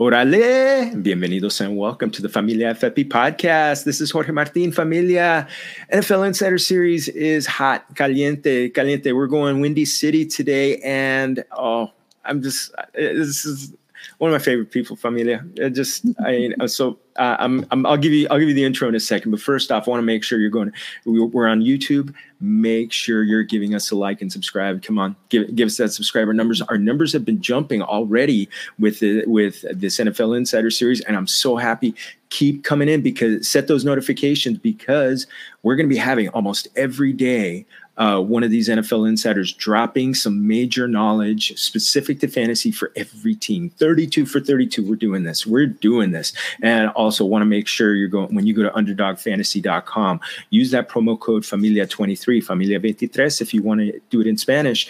Orale, 0.00 0.90
bienvenidos 1.04 1.60
and 1.60 1.76
welcome 1.76 2.10
to 2.10 2.20
the 2.20 2.28
Familia 2.28 2.74
FFB 2.74 3.08
podcast. 3.08 3.84
This 3.84 4.00
is 4.00 4.10
Jorge 4.10 4.32
Martin 4.32 4.72
Familia. 4.72 5.46
NFL 5.92 6.26
Insider 6.26 6.58
Series 6.58 7.06
is 7.06 7.46
hot, 7.46 7.84
caliente, 7.94 8.70
caliente. 8.70 9.12
We're 9.12 9.28
going 9.28 9.60
Windy 9.60 9.84
City 9.84 10.26
today, 10.26 10.78
and 10.78 11.44
oh, 11.56 11.92
I'm 12.24 12.42
just 12.42 12.74
this 12.94 13.44
is 13.44 13.72
one 14.18 14.32
of 14.32 14.34
my 14.34 14.44
favorite 14.44 14.72
people, 14.72 14.96
Familia. 14.96 15.46
I 15.64 15.68
just 15.68 16.04
I 16.18 16.50
I'm 16.58 16.66
so 16.66 16.98
uh, 17.16 17.36
I'm, 17.38 17.66
I'm 17.70 17.86
I'll 17.86 17.96
give 17.96 18.12
you 18.12 18.26
I'll 18.30 18.38
give 18.38 18.48
you 18.48 18.54
the 18.54 18.64
intro 18.64 18.88
in 18.88 18.94
a 18.94 19.00
second, 19.00 19.30
but 19.30 19.40
first 19.40 19.70
off, 19.70 19.86
I 19.86 19.90
want 19.90 20.00
to 20.00 20.06
make 20.06 20.24
sure 20.24 20.38
you're 20.38 20.50
going. 20.50 20.72
We're 21.04 21.46
on 21.46 21.60
YouTube 21.62 22.14
make 22.44 22.92
sure 22.92 23.22
you're 23.22 23.42
giving 23.42 23.74
us 23.74 23.90
a 23.90 23.96
like 23.96 24.20
and 24.20 24.30
subscribe. 24.30 24.82
Come 24.82 24.98
on, 24.98 25.16
give, 25.30 25.54
give 25.54 25.66
us 25.66 25.78
that 25.78 25.92
subscriber 25.92 26.32
numbers. 26.34 26.60
Our 26.62 26.78
numbers 26.78 27.12
have 27.12 27.24
been 27.24 27.40
jumping 27.40 27.82
already 27.82 28.48
with 28.78 29.00
the, 29.00 29.24
with 29.26 29.64
this 29.72 29.98
NFL 29.98 30.36
Insider 30.36 30.70
Series, 30.70 31.00
and 31.02 31.16
I'm 31.16 31.26
so 31.26 31.56
happy. 31.56 31.94
Keep 32.28 32.64
coming 32.64 32.88
in 32.88 33.00
because 33.00 33.48
set 33.48 33.66
those 33.66 33.84
notifications 33.84 34.58
because 34.58 35.26
we're 35.62 35.76
going 35.76 35.88
to 35.88 35.94
be 35.94 35.98
having 35.98 36.28
almost 36.30 36.68
every 36.76 37.12
day 37.12 37.64
uh, 37.96 38.20
one 38.20 38.42
of 38.42 38.50
these 38.50 38.68
NFL 38.68 39.08
insiders 39.08 39.52
dropping 39.52 40.14
some 40.14 40.46
major 40.46 40.88
knowledge 40.88 41.58
specific 41.58 42.20
to 42.20 42.28
fantasy 42.28 42.70
for 42.70 42.92
every 42.96 43.34
team. 43.34 43.70
32 43.70 44.26
for 44.26 44.40
32. 44.40 44.88
We're 44.88 44.96
doing 44.96 45.22
this. 45.22 45.46
We're 45.46 45.66
doing 45.66 46.10
this. 46.10 46.32
And 46.62 46.88
also 46.90 47.24
want 47.24 47.42
to 47.42 47.46
make 47.46 47.68
sure 47.68 47.94
you're 47.94 48.08
going, 48.08 48.34
when 48.34 48.46
you 48.46 48.54
go 48.54 48.62
to 48.62 48.70
underdogfantasy.com, 48.70 50.20
use 50.50 50.70
that 50.72 50.88
promo 50.88 51.18
code 51.18 51.42
Familia23, 51.42 52.44
Familia23, 52.44 53.40
if 53.40 53.54
you 53.54 53.62
want 53.62 53.80
to 53.80 54.00
do 54.10 54.20
it 54.20 54.26
in 54.26 54.36
Spanish. 54.36 54.88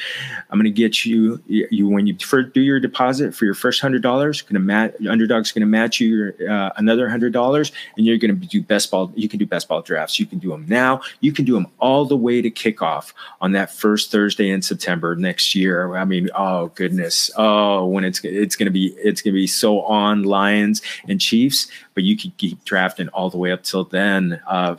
I'm 0.51 0.59
going 0.59 0.65
to 0.65 0.71
get 0.71 1.05
you, 1.05 1.43
you 1.47 1.89
when 1.89 2.07
you 2.07 2.15
do 2.15 2.61
your 2.61 2.81
deposit 2.81 3.35
for 3.35 3.45
your 3.45 3.55
first 3.55 3.83
$100, 3.83 4.03
going 4.03 4.67
to 4.67 5.11
Underdog's 5.11 5.53
going 5.53 5.61
to 5.61 5.67
match 5.67 6.01
you 6.01 6.09
your, 6.09 6.51
uh, 6.51 6.71
another 6.77 7.09
$100, 7.09 7.73
and 7.97 8.07
you're 8.07 8.19
going 8.19 8.41
to 8.41 8.47
do 8.47 8.63
best 8.63 8.91
ball. 8.91 9.13
You 9.15 9.29
can 9.29 9.39
do 9.39 9.47
best 9.47 9.69
ball 9.69 9.83
drafts. 9.83 10.19
You 10.19 10.27
can 10.27 10.39
do 10.39 10.51
them 10.51 10.65
now. 10.69 11.01
You 11.21 11.33
can 11.33 11.45
do 11.45 11.55
them 11.55 11.67
all 11.79 12.05
the 12.05 12.17
way 12.17 12.41
to 12.41 12.51
kickoff 12.51 12.94
off 12.95 13.15
on 13.41 13.53
that 13.53 13.73
first 13.73 14.11
Thursday 14.11 14.51
in 14.51 14.63
September 14.63 15.17
next 15.17 15.55
year. 15.55 15.97
I 15.97 16.05
mean, 16.05 16.29
oh 16.35 16.69
goodness, 16.75 17.31
oh 17.37 17.87
when 17.87 18.05
it's 18.05 18.21
it's 18.25 18.57
gonna 18.57 18.71
be 18.71 18.95
it's 18.99 19.23
gonna 19.23 19.35
be 19.35 19.47
so 19.47 19.83
on 19.83 20.23
Lions 20.23 20.83
and 21.09 21.21
Chiefs, 21.21 21.69
but 21.95 22.05
you 22.05 22.17
can 22.17 22.33
keep 22.37 22.65
drafting 22.65 23.09
all 23.09 23.31
the 23.31 23.39
way 23.39 23.53
up 23.53 23.63
till 23.63 23.85
then. 23.85 24.41
Uh, 24.47 24.77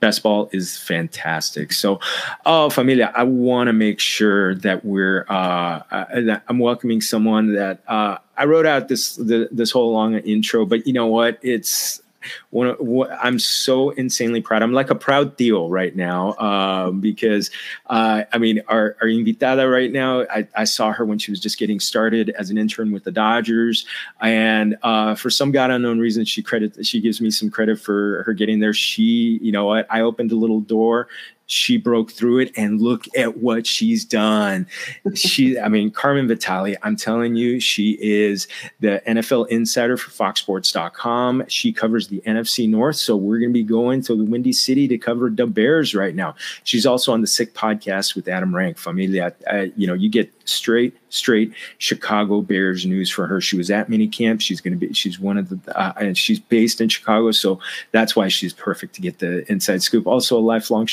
best 0.00 0.22
ball 0.22 0.48
is 0.52 0.76
fantastic. 0.78 1.72
So, 1.72 2.00
oh, 2.44 2.70
familia, 2.70 3.12
I 3.14 3.24
want 3.24 3.68
to 3.68 3.72
make 3.72 3.98
sure 3.98 4.54
that 4.56 4.84
we're 4.84 5.26
uh, 5.28 5.82
uh, 5.90 6.20
that 6.22 6.42
I'm 6.48 6.58
welcoming 6.58 7.00
someone 7.00 7.54
that 7.54 7.82
uh, 7.88 8.18
I 8.36 8.44
wrote 8.44 8.66
out 8.66 8.88
this 8.88 9.16
the, 9.16 9.48
this 9.50 9.70
whole 9.70 9.92
long 9.92 10.14
intro, 10.14 10.66
but 10.66 10.86
you 10.86 10.92
know 10.92 11.06
what? 11.06 11.38
It's 11.42 12.00
one 12.50 12.70
what, 12.78 13.10
I'm 13.12 13.38
so 13.38 13.90
insanely 13.90 14.40
proud. 14.40 14.62
I'm 14.62 14.72
like 14.72 14.90
a 14.90 14.94
proud 14.94 15.36
tio 15.38 15.68
right 15.68 15.94
now 15.94 16.34
um, 16.38 17.00
because 17.00 17.50
uh, 17.86 18.24
I 18.32 18.38
mean, 18.38 18.62
our, 18.68 18.96
our 19.00 19.08
invitada 19.08 19.70
right 19.70 19.92
now, 19.92 20.22
I, 20.22 20.46
I, 20.54 20.64
saw 20.64 20.92
her 20.92 21.04
when 21.04 21.18
she 21.18 21.30
was 21.30 21.40
just 21.40 21.58
getting 21.58 21.80
started 21.80 22.30
as 22.30 22.50
an 22.50 22.58
intern 22.58 22.92
with 22.92 23.04
the 23.04 23.12
Dodgers, 23.12 23.86
and 24.20 24.76
uh, 24.82 25.14
for 25.14 25.30
some 25.30 25.52
god 25.52 25.70
unknown 25.70 25.98
reason, 25.98 26.24
she 26.24 26.42
credit 26.42 26.84
she 26.84 27.00
gives 27.00 27.20
me 27.20 27.30
some 27.30 27.50
credit 27.50 27.78
for 27.80 28.22
her 28.24 28.32
getting 28.32 28.60
there. 28.60 28.72
She, 28.72 29.38
you 29.42 29.52
know, 29.52 29.72
I, 29.72 29.84
I 29.90 30.00
opened 30.00 30.32
a 30.32 30.36
little 30.36 30.60
door 30.60 31.08
she 31.46 31.76
broke 31.76 32.10
through 32.10 32.40
it 32.40 32.52
and 32.56 32.80
look 32.80 33.04
at 33.16 33.38
what 33.38 33.66
she's 33.66 34.04
done. 34.04 34.66
she, 35.14 35.58
I 35.66 35.68
mean, 35.68 35.90
Carmen 35.90 36.28
Vitali, 36.28 36.76
I'm 36.82 36.96
telling 36.96 37.36
you, 37.36 37.60
she 37.60 37.98
is 38.00 38.48
the 38.80 39.02
NFL 39.06 39.48
insider 39.48 39.96
for 39.96 40.10
foxsports.com. 40.10 41.44
She 41.48 41.72
covers 41.72 42.08
the 42.08 42.20
NFC 42.26 42.68
North. 42.68 42.96
So 42.96 43.16
we're 43.16 43.38
going 43.38 43.50
to 43.50 43.54
be 43.54 43.62
going 43.62 44.02
to 44.02 44.16
the 44.16 44.24
Windy 44.24 44.52
City 44.52 44.88
to 44.88 44.98
cover 44.98 45.30
the 45.30 45.46
Bears 45.46 45.94
right 45.94 46.14
now. 46.14 46.34
She's 46.64 46.86
also 46.86 47.12
on 47.12 47.20
the 47.20 47.26
Sick 47.26 47.54
podcast 47.54 48.14
with 48.14 48.28
Adam 48.28 48.54
Rank. 48.54 48.78
Familia, 48.78 49.34
uh, 49.50 49.66
you 49.76 49.86
know, 49.86 49.94
you 49.94 50.08
get 50.08 50.32
straight, 50.48 50.96
straight 51.08 51.52
Chicago 51.78 52.40
Bears 52.40 52.84
news 52.84 53.10
for 53.10 53.26
her. 53.26 53.40
She 53.40 53.56
was 53.56 53.70
at 53.70 53.88
minicamp. 53.88 54.40
She's 54.40 54.60
going 54.60 54.78
to 54.78 54.86
be, 54.86 54.92
she's 54.92 55.18
one 55.18 55.38
of 55.38 55.48
the, 55.48 55.78
uh, 55.78 55.92
and 56.00 56.18
she's 56.18 56.40
based 56.40 56.80
in 56.80 56.88
Chicago. 56.88 57.30
So 57.30 57.60
that's 57.92 58.16
why 58.16 58.28
she's 58.28 58.52
perfect 58.52 58.94
to 58.96 59.00
get 59.00 59.18
the 59.18 59.50
inside 59.50 59.82
scoop. 59.82 60.06
Also 60.06 60.38
a 60.38 60.40
lifelong 60.40 60.86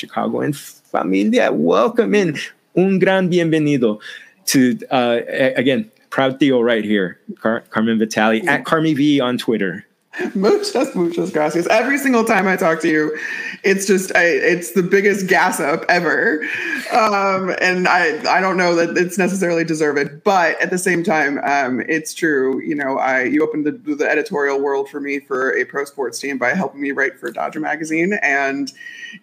Chicagoan 0.52 0.54
familia. 0.54 1.52
Welcome 1.52 2.16
in. 2.16 2.38
Un 2.76 3.00
gran 3.00 3.30
bienvenido 3.30 4.00
to, 4.48 4.78
uh, 4.90 5.22
again, 5.56 5.90
proud 6.10 6.40
tio 6.40 6.60
right 6.60 6.84
here, 6.84 7.20
Car- 7.40 7.64
Carmen 7.70 8.00
Vitali 8.00 8.46
at 8.48 8.64
CarmieV 8.66 9.22
on 9.22 9.38
Twitter. 9.38 9.86
Muchas, 10.36 10.94
muchas 10.94 11.32
gracias. 11.32 11.66
Every 11.68 11.98
single 11.98 12.24
time 12.24 12.48
I 12.48 12.56
talk 12.56 12.82
to 12.82 12.88
you, 12.88 13.18
it's 13.64 13.88
just 13.88 14.16
I, 14.16 14.26
it's 14.26 14.74
the 14.74 14.84
biggest 14.84 15.26
gas 15.28 15.60
up 15.60 15.86
ever, 15.90 16.44
um, 16.92 17.56
and 17.60 17.88
I 17.88 18.22
I 18.32 18.40
don't 18.40 18.56
know 18.56 18.76
that 18.76 18.96
it's 18.96 19.18
necessarily 19.18 19.64
deserved, 19.64 20.24
but 20.24 20.62
at 20.62 20.70
the 20.70 20.78
same 20.78 21.04
time, 21.04 21.40
um, 21.44 21.82
it's 21.88 22.14
true. 22.14 22.62
You 22.62 22.76
know, 22.76 23.00
I 23.00 23.24
you 23.24 23.42
opened 23.42 23.66
the, 23.66 23.72
the 23.96 24.08
editorial 24.08 24.62
world 24.62 24.88
for 24.88 25.00
me 25.00 25.20
for 25.20 25.56
a 25.58 25.66
pro 25.66 25.84
sports 25.86 26.20
team 26.20 26.38
by 26.38 26.50
helping 26.50 26.82
me 26.82 26.92
write 26.92 27.20
for 27.20 27.32
Dodger 27.32 27.60
magazine, 27.60 28.14
and 28.22 28.72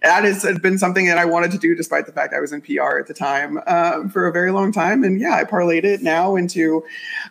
that 0.02 0.24
has 0.24 0.44
been 0.60 0.78
something 0.78 1.06
that 1.06 1.18
I 1.18 1.24
wanted 1.24 1.52
to 1.52 1.58
do 1.58 1.76
despite 1.76 2.06
the 2.06 2.12
fact 2.12 2.34
I 2.34 2.40
was 2.40 2.52
in 2.52 2.62
PR 2.62 2.98
at 2.98 3.06
the 3.06 3.14
time 3.14 3.60
um, 3.68 4.08
for 4.08 4.26
a 4.26 4.32
very 4.32 4.50
long 4.50 4.72
time, 4.72 5.04
and 5.04 5.20
yeah, 5.20 5.36
I 5.36 5.44
parlayed 5.44 5.84
it 5.84 6.02
now 6.02 6.34
into 6.34 6.82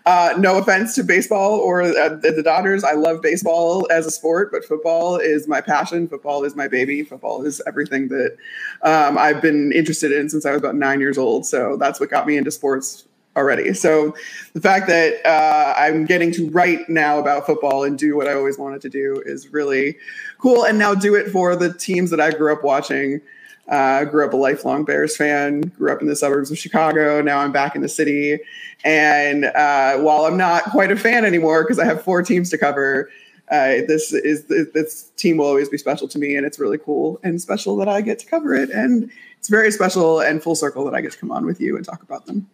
uh, 0.06 0.34
no 0.38 0.60
offense 0.60 0.96
to 0.96 1.04
baseball 1.04 1.60
or 1.60 1.82
uh, 1.82 2.16
the 2.16 2.42
Dodgers, 2.44 2.86
I 2.86 2.94
love 2.94 3.22
baseball 3.22 3.49
baseball 3.50 3.88
as 3.90 4.06
a 4.06 4.12
sport, 4.12 4.52
but 4.52 4.64
football 4.64 5.18
is 5.18 5.48
my 5.48 5.62
passion. 5.62 6.08
Football 6.08 6.44
is 6.44 6.56
my 6.56 6.68
baby. 6.68 7.04
Football 7.04 7.44
is 7.46 7.62
everything 7.66 8.08
that 8.10 8.38
um, 8.84 9.18
I've 9.18 9.42
been 9.42 9.72
interested 9.72 10.12
in 10.12 10.30
since 10.30 10.46
I 10.46 10.52
was 10.52 10.60
about 10.60 10.76
nine 10.76 11.00
years 11.00 11.18
old. 11.18 11.46
So 11.46 11.76
that's 11.78 12.00
what 12.00 12.10
got 12.10 12.28
me 12.28 12.38
into 12.38 12.52
sports 12.52 13.06
already. 13.36 13.74
So 13.74 14.14
the 14.54 14.62
fact 14.62 14.88
that 14.88 15.26
uh, 15.26 15.74
I'm 15.78 16.06
getting 16.06 16.32
to 16.34 16.50
write 16.52 16.90
now 16.90 17.20
about 17.20 17.46
football 17.46 17.84
and 17.84 17.98
do 17.98 18.16
what 18.16 18.28
I 18.28 18.34
always 18.34 18.58
wanted 18.58 18.82
to 18.82 18.90
do 18.90 19.24
is 19.26 19.52
really 19.52 19.98
cool. 20.38 20.66
And 20.66 20.78
now 20.78 20.94
do 20.94 21.16
it 21.16 21.32
for 21.32 21.56
the 21.56 21.74
teams 21.74 22.12
that 22.12 22.20
I 22.20 22.32
grew 22.32 22.54
up 22.54 22.64
watching. 22.64 23.22
Uh, 23.68 24.04
grew 24.04 24.26
up 24.26 24.34
a 24.34 24.36
lifelong 24.36 24.84
Bears 24.84 25.16
fan, 25.16 25.62
grew 25.78 25.92
up 25.92 26.02
in 26.02 26.08
the 26.08 26.16
suburbs 26.16 26.50
of 26.50 26.58
Chicago. 26.58 27.22
Now 27.22 27.38
I'm 27.38 27.52
back 27.52 27.76
in 27.76 27.84
the 27.84 27.90
city. 27.90 28.40
And 28.84 29.46
uh, 29.46 29.98
while 30.00 30.26
I'm 30.26 30.38
not 30.38 30.64
quite 30.64 30.92
a 30.92 30.96
fan 30.96 31.24
anymore 31.24 31.64
because 31.64 31.78
I 31.78 31.86
have 31.86 32.04
four 32.04 32.24
teams 32.24 32.50
to 32.50 32.58
cover, 32.58 33.12
uh, 33.52 33.82
this 33.88 34.14
is 34.14 34.46
this 34.46 35.12
team 35.18 35.38
will 35.38 35.48
always 35.48 35.70
be 35.70 35.78
special 35.78 36.08
to 36.08 36.20
me, 36.20 36.36
and 36.36 36.46
it's 36.46 36.60
really 36.60 36.78
cool 36.78 37.20
and 37.24 37.42
special 37.42 37.76
that 37.78 37.88
I 37.88 38.02
get 38.02 38.20
to 38.20 38.26
cover 38.26 38.56
it, 38.56 38.70
and 38.70 39.12
it's 39.38 39.50
very 39.50 39.72
special 39.72 40.20
and 40.20 40.42
full 40.42 40.56
circle 40.56 40.86
that 40.86 40.94
I 40.94 41.02
get 41.02 41.14
to 41.14 41.18
come 41.18 41.32
on 41.32 41.46
with 41.46 41.60
you 41.60 41.76
and 41.76 41.86
talk 41.86 42.04
about 42.04 42.26
them. 42.26 42.48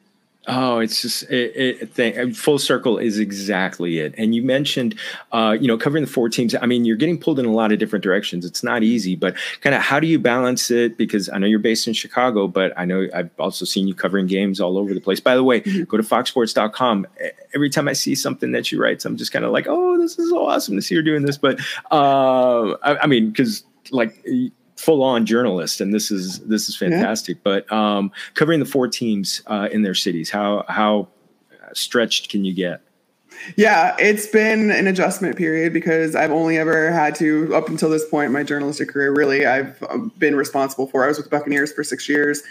Oh, 0.48 0.80
it's 0.80 1.02
just 1.02 1.24
it, 1.24 1.98
it, 1.98 2.36
full 2.36 2.60
circle 2.60 3.00
is 3.00 3.18
exactly 3.18 4.00
it. 4.00 4.14
And 4.18 4.36
you 4.36 4.44
mentioned, 4.44 4.94
uh, 5.32 5.58
you 5.60 5.68
know, 5.68 5.78
covering 5.78 6.04
the 6.04 6.10
four 6.10 6.30
teams. 6.30 6.54
I 6.54 6.68
mean, 6.68 6.86
you're 6.86 6.98
getting 6.98 7.18
pulled 7.18 7.40
in 7.40 7.46
a 7.46 7.52
lot 7.52 7.72
of 7.72 7.80
different 7.80 8.04
directions. 8.04 8.46
It's 8.46 8.64
not 8.64 8.84
easy, 8.84 9.16
but 9.16 9.36
kind 9.62 9.76
of 9.76 9.82
how 9.82 10.00
do 10.00 10.06
you 10.06 10.20
balance 10.20 10.70
it? 10.70 10.98
Because 10.98 11.30
I 11.30 11.40
know 11.40 11.48
you're 11.48 11.58
based 11.58 11.88
in 11.88 11.94
Chicago, 11.94 12.48
but 12.48 12.74
I 12.78 12.86
know 12.86 13.08
I've 13.14 13.32
also 13.40 13.66
seen 13.66 13.88
you 13.88 13.96
covering 13.96 14.28
games 14.28 14.62
all 14.62 14.78
over 14.78 14.94
the 14.94 15.02
place. 15.02 15.20
By 15.20 15.36
the 15.36 15.44
way, 15.44 15.62
mm-hmm. 15.62 15.84
go 15.86 15.98
to 15.98 16.04
foxsports.com. 16.04 17.08
Every 17.56 17.70
time 17.72 17.88
I 17.88 17.94
see 17.94 18.14
something 18.14 18.52
that 18.52 18.72
you 18.72 18.80
write, 18.80 19.04
I'm 19.04 19.18
just 19.18 19.32
kind 19.32 19.46
of 19.46 19.52
like, 19.52 19.66
oh, 19.68 19.95
this 20.06 20.20
is 20.20 20.30
so 20.30 20.46
awesome 20.46 20.76
to 20.76 20.82
see 20.82 20.96
you 20.96 21.02
doing 21.02 21.26
this. 21.26 21.38
But 21.38 21.60
uh, 21.92 22.72
I, 22.84 22.98
I 23.04 23.08
mean, 23.08 23.30
because 23.30 23.64
like 23.92 24.26
full 24.78 25.04
on 25.04 25.26
journalist, 25.26 25.82
and 25.82 25.94
this 25.94 26.12
is 26.12 26.40
this 26.42 26.70
is 26.70 26.78
fantastic. 26.78 27.38
Yeah. 27.38 27.42
But 27.44 27.72
um, 27.72 28.12
covering 28.36 28.60
the 28.60 28.66
four 28.66 28.88
teams 28.88 29.42
uh, 29.48 29.70
in 29.72 29.82
their 29.82 29.96
cities, 29.96 30.30
how 30.30 30.64
how 30.68 31.08
stretched 31.74 32.30
can 32.30 32.46
you 32.46 32.54
get? 32.54 32.82
Yeah, 33.58 33.96
it's 34.00 34.28
been 34.28 34.72
an 34.72 34.88
adjustment 34.88 35.36
period 35.36 35.74
because 35.74 36.16
I've 36.16 36.32
only 36.32 36.58
ever 36.58 36.92
had 36.92 37.16
to, 37.16 37.54
up 37.54 37.68
until 37.68 37.90
this 37.90 38.08
point, 38.10 38.32
my 38.32 38.44
journalistic 38.44 38.90
career, 38.90 39.12
really, 39.12 39.46
I've 39.46 39.84
um, 39.90 40.12
been 40.18 40.36
responsible 40.36 40.88
for. 40.88 41.04
I 41.04 41.08
was 41.08 41.18
with 41.18 41.26
the 41.26 41.38
Buccaneers 41.38 41.72
for 41.74 41.84
six 41.84 42.08
years, 42.08 42.44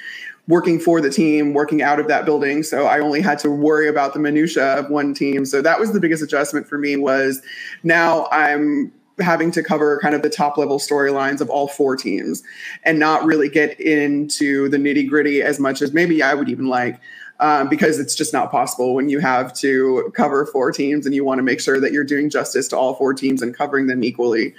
working 0.46 0.78
for 0.78 1.00
the 1.00 1.10
team, 1.10 1.54
working 1.54 1.80
out 1.82 1.98
of 1.98 2.08
that 2.08 2.24
building. 2.24 2.62
So 2.62 2.86
I 2.86 3.00
only 3.00 3.20
had 3.20 3.38
to 3.40 3.50
worry 3.50 3.88
about 3.88 4.12
the 4.12 4.20
minutia 4.20 4.78
of 4.78 4.90
one 4.90 5.14
team. 5.14 5.44
So 5.46 5.62
that 5.62 5.80
was 5.80 5.92
the 5.92 6.00
biggest 6.00 6.22
adjustment 6.22 6.66
for 6.66 6.78
me. 6.78 6.96
Was 6.96 7.40
now 7.82 8.28
I'm 8.30 8.92
having 9.20 9.50
to 9.52 9.62
cover 9.62 9.98
kind 10.00 10.14
of 10.14 10.22
the 10.22 10.30
top 10.30 10.58
level 10.58 10.78
storylines 10.78 11.40
of 11.40 11.48
all 11.48 11.68
four 11.68 11.96
teams 11.96 12.42
and 12.82 12.98
not 12.98 13.24
really 13.24 13.48
get 13.48 13.78
into 13.80 14.68
the 14.68 14.76
nitty 14.76 15.08
gritty 15.08 15.40
as 15.40 15.60
much 15.60 15.80
as 15.80 15.92
maybe 15.92 16.22
I 16.22 16.34
would 16.34 16.48
even 16.48 16.66
like. 16.66 17.00
Um, 17.40 17.68
because 17.68 17.98
it's 17.98 18.14
just 18.14 18.32
not 18.32 18.52
possible 18.52 18.94
when 18.94 19.08
you 19.08 19.18
have 19.18 19.52
to 19.54 20.12
cover 20.14 20.46
four 20.46 20.70
teams 20.70 21.04
and 21.04 21.16
you 21.16 21.24
want 21.24 21.40
to 21.40 21.42
make 21.42 21.60
sure 21.60 21.80
that 21.80 21.90
you're 21.90 22.04
doing 22.04 22.30
justice 22.30 22.68
to 22.68 22.76
all 22.76 22.94
four 22.94 23.12
teams 23.12 23.42
and 23.42 23.52
covering 23.52 23.88
them 23.88 24.04
equally. 24.04 24.54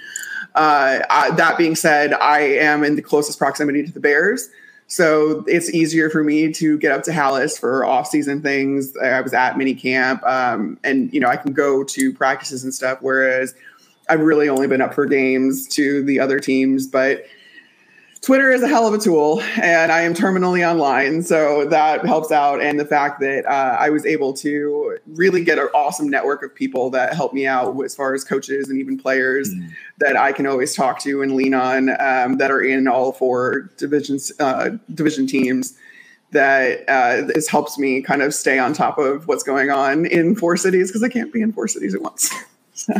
Uh, 0.54 0.98
I, 1.08 1.30
that 1.36 1.56
being 1.56 1.74
said, 1.74 2.12
I 2.12 2.40
am 2.40 2.84
in 2.84 2.94
the 2.96 3.02
closest 3.02 3.38
proximity 3.38 3.82
to 3.82 3.90
the 3.90 3.98
Bears. 3.98 4.50
So 4.88 5.44
it's 5.48 5.72
easier 5.74 6.08
for 6.10 6.22
me 6.22 6.52
to 6.52 6.78
get 6.78 6.92
up 6.92 7.02
to 7.04 7.10
Halas 7.10 7.58
for 7.58 7.84
off-season 7.84 8.40
things. 8.40 8.96
I 8.96 9.20
was 9.20 9.34
at 9.34 9.58
mini 9.58 9.74
camp, 9.74 10.22
um, 10.24 10.78
and 10.84 11.12
you 11.12 11.18
know 11.18 11.28
I 11.28 11.36
can 11.36 11.52
go 11.52 11.82
to 11.82 12.12
practices 12.12 12.62
and 12.62 12.72
stuff. 12.72 12.98
Whereas 13.00 13.54
I've 14.08 14.20
really 14.20 14.48
only 14.48 14.68
been 14.68 14.80
up 14.80 14.94
for 14.94 15.06
games 15.06 15.66
to 15.68 16.04
the 16.04 16.20
other 16.20 16.38
teams, 16.38 16.86
but 16.86 17.24
Twitter 18.22 18.50
is 18.50 18.62
a 18.62 18.68
hell 18.68 18.86
of 18.86 18.94
a 18.94 18.98
tool, 18.98 19.40
and 19.60 19.92
I 19.92 20.00
am 20.00 20.14
terminally 20.14 20.68
online, 20.68 21.22
so 21.22 21.66
that 21.66 22.04
helps 22.04 22.32
out. 22.32 22.62
And 22.62 22.80
the 22.80 22.84
fact 22.84 23.20
that 23.20 23.44
uh, 23.46 23.76
I 23.78 23.90
was 23.90 24.06
able 24.06 24.32
to 24.34 24.98
really 25.06 25.44
get 25.44 25.58
an 25.58 25.68
awesome 25.74 26.08
network 26.08 26.42
of 26.42 26.54
people 26.54 26.90
that 26.90 27.14
help 27.14 27.34
me 27.34 27.46
out 27.46 27.78
as 27.84 27.94
far 27.94 28.14
as 28.14 28.24
coaches 28.24 28.68
and 28.68 28.80
even 28.80 28.98
players 28.98 29.52
mm. 29.52 29.70
that 29.98 30.16
I 30.16 30.32
can 30.32 30.46
always 30.46 30.74
talk 30.74 30.98
to 31.00 31.22
and 31.22 31.34
lean 31.34 31.54
on 31.54 31.90
um, 32.00 32.38
that 32.38 32.50
are 32.50 32.62
in 32.62 32.88
all 32.88 33.12
four 33.12 33.70
divisions, 33.76 34.32
uh, 34.40 34.70
division 34.94 35.26
teams. 35.26 35.76
That 36.32 36.88
uh, 36.88 37.22
this 37.32 37.48
helps 37.48 37.78
me 37.78 38.02
kind 38.02 38.20
of 38.20 38.34
stay 38.34 38.58
on 38.58 38.72
top 38.72 38.98
of 38.98 39.28
what's 39.28 39.44
going 39.44 39.70
on 39.70 40.06
in 40.06 40.34
four 40.34 40.56
cities 40.56 40.88
because 40.88 41.02
I 41.02 41.08
can't 41.08 41.32
be 41.32 41.40
in 41.40 41.52
four 41.52 41.68
cities 41.68 41.94
at 41.94 42.02
once. 42.02 42.34
so. 42.72 42.94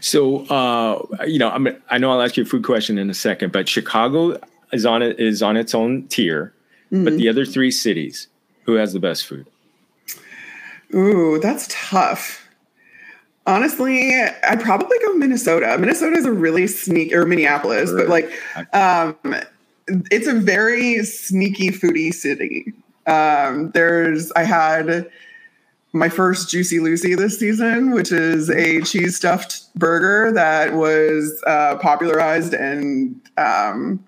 So, 0.00 0.44
uh, 0.46 1.24
you 1.26 1.38
know, 1.38 1.50
I'm, 1.50 1.68
I 1.88 1.98
know 1.98 2.10
I'll 2.10 2.22
ask 2.22 2.36
you 2.36 2.42
a 2.42 2.46
food 2.46 2.64
question 2.64 2.98
in 2.98 3.08
a 3.10 3.14
second, 3.14 3.52
but 3.52 3.68
Chicago 3.68 4.40
is 4.72 4.84
on 4.84 5.02
it 5.02 5.18
is 5.20 5.42
on 5.42 5.56
its 5.56 5.74
own 5.74 6.06
tier. 6.08 6.52
Mm-hmm. 6.92 7.04
But 7.04 7.16
the 7.16 7.28
other 7.28 7.44
three 7.44 7.70
cities, 7.70 8.28
who 8.64 8.74
has 8.74 8.92
the 8.92 9.00
best 9.00 9.26
food? 9.26 9.46
Ooh, 10.94 11.38
that's 11.38 11.68
tough. 11.70 12.48
Honestly, 13.46 14.12
I'd 14.44 14.60
probably 14.60 14.98
go 15.04 15.14
Minnesota. 15.14 15.76
Minnesota 15.78 16.16
is 16.16 16.26
a 16.26 16.32
really 16.32 16.66
sneaky, 16.66 17.14
or 17.14 17.24
Minneapolis, 17.24 17.92
but 17.92 18.08
like, 18.08 18.30
um, 18.74 19.16
it's 20.10 20.26
a 20.26 20.34
very 20.34 21.02
sneaky 21.04 21.70
foodie 21.70 22.12
city. 22.12 22.72
Um, 23.06 23.70
there's, 23.70 24.30
I 24.32 24.44
had 24.44 25.10
my 25.92 26.08
first 26.08 26.50
Juicy 26.50 26.80
Lucy 26.80 27.14
this 27.14 27.38
season, 27.38 27.92
which 27.92 28.12
is 28.12 28.50
a 28.50 28.80
cheese 28.82 29.16
stuffed 29.16 29.74
burger 29.74 30.32
that 30.32 30.74
was 30.74 31.42
uh, 31.46 31.76
popularized 31.76 32.52
and 32.54 33.20
um, 33.38 34.04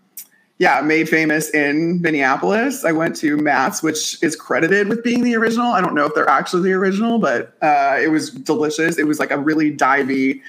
yeah, 0.58 0.82
made 0.82 1.08
famous 1.08 1.48
in 1.54 2.02
Minneapolis. 2.02 2.84
I 2.84 2.92
went 2.92 3.16
to 3.16 3.38
Matt's, 3.38 3.82
which 3.82 4.22
is 4.22 4.36
credited 4.36 4.88
with 4.88 5.02
being 5.02 5.24
the 5.24 5.34
original. 5.36 5.72
I 5.72 5.80
don't 5.80 5.94
know 5.94 6.04
if 6.04 6.14
they're 6.14 6.28
actually 6.28 6.64
the 6.64 6.74
original, 6.74 7.18
but 7.18 7.56
uh, 7.62 7.98
it 7.98 8.08
was 8.08 8.30
delicious. 8.30 8.98
It 8.98 9.06
was 9.06 9.18
like 9.18 9.30
a 9.30 9.38
really 9.38 9.74
divey 9.74 10.42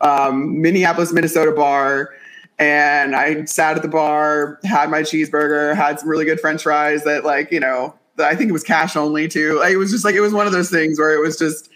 um, 0.00 0.60
Minneapolis, 0.60 1.12
Minnesota 1.12 1.52
bar. 1.52 2.10
And 2.58 3.14
I 3.14 3.44
sat 3.44 3.76
at 3.76 3.82
the 3.82 3.88
bar, 3.88 4.58
had 4.64 4.90
my 4.90 5.02
cheeseburger, 5.02 5.76
had 5.76 6.00
some 6.00 6.08
really 6.08 6.24
good 6.24 6.40
French 6.40 6.64
fries 6.64 7.04
that, 7.04 7.24
like, 7.24 7.52
you 7.52 7.60
know, 7.60 7.94
I 8.18 8.34
think 8.36 8.50
it 8.50 8.52
was 8.52 8.62
cash 8.62 8.96
only 8.96 9.28
too. 9.28 9.58
Like, 9.58 9.72
it 9.72 9.76
was 9.76 9.90
just 9.90 10.04
like 10.04 10.14
it 10.14 10.20
was 10.20 10.32
one 10.32 10.46
of 10.46 10.52
those 10.52 10.70
things 10.70 10.98
where 10.98 11.14
it 11.14 11.20
was 11.20 11.38
just 11.38 11.70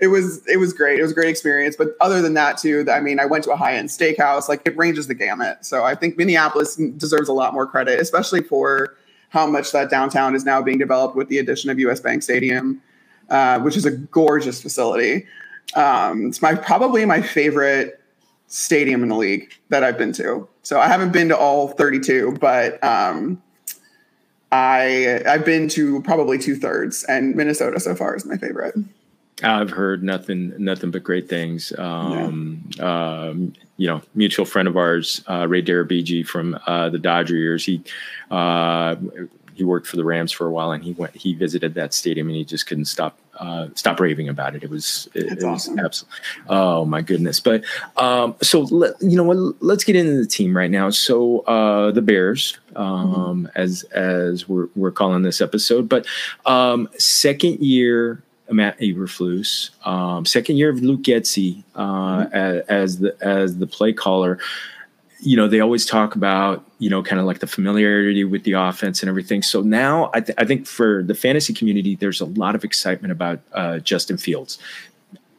it 0.00 0.08
was 0.08 0.46
it 0.46 0.56
was 0.56 0.72
great. 0.72 0.98
It 0.98 1.02
was 1.02 1.12
a 1.12 1.14
great 1.14 1.28
experience. 1.28 1.76
But 1.76 1.96
other 2.00 2.22
than 2.22 2.34
that 2.34 2.58
too, 2.58 2.86
I 2.90 3.00
mean, 3.00 3.20
I 3.20 3.26
went 3.26 3.44
to 3.44 3.50
a 3.52 3.56
high 3.56 3.76
end 3.76 3.88
steakhouse. 3.88 4.48
Like 4.48 4.62
it 4.64 4.76
ranges 4.76 5.06
the 5.06 5.14
gamut. 5.14 5.64
So 5.64 5.84
I 5.84 5.94
think 5.94 6.16
Minneapolis 6.16 6.76
deserves 6.76 7.28
a 7.28 7.32
lot 7.32 7.54
more 7.54 7.66
credit, 7.66 8.00
especially 8.00 8.42
for 8.42 8.96
how 9.28 9.46
much 9.46 9.72
that 9.72 9.90
downtown 9.90 10.34
is 10.34 10.44
now 10.44 10.60
being 10.60 10.78
developed 10.78 11.16
with 11.16 11.28
the 11.28 11.38
addition 11.38 11.70
of 11.70 11.78
US 11.78 12.00
Bank 12.00 12.22
Stadium, 12.22 12.82
uh, 13.28 13.60
which 13.60 13.76
is 13.76 13.84
a 13.84 13.90
gorgeous 13.90 14.60
facility. 14.60 15.26
Um, 15.76 16.26
it's 16.26 16.42
my 16.42 16.54
probably 16.54 17.04
my 17.04 17.20
favorite 17.20 18.00
stadium 18.48 19.02
in 19.02 19.08
the 19.08 19.16
league 19.16 19.52
that 19.68 19.84
I've 19.84 19.96
been 19.96 20.12
to. 20.14 20.48
So 20.62 20.80
I 20.80 20.88
haven't 20.88 21.12
been 21.12 21.28
to 21.28 21.36
all 21.36 21.68
32, 21.68 22.38
but 22.40 22.82
um, 22.82 23.40
I 24.52 25.22
I've 25.26 25.44
been 25.44 25.68
to 25.70 26.02
probably 26.02 26.38
two 26.38 26.56
thirds, 26.56 27.04
and 27.04 27.34
Minnesota 27.34 27.78
so 27.80 27.94
far 27.94 28.16
is 28.16 28.26
my 28.26 28.36
favorite. 28.36 28.74
I've 29.42 29.70
heard 29.70 30.02
nothing 30.02 30.52
nothing 30.58 30.90
but 30.90 31.02
great 31.02 31.28
things. 31.28 31.72
Um, 31.78 32.68
yeah. 32.76 33.28
um, 33.28 33.54
you 33.76 33.86
know, 33.86 34.02
mutual 34.14 34.44
friend 34.44 34.68
of 34.68 34.76
ours, 34.76 35.24
uh, 35.28 35.46
Ray 35.48 35.62
Darabiji 35.62 36.26
from 36.26 36.58
uh, 36.66 36.90
the 36.90 36.98
Dodger 36.98 37.36
years. 37.36 37.64
He 37.64 37.82
uh, 38.30 38.96
he 39.54 39.64
worked 39.64 39.86
for 39.86 39.96
the 39.96 40.04
Rams 40.04 40.32
for 40.32 40.46
a 40.46 40.50
while, 40.50 40.72
and 40.72 40.82
he 40.82 40.92
went 40.92 41.14
he 41.14 41.34
visited 41.34 41.74
that 41.74 41.94
stadium, 41.94 42.28
and 42.28 42.36
he 42.36 42.44
just 42.44 42.66
couldn't 42.66 42.86
stop 42.86 43.18
uh, 43.40 43.68
stop 43.74 43.98
raving 43.98 44.28
about 44.28 44.54
it. 44.54 44.62
It 44.62 44.70
was 44.70 45.08
it, 45.14 45.38
it 45.38 45.42
was 45.42 45.68
absolutely 45.78 46.18
oh 46.48 46.84
my 46.84 47.00
goodness. 47.00 47.40
But 47.40 47.64
um, 47.96 48.36
so 48.42 48.60
let, 48.60 48.94
you 49.00 49.16
know 49.16 49.24
what? 49.24 49.62
Let's 49.62 49.82
get 49.82 49.96
into 49.96 50.18
the 50.18 50.26
team 50.26 50.56
right 50.56 50.70
now. 50.70 50.90
So 50.90 51.40
uh, 51.40 51.90
the 51.90 52.02
Bears, 52.02 52.58
um, 52.76 53.46
mm-hmm. 53.46 53.46
as 53.56 53.82
as 53.94 54.48
we're 54.48 54.68
we're 54.76 54.90
calling 54.92 55.22
this 55.22 55.40
episode, 55.40 55.88
but 55.88 56.06
um, 56.46 56.88
second 56.98 57.60
year. 57.60 58.22
Matt 58.52 58.80
Eberflus, 58.80 59.70
um, 59.86 60.26
second 60.26 60.56
year 60.56 60.70
of 60.70 60.82
Luke 60.82 61.02
Getsy 61.02 61.62
uh, 61.76 62.24
mm-hmm. 62.24 62.34
as, 62.34 62.64
as 62.66 62.98
the 62.98 63.16
as 63.20 63.58
the 63.58 63.66
play 63.68 63.92
caller 63.92 64.40
you 65.22 65.36
know, 65.36 65.48
they 65.48 65.60
always 65.60 65.84
talk 65.84 66.14
about, 66.14 66.64
you 66.78 66.88
know, 66.88 67.02
kind 67.02 67.20
of 67.20 67.26
like 67.26 67.40
the 67.40 67.46
familiarity 67.46 68.24
with 68.24 68.44
the 68.44 68.52
offense 68.52 69.02
and 69.02 69.08
everything. 69.08 69.42
So 69.42 69.60
now 69.60 70.10
I, 70.14 70.20
th- 70.20 70.36
I 70.38 70.44
think 70.44 70.66
for 70.66 71.02
the 71.02 71.14
fantasy 71.14 71.52
community, 71.52 71.94
there's 71.94 72.20
a 72.20 72.26
lot 72.26 72.54
of 72.54 72.64
excitement 72.64 73.12
about 73.12 73.40
uh, 73.52 73.78
Justin 73.78 74.16
Fields. 74.16 74.58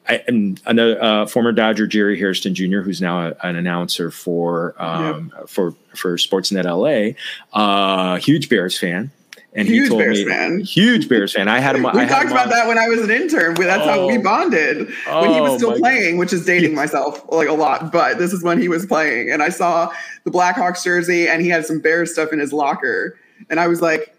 I, 0.07 0.23
and 0.27 0.61
another 0.65 1.01
uh, 1.01 1.25
former 1.27 1.51
Dodger 1.51 1.87
Jerry 1.87 2.17
Hairston 2.17 2.53
Jr., 2.53 2.79
who's 2.79 3.01
now 3.01 3.27
a, 3.27 3.35
an 3.43 3.55
announcer 3.55 4.11
for 4.11 4.75
um, 4.81 5.31
yep. 5.37 5.47
for 5.47 5.75
for 5.95 6.17
Sportsnet 6.17 6.65
LA, 6.65 7.15
uh, 7.53 8.17
huge 8.17 8.49
Bears 8.49 8.77
fan. 8.77 9.11
And 9.53 9.68
huge 9.68 9.83
he 9.83 9.89
told 9.89 10.00
Bears 10.00 10.19
me, 10.19 10.25
fan. 10.25 10.59
Huge 10.62 11.09
Bears 11.09 11.33
fan. 11.33 11.50
I 11.50 11.59
had 11.59 11.75
him. 11.75 11.83
we 11.94 12.01
I 12.01 12.06
talked 12.06 12.31
about 12.31 12.45
on. 12.45 12.50
that 12.51 12.68
when 12.68 12.77
I 12.77 12.88
was 12.88 13.01
an 13.01 13.12
intern. 13.12 13.56
That's 13.56 13.86
oh. 13.86 13.89
how 13.89 14.07
we 14.07 14.18
oh. 14.18 14.24
bonded 14.24 14.94
oh, 15.07 15.21
when 15.21 15.33
he 15.33 15.42
was 15.42 15.51
oh 15.51 15.57
still 15.57 15.77
playing, 15.77 16.18
which 16.18 16.31
is 16.31 16.45
dating 16.45 16.74
myself 16.74 17.21
like 17.31 17.50
a 17.50 17.53
lot. 17.53 17.92
But 17.92 18.18
this 18.18 18.31
is 18.31 18.44
when 18.44 18.62
he 18.62 18.69
was 18.69 18.86
playing, 18.86 19.30
and 19.30 19.44
I 19.44 19.50
saw 19.50 19.92
the 20.24 20.31
Blackhawks 20.31 20.83
jersey, 20.83 21.27
and 21.27 21.42
he 21.42 21.50
had 21.50 21.65
some 21.65 21.80
Bears 21.80 22.13
stuff 22.13 22.31
in 22.31 22.39
his 22.39 22.53
locker, 22.53 23.18
and 23.50 23.59
I 23.59 23.68
was 23.68 23.81
like, 23.81 24.15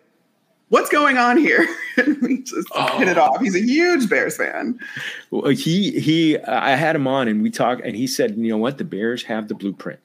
"What's 0.69 0.91
going 0.91 1.17
on 1.17 1.39
here?" 1.39 1.67
and 1.97 2.21
we 2.21 2.43
just 2.43 2.69
oh. 2.75 2.99
hit 2.99 3.09
it 3.09 3.17
oh. 3.17 3.23
off. 3.23 3.41
He's 3.41 3.57
a 3.57 3.63
huge 3.63 4.11
Bears 4.11 4.37
fan. 4.37 4.79
Well, 5.31 5.51
he 5.51 5.99
he. 5.99 6.39
I 6.41 6.77
had 6.77 6.95
him 6.95 7.09
on, 7.09 7.27
and 7.29 7.43
we 7.43 7.49
talked, 7.49 7.81
and 7.83 7.97
he 7.97 8.07
said, 8.07 8.37
"You 8.37 8.49
know 8.49 8.59
what? 8.59 8.77
The 8.77 8.85
Bears 8.85 9.23
have 9.25 9.49
the 9.49 9.55
blueprint." 9.55 10.01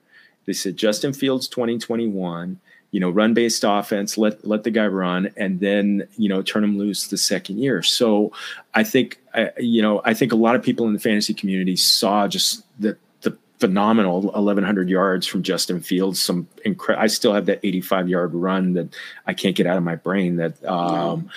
They 0.46 0.54
said 0.54 0.78
Justin 0.78 1.12
Fields 1.12 1.50
2021 1.50 2.62
you 2.92 3.00
know, 3.00 3.10
run 3.10 3.34
based 3.34 3.63
offense, 3.66 4.18
let 4.18 4.45
let 4.48 4.63
the 4.63 4.72
guy 4.72 4.88
run, 4.88 5.31
and 5.36 5.60
then 5.60 6.07
you 6.18 6.30
know 6.30 6.42
turn 6.42 6.63
him 6.63 6.78
loose 6.78 7.07
the 7.07 7.18
second 7.18 7.60
year. 7.60 7.84
So 7.84 8.31
I 8.74 8.84
think 8.84 9.19
you 9.57 9.81
know 9.81 10.01
I 10.06 10.13
think 10.13 10.31
a 10.31 10.36
lot 10.36 10.56
of 10.56 10.63
people 10.63 10.88
in 10.88 10.94
the 10.94 11.00
fantasy 11.00 11.34
community 11.34 11.75
saw 11.75 12.28
just 12.28 12.63
the 12.80 12.98
the 13.22 13.38
phenomenal 13.60 14.21
1100 14.21 14.90
yards 14.90 15.28
from 15.28 15.44
Justin 15.44 15.81
Fields. 15.81 16.21
Some 16.21 16.47
incredible. 16.64 17.04
I 17.04 17.07
still 17.07 17.33
have 17.33 17.45
that 17.47 17.59
85 17.62 18.07
yard 18.07 18.33
run 18.33 18.73
that 18.73 18.95
I 19.26 19.33
can't 19.33 19.56
get 19.56 19.68
out 19.68 19.78
of 19.78 19.83
my 19.83 19.95
brain. 19.95 20.38
That, 20.38 20.64
um, 20.66 21.30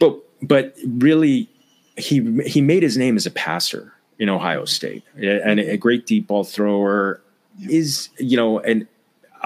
but 0.00 0.18
but 0.42 0.76
really, 0.84 1.48
he 1.96 2.42
he 2.42 2.60
made 2.60 2.82
his 2.82 2.96
name 2.96 3.16
as 3.16 3.24
a 3.24 3.30
passer 3.30 3.92
in 4.18 4.28
Ohio 4.28 4.64
State 4.64 5.04
and 5.16 5.60
a 5.60 5.76
great 5.76 6.06
deep 6.06 6.26
ball 6.26 6.42
thrower 6.42 7.20
is 7.68 8.08
you 8.18 8.36
know 8.36 8.58
and 8.60 8.86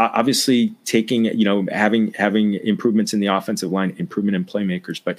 obviously 0.00 0.74
taking 0.84 1.26
you 1.26 1.44
know 1.44 1.66
having 1.70 2.12
having 2.14 2.54
improvements 2.54 3.12
in 3.12 3.20
the 3.20 3.26
offensive 3.26 3.70
line, 3.70 3.94
improvement 3.98 4.36
in 4.36 4.44
playmakers, 4.44 5.00
but 5.02 5.18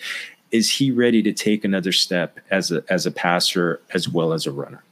is 0.51 0.69
he 0.69 0.91
ready 0.91 1.21
to 1.23 1.31
take 1.31 1.63
another 1.63 1.91
step 1.91 2.39
as 2.49 2.71
a 2.71 2.83
as 2.89 3.05
a 3.05 3.11
passer 3.11 3.81
as 3.93 4.09
well 4.09 4.33
as 4.33 4.45
a 4.45 4.51
runner? 4.51 4.83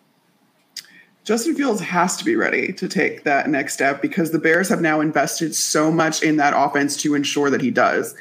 Justin 1.25 1.53
Fields 1.55 1.81
has 1.81 2.17
to 2.17 2.25
be 2.25 2.35
ready 2.35 2.73
to 2.73 2.87
take 2.87 3.23
that 3.23 3.49
next 3.49 3.73
step 3.73 4.01
because 4.01 4.31
the 4.31 4.39
Bears 4.39 4.69
have 4.69 4.81
now 4.81 4.99
invested 4.99 5.53
so 5.53 5.91
much 5.91 6.23
in 6.23 6.37
that 6.37 6.53
offense 6.55 6.97
to 7.03 7.13
ensure 7.13 7.49
that 7.51 7.61
he 7.61 7.69
does. 7.69 8.15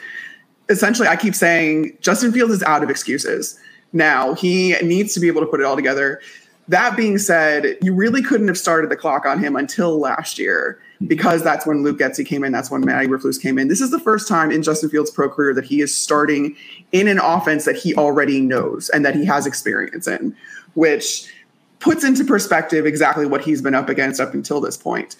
Essentially, 0.68 1.08
I 1.08 1.16
keep 1.16 1.34
saying 1.34 1.96
Justin 2.02 2.32
Fields 2.32 2.52
is 2.52 2.62
out 2.64 2.82
of 2.82 2.90
excuses. 2.90 3.58
Now 3.92 4.34
he 4.34 4.74
needs 4.82 5.14
to 5.14 5.20
be 5.20 5.28
able 5.28 5.40
to 5.40 5.46
put 5.46 5.60
it 5.60 5.64
all 5.64 5.76
together. 5.76 6.20
That 6.66 6.98
being 6.98 7.16
said, 7.16 7.78
you 7.80 7.94
really 7.94 8.20
couldn't 8.20 8.48
have 8.48 8.58
started 8.58 8.90
the 8.90 8.96
clock 8.96 9.24
on 9.24 9.38
him 9.38 9.56
until 9.56 9.98
last 9.98 10.38
year 10.38 10.78
because 11.06 11.42
that's 11.44 11.66
when 11.66 11.82
Luke 11.82 11.98
Getsy 11.98 12.26
came 12.26 12.42
in. 12.42 12.52
That's 12.52 12.70
when 12.70 12.84
Matt 12.84 13.06
Eberflus 13.06 13.40
came 13.40 13.58
in. 13.58 13.68
This 13.68 13.80
is 13.80 13.90
the 13.90 14.00
first 14.00 14.26
time 14.26 14.50
in 14.50 14.62
Justin 14.62 14.90
Fields' 14.90 15.10
pro 15.10 15.28
career 15.28 15.54
that 15.54 15.64
he 15.64 15.80
is 15.80 15.96
starting 15.96 16.56
in 16.92 17.06
an 17.06 17.18
offense 17.20 17.64
that 17.64 17.76
he 17.76 17.94
already 17.94 18.40
knows 18.40 18.88
and 18.90 19.04
that 19.04 19.14
he 19.14 19.24
has 19.24 19.46
experience 19.46 20.08
in, 20.08 20.34
which 20.74 21.32
puts 21.78 22.02
into 22.02 22.24
perspective 22.24 22.84
exactly 22.84 23.26
what 23.26 23.44
he's 23.44 23.62
been 23.62 23.74
up 23.74 23.88
against 23.88 24.20
up 24.20 24.34
until 24.34 24.60
this 24.60 24.76
point. 24.76 25.14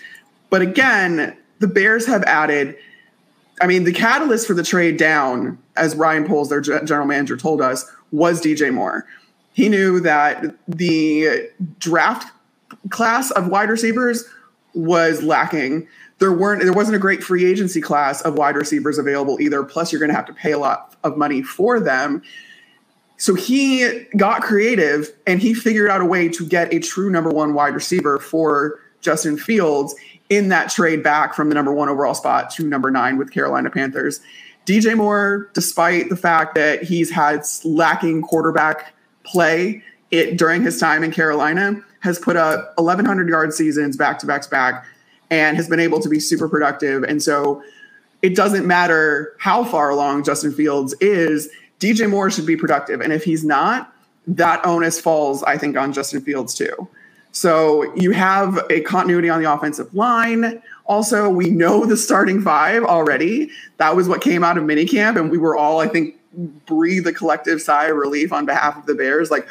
But 0.50 0.62
again, 0.62 1.37
the 1.61 1.68
Bears 1.68 2.06
have 2.06 2.25
added. 2.25 2.76
I 3.61 3.66
mean, 3.66 3.85
the 3.85 3.92
catalyst 3.92 4.47
for 4.47 4.54
the 4.54 4.62
trade 4.62 4.97
down, 4.97 5.58
as 5.76 5.94
Ryan 5.94 6.26
Poles, 6.26 6.49
their 6.49 6.61
general 6.61 7.06
manager, 7.06 7.37
told 7.37 7.61
us, 7.61 7.90
was 8.11 8.40
DJ 8.40 8.73
Moore. 8.73 9.06
He 9.52 9.68
knew 9.68 10.00
that 10.00 10.54
the 10.68 11.50
draft 11.78 12.32
class 12.90 13.30
of 13.32 13.49
wide 13.49 13.70
receivers 13.70 14.25
was 14.78 15.23
lacking. 15.23 15.88
there 16.20 16.32
weren't 16.32 16.62
there 16.62 16.73
wasn't 16.73 16.94
a 16.94 17.00
great 17.00 17.23
free 17.23 17.44
agency 17.44 17.80
class 17.80 18.23
of 18.23 18.35
wide 18.35 18.56
receivers 18.56 18.97
available 18.97 19.40
either. 19.40 19.64
Plus, 19.64 19.92
you're 19.92 19.99
going 19.99 20.11
to 20.11 20.14
have 20.14 20.26
to 20.26 20.32
pay 20.32 20.52
a 20.52 20.58
lot 20.58 20.97
of 21.04 21.16
money 21.16 21.42
for 21.42 21.80
them. 21.80 22.23
So 23.16 23.35
he 23.35 24.06
got 24.16 24.42
creative 24.42 25.12
and 25.26 25.40
he 25.40 25.52
figured 25.52 25.90
out 25.90 26.00
a 26.00 26.04
way 26.04 26.28
to 26.28 26.47
get 26.47 26.73
a 26.73 26.78
true 26.78 27.11
number 27.11 27.30
one 27.30 27.52
wide 27.52 27.75
receiver 27.75 28.20
for 28.20 28.78
Justin 29.00 29.37
Fields 29.37 29.94
in 30.28 30.49
that 30.49 30.70
trade 30.70 31.02
back 31.02 31.35
from 31.35 31.49
the 31.49 31.54
number 31.54 31.73
one 31.73 31.88
overall 31.88 32.14
spot 32.14 32.50
to 32.50 32.64
number 32.64 32.90
nine 32.90 33.16
with 33.16 33.32
Carolina 33.32 33.70
Panthers. 33.70 34.20
DJ 34.66 34.97
Moore, 34.97 35.50
despite 35.54 36.11
the 36.11 36.16
fact 36.16 36.54
that 36.54 36.85
he's 36.85 37.11
had 37.11 37.42
lacking 37.64 38.23
quarterback 38.23 38.94
play 39.25 39.82
it 40.11 40.38
during 40.38 40.62
his 40.62 40.78
time 40.78 41.02
in 41.02 41.11
Carolina, 41.11 41.82
has 42.00 42.19
put 42.19 42.37
up 42.37 42.73
1,100 42.76 43.28
yard 43.28 43.52
seasons 43.52 43.97
back 43.97 44.19
to 44.21 44.26
back 44.26 44.43
to 44.43 44.50
back 44.50 44.87
and 45.31 45.57
has 45.57 45.69
been 45.69 45.81
able 45.81 46.00
to 46.00 46.09
be 46.09 46.21
super 46.21 46.49
productive. 46.49 47.02
And 47.02 47.23
so 47.23 47.62
it 48.23 48.35
doesn't 48.35 48.67
matter 48.67 49.35
how 49.38 49.64
far 49.64 49.90
along 49.90 50.25
Justin 50.25 50.52
Fields 50.52 50.95
is, 51.00 51.49
DJ 51.81 52.09
Moore 52.09 52.31
should 52.31 52.47
be 52.47 52.57
productive. 52.57 53.00
And 53.00 53.12
if 53.12 53.25
he's 53.25 53.45
not, 53.45 53.93
that 54.26 54.64
onus 54.64 55.00
falls, 55.00 55.43
I 55.45 55.57
think, 55.57 55.76
on 55.76 55.93
Justin 55.93 56.21
Fields 56.21 56.55
too. 56.55 56.88
So 57.33 57.95
you 57.95 58.11
have 58.12 58.59
a 58.71 58.81
continuity 58.81 59.28
on 59.28 59.43
the 59.43 59.52
offensive 59.52 59.95
line. 59.95 60.62
Also, 60.87 61.28
we 61.28 61.50
know 61.50 61.85
the 61.85 61.97
starting 61.97 62.43
five 62.43 62.83
already. 62.83 63.50
That 63.76 63.95
was 63.95 64.09
what 64.09 64.21
came 64.21 64.43
out 64.43 64.59
of 64.59 64.64
minicamp, 64.64 65.19
and 65.19 65.31
we 65.31 65.38
were 65.38 65.57
all, 65.57 65.81
I 65.81 65.88
think, 65.88 66.17
breathe 66.67 67.07
a 67.07 67.12
collective 67.12 67.61
sigh 67.61 67.87
of 67.87 67.97
relief 67.97 68.33
on 68.33 68.47
behalf 68.47 68.76
of 68.76 68.87
the 68.87 68.95
Bears. 68.95 69.31
Like, 69.31 69.47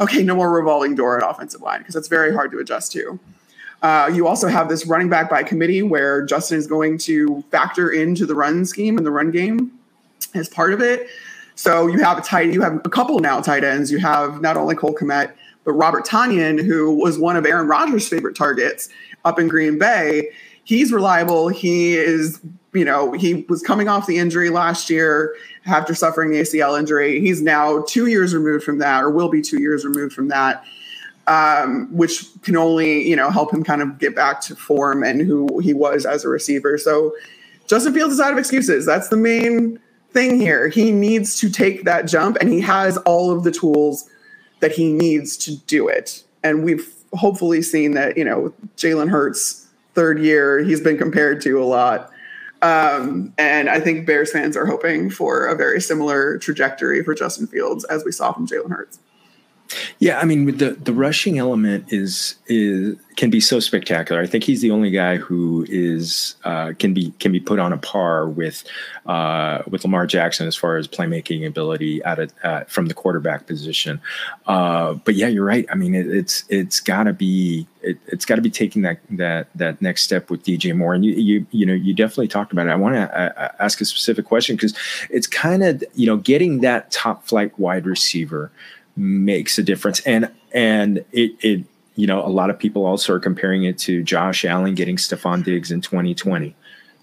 okay, 0.00 0.22
no 0.22 0.34
more 0.34 0.52
revolving 0.52 0.94
door 0.94 1.16
at 1.16 1.28
offensive 1.28 1.60
line 1.60 1.78
because 1.80 1.94
that's 1.94 2.08
very 2.08 2.32
hard 2.32 2.50
to 2.52 2.58
adjust 2.58 2.92
to. 2.92 3.18
Uh, 3.82 4.10
you 4.12 4.26
also 4.26 4.48
have 4.48 4.68
this 4.68 4.86
running 4.86 5.08
back 5.08 5.28
by 5.28 5.42
committee 5.42 5.82
where 5.82 6.24
Justin 6.24 6.58
is 6.58 6.66
going 6.66 6.98
to 6.98 7.42
factor 7.50 7.90
into 7.90 8.26
the 8.26 8.34
run 8.34 8.64
scheme 8.64 8.96
and 8.96 9.06
the 9.06 9.10
run 9.10 9.30
game 9.30 9.72
as 10.34 10.48
part 10.48 10.72
of 10.72 10.80
it. 10.80 11.08
So 11.54 11.86
you 11.86 11.98
have 11.98 12.18
a 12.18 12.20
tight, 12.20 12.52
you 12.52 12.62
have 12.62 12.80
a 12.84 12.90
couple 12.90 13.18
now 13.18 13.40
tight 13.40 13.64
ends. 13.64 13.90
You 13.90 13.98
have 13.98 14.40
not 14.40 14.56
only 14.56 14.74
Cole 14.74 14.94
Kmet, 14.94 15.32
but 15.64 15.72
Robert 15.72 16.06
Tonyan, 16.06 16.62
who 16.62 16.94
was 16.94 17.18
one 17.18 17.36
of 17.36 17.44
Aaron 17.44 17.66
Rodgers' 17.66 18.08
favorite 18.08 18.36
targets 18.36 18.88
up 19.24 19.38
in 19.38 19.48
Green 19.48 19.78
Bay. 19.78 20.30
He's 20.64 20.92
reliable. 20.92 21.48
He 21.48 21.96
is, 21.96 22.40
you 22.72 22.84
know, 22.84 23.12
he 23.12 23.46
was 23.48 23.62
coming 23.62 23.88
off 23.88 24.06
the 24.06 24.18
injury 24.18 24.50
last 24.50 24.90
year 24.90 25.34
after 25.66 25.94
suffering 25.94 26.30
the 26.30 26.40
ACL 26.40 26.78
injury. 26.78 27.20
He's 27.20 27.42
now 27.42 27.84
two 27.88 28.06
years 28.06 28.34
removed 28.34 28.64
from 28.64 28.78
that, 28.78 29.02
or 29.02 29.10
will 29.10 29.28
be 29.28 29.42
two 29.42 29.60
years 29.60 29.84
removed 29.84 30.12
from 30.12 30.28
that 30.28 30.64
um, 31.26 31.88
which 31.94 32.26
can 32.42 32.56
only 32.56 33.06
you 33.08 33.16
know 33.16 33.30
help 33.30 33.52
him 33.52 33.64
kind 33.64 33.82
of 33.82 33.98
get 33.98 34.14
back 34.14 34.40
to 34.42 34.56
form 34.56 35.02
and 35.02 35.20
who 35.20 35.58
he 35.58 35.74
was 35.74 36.06
as 36.06 36.24
a 36.24 36.28
receiver. 36.28 36.78
So 36.78 37.14
Justin 37.66 37.94
Fields 37.94 38.14
is 38.14 38.20
out 38.20 38.32
of 38.32 38.38
excuses. 38.38 38.86
That's 38.86 39.08
the 39.08 39.16
main 39.16 39.80
thing 40.12 40.38
here. 40.38 40.68
He 40.68 40.92
needs 40.92 41.38
to 41.40 41.50
take 41.50 41.84
that 41.84 42.06
jump, 42.06 42.36
and 42.40 42.48
he 42.48 42.60
has 42.60 42.96
all 42.98 43.32
of 43.32 43.44
the 43.44 43.50
tools 43.50 44.08
that 44.60 44.72
he 44.72 44.92
needs 44.92 45.36
to 45.38 45.56
do 45.66 45.88
it. 45.88 46.22
And 46.42 46.64
we've 46.64 46.92
hopefully 47.12 47.62
seen 47.62 47.92
that 47.92 48.16
you 48.16 48.24
know 48.24 48.54
Jalen 48.76 49.10
Hurts 49.10 49.64
third 49.94 50.20
year 50.20 50.62
he's 50.62 50.80
been 50.80 50.98
compared 50.98 51.40
to 51.42 51.60
a 51.60 51.64
lot. 51.64 52.10
Um, 52.62 53.32
and 53.38 53.68
I 53.68 53.80
think 53.80 54.06
Bears 54.06 54.32
fans 54.32 54.56
are 54.56 54.66
hoping 54.66 55.10
for 55.10 55.46
a 55.46 55.54
very 55.54 55.80
similar 55.80 56.38
trajectory 56.38 57.02
for 57.02 57.14
Justin 57.14 57.46
Fields 57.46 57.84
as 57.84 58.04
we 58.04 58.12
saw 58.12 58.32
from 58.32 58.46
Jalen 58.46 58.70
Hurts. 58.70 58.98
Yeah, 59.98 60.18
I 60.18 60.24
mean, 60.24 60.56
the 60.56 60.70
the 60.72 60.92
rushing 60.92 61.38
element 61.38 61.92
is 61.92 62.36
is 62.46 62.96
can 63.16 63.30
be 63.30 63.40
so 63.40 63.60
spectacular. 63.60 64.20
I 64.20 64.26
think 64.26 64.44
he's 64.44 64.60
the 64.60 64.70
only 64.70 64.90
guy 64.90 65.16
who 65.16 65.66
is 65.68 66.36
uh, 66.44 66.74
can 66.78 66.92
be 66.92 67.12
can 67.18 67.32
be 67.32 67.40
put 67.40 67.58
on 67.58 67.72
a 67.72 67.78
par 67.78 68.28
with 68.28 68.64
uh, 69.06 69.62
with 69.68 69.84
Lamar 69.84 70.06
Jackson 70.06 70.46
as 70.46 70.54
far 70.54 70.76
as 70.76 70.86
playmaking 70.86 71.46
ability 71.46 72.02
at 72.04 72.18
a, 72.18 72.28
uh, 72.44 72.64
from 72.64 72.86
the 72.86 72.94
quarterback 72.94 73.46
position. 73.46 74.00
Uh, 74.46 74.94
but 74.94 75.14
yeah, 75.14 75.28
you're 75.28 75.44
right. 75.44 75.66
I 75.70 75.74
mean, 75.74 75.94
it, 75.94 76.06
it's 76.06 76.44
it's 76.48 76.78
got 76.78 77.04
to 77.04 77.12
be 77.12 77.66
it, 77.82 77.98
has 78.10 78.24
got 78.24 78.36
to 78.36 78.42
be 78.42 78.50
taking 78.50 78.82
that 78.82 79.00
that 79.10 79.48
that 79.54 79.80
next 79.80 80.02
step 80.02 80.30
with 80.30 80.44
DJ 80.44 80.76
Moore. 80.76 80.94
And 80.94 81.04
you 81.04 81.14
you 81.14 81.46
you 81.50 81.66
know 81.66 81.74
you 81.74 81.94
definitely 81.94 82.28
talked 82.28 82.52
about 82.52 82.66
it. 82.66 82.70
I 82.70 82.76
want 82.76 82.96
to 82.96 83.18
uh, 83.18 83.52
ask 83.58 83.80
a 83.80 83.84
specific 83.84 84.26
question 84.26 84.56
because 84.56 84.74
it's 85.10 85.26
kind 85.26 85.64
of 85.64 85.82
you 85.94 86.06
know 86.06 86.18
getting 86.18 86.60
that 86.60 86.90
top 86.90 87.26
flight 87.26 87.58
wide 87.58 87.86
receiver 87.86 88.52
makes 88.96 89.58
a 89.58 89.62
difference. 89.62 90.00
And 90.00 90.30
and 90.52 91.04
it 91.12 91.32
it 91.40 91.64
you 91.94 92.06
know 92.06 92.24
a 92.24 92.28
lot 92.28 92.50
of 92.50 92.58
people 92.58 92.84
also 92.84 93.14
are 93.14 93.20
comparing 93.20 93.64
it 93.64 93.78
to 93.80 94.02
Josh 94.02 94.44
Allen 94.44 94.74
getting 94.74 94.96
Stefon 94.96 95.44
Diggs 95.44 95.70
in 95.70 95.80
2020. 95.80 96.54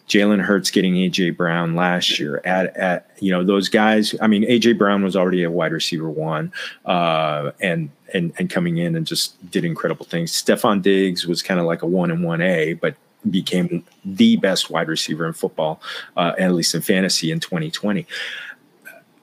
Jalen 0.07 0.41
Hurts 0.41 0.69
getting 0.69 0.95
AJ 0.95 1.37
Brown 1.37 1.75
last 1.75 2.19
year 2.19 2.41
at 2.43 2.75
at 2.75 3.09
you 3.19 3.31
know 3.31 3.43
those 3.43 3.69
guys. 3.69 4.13
I 4.21 4.27
mean 4.27 4.43
AJ 4.43 4.77
Brown 4.77 5.03
was 5.03 5.15
already 5.15 5.43
a 5.43 5.51
wide 5.51 5.71
receiver 5.71 6.09
one, 6.09 6.51
uh, 6.85 7.51
and 7.61 7.89
and 8.13 8.33
and 8.37 8.49
coming 8.49 8.77
in 8.77 8.95
and 8.95 9.07
just 9.07 9.49
did 9.49 9.63
incredible 9.63 10.05
things. 10.05 10.31
Stefon 10.31 10.81
Diggs 10.81 11.25
was 11.25 11.41
kind 11.41 11.59
of 11.59 11.65
like 11.65 11.83
a 11.83 11.87
one 11.87 12.11
and 12.11 12.23
one 12.23 12.41
A, 12.41 12.73
but 12.73 12.95
became 13.29 13.85
the 14.03 14.35
best 14.35 14.69
wide 14.69 14.89
receiver 14.89 15.25
in 15.25 15.31
football, 15.31 15.81
uh, 16.17 16.33
at 16.37 16.51
least 16.51 16.75
in 16.75 16.81
fantasy 16.81 17.31
in 17.31 17.39
2020. 17.39 18.05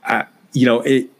I, 0.04 0.24
you 0.54 0.64
know 0.64 0.80
it 0.80 1.10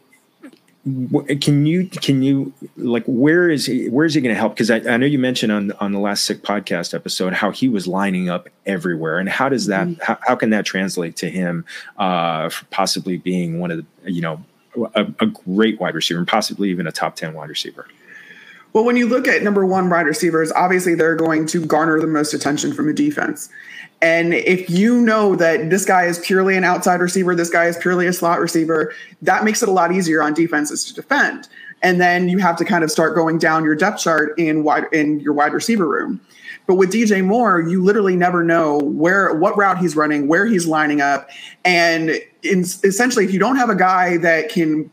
can 1.39 1.65
you 1.67 1.85
can 1.85 2.23
you 2.23 2.51
like 2.75 3.03
where 3.05 3.51
is 3.51 3.67
he 3.67 3.87
where 3.89 4.03
is 4.03 4.15
he 4.15 4.21
going 4.21 4.33
to 4.33 4.39
help 4.39 4.53
because 4.53 4.71
I, 4.71 4.77
I 4.77 4.97
know 4.97 5.05
you 5.05 5.19
mentioned 5.19 5.51
on 5.51 5.71
on 5.73 5.91
the 5.91 5.99
last 5.99 6.25
sick 6.25 6.41
podcast 6.41 6.95
episode 6.95 7.33
how 7.33 7.51
he 7.51 7.69
was 7.69 7.85
lining 7.85 8.29
up 8.29 8.49
everywhere 8.65 9.19
and 9.19 9.29
how 9.29 9.47
does 9.47 9.67
that 9.67 9.87
mm-hmm. 9.87 10.01
how, 10.01 10.17
how 10.25 10.35
can 10.35 10.49
that 10.49 10.65
translate 10.65 11.15
to 11.17 11.29
him 11.29 11.65
uh 11.97 12.49
possibly 12.71 13.17
being 13.17 13.59
one 13.59 13.69
of 13.69 13.77
the 13.77 14.11
you 14.11 14.21
know 14.21 14.43
a, 14.95 15.05
a 15.19 15.27
great 15.27 15.79
wide 15.79 15.93
receiver 15.93 16.17
and 16.17 16.27
possibly 16.27 16.71
even 16.71 16.87
a 16.87 16.91
top 16.91 17.15
10 17.15 17.35
wide 17.35 17.49
receiver 17.49 17.85
well, 18.73 18.85
when 18.85 18.95
you 18.95 19.05
look 19.05 19.27
at 19.27 19.43
number 19.43 19.65
one 19.65 19.89
wide 19.89 20.05
receivers, 20.05 20.49
obviously 20.53 20.95
they're 20.95 21.15
going 21.15 21.45
to 21.47 21.65
garner 21.65 21.99
the 21.99 22.07
most 22.07 22.33
attention 22.33 22.73
from 22.73 22.87
the 22.87 22.93
defense. 22.93 23.49
And 24.01 24.33
if 24.33 24.69
you 24.69 24.99
know 25.01 25.35
that 25.35 25.69
this 25.69 25.85
guy 25.85 26.05
is 26.05 26.17
purely 26.19 26.57
an 26.57 26.63
outside 26.63 27.01
receiver, 27.01 27.35
this 27.35 27.49
guy 27.49 27.65
is 27.65 27.77
purely 27.77 28.07
a 28.07 28.13
slot 28.13 28.39
receiver, 28.39 28.93
that 29.21 29.43
makes 29.43 29.61
it 29.61 29.69
a 29.69 29.71
lot 29.71 29.91
easier 29.91 30.23
on 30.23 30.33
defenses 30.33 30.83
to 30.85 30.93
defend. 30.93 31.47
And 31.83 32.01
then 32.01 32.27
you 32.29 32.39
have 32.39 32.57
to 32.57 32.65
kind 32.65 32.83
of 32.83 32.91
start 32.91 33.15
going 33.15 33.37
down 33.37 33.63
your 33.63 33.75
depth 33.75 33.99
chart 33.99 34.37
in 34.37 34.63
wide 34.63 34.85
in 34.91 35.19
your 35.19 35.33
wide 35.33 35.53
receiver 35.53 35.87
room. 35.87 36.19
But 36.67 36.75
with 36.75 36.91
DJ 36.91 37.25
Moore, 37.25 37.59
you 37.59 37.83
literally 37.83 38.15
never 38.15 38.43
know 38.43 38.77
where 38.77 39.33
what 39.33 39.57
route 39.57 39.79
he's 39.79 39.95
running, 39.95 40.27
where 40.27 40.45
he's 40.45 40.67
lining 40.67 41.01
up, 41.01 41.29
and 41.65 42.11
in, 42.43 42.59
essentially, 42.61 43.25
if 43.25 43.33
you 43.33 43.39
don't 43.39 43.55
have 43.55 43.69
a 43.69 43.75
guy 43.75 44.17
that 44.17 44.49
can 44.49 44.91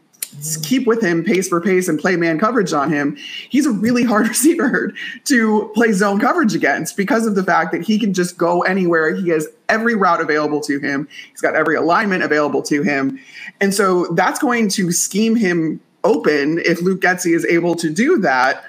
keep 0.63 0.87
with 0.87 1.03
him 1.03 1.25
pace 1.25 1.49
for 1.49 1.61
pace 1.61 1.89
and 1.89 1.99
play 1.99 2.17
man 2.17 2.39
coverage 2.39 2.73
on 2.73 2.93
him, 2.93 3.17
he's 3.49 3.67
a 3.67 3.71
really 3.71 4.05
hard 4.05 4.29
receiver 4.29 4.93
to 5.25 5.71
play 5.75 5.93
zone 5.93 6.21
coverage 6.21 6.55
against 6.55 6.97
because 6.97 7.27
of 7.27 7.35
the 7.35 7.43
fact 7.43 7.73
that 7.73 7.83
he 7.83 7.99
can 7.99 8.13
just 8.13 8.39
go 8.39 8.63
anywhere. 8.63 9.15
He 9.15 9.29
has 9.31 9.49
every 9.69 9.95
route 9.95 10.21
available 10.21 10.61
to 10.63 10.79
him, 10.79 11.09
he's 11.31 11.41
got 11.41 11.55
every 11.55 11.77
alignment 11.77 12.23
available 12.23 12.63
to 12.63 12.83
him. 12.83 13.19
And 13.61 13.75
so 13.75 14.07
that's 14.15 14.39
going 14.39 14.69
to 14.71 14.93
scheme 14.93 15.37
him 15.37 15.81
open 16.05 16.59
if 16.61 16.81
Luke 16.81 17.01
Getsy 17.01 17.35
is 17.35 17.45
able 17.47 17.75
to 17.77 17.91
do 17.91 18.19
that. 18.19 18.65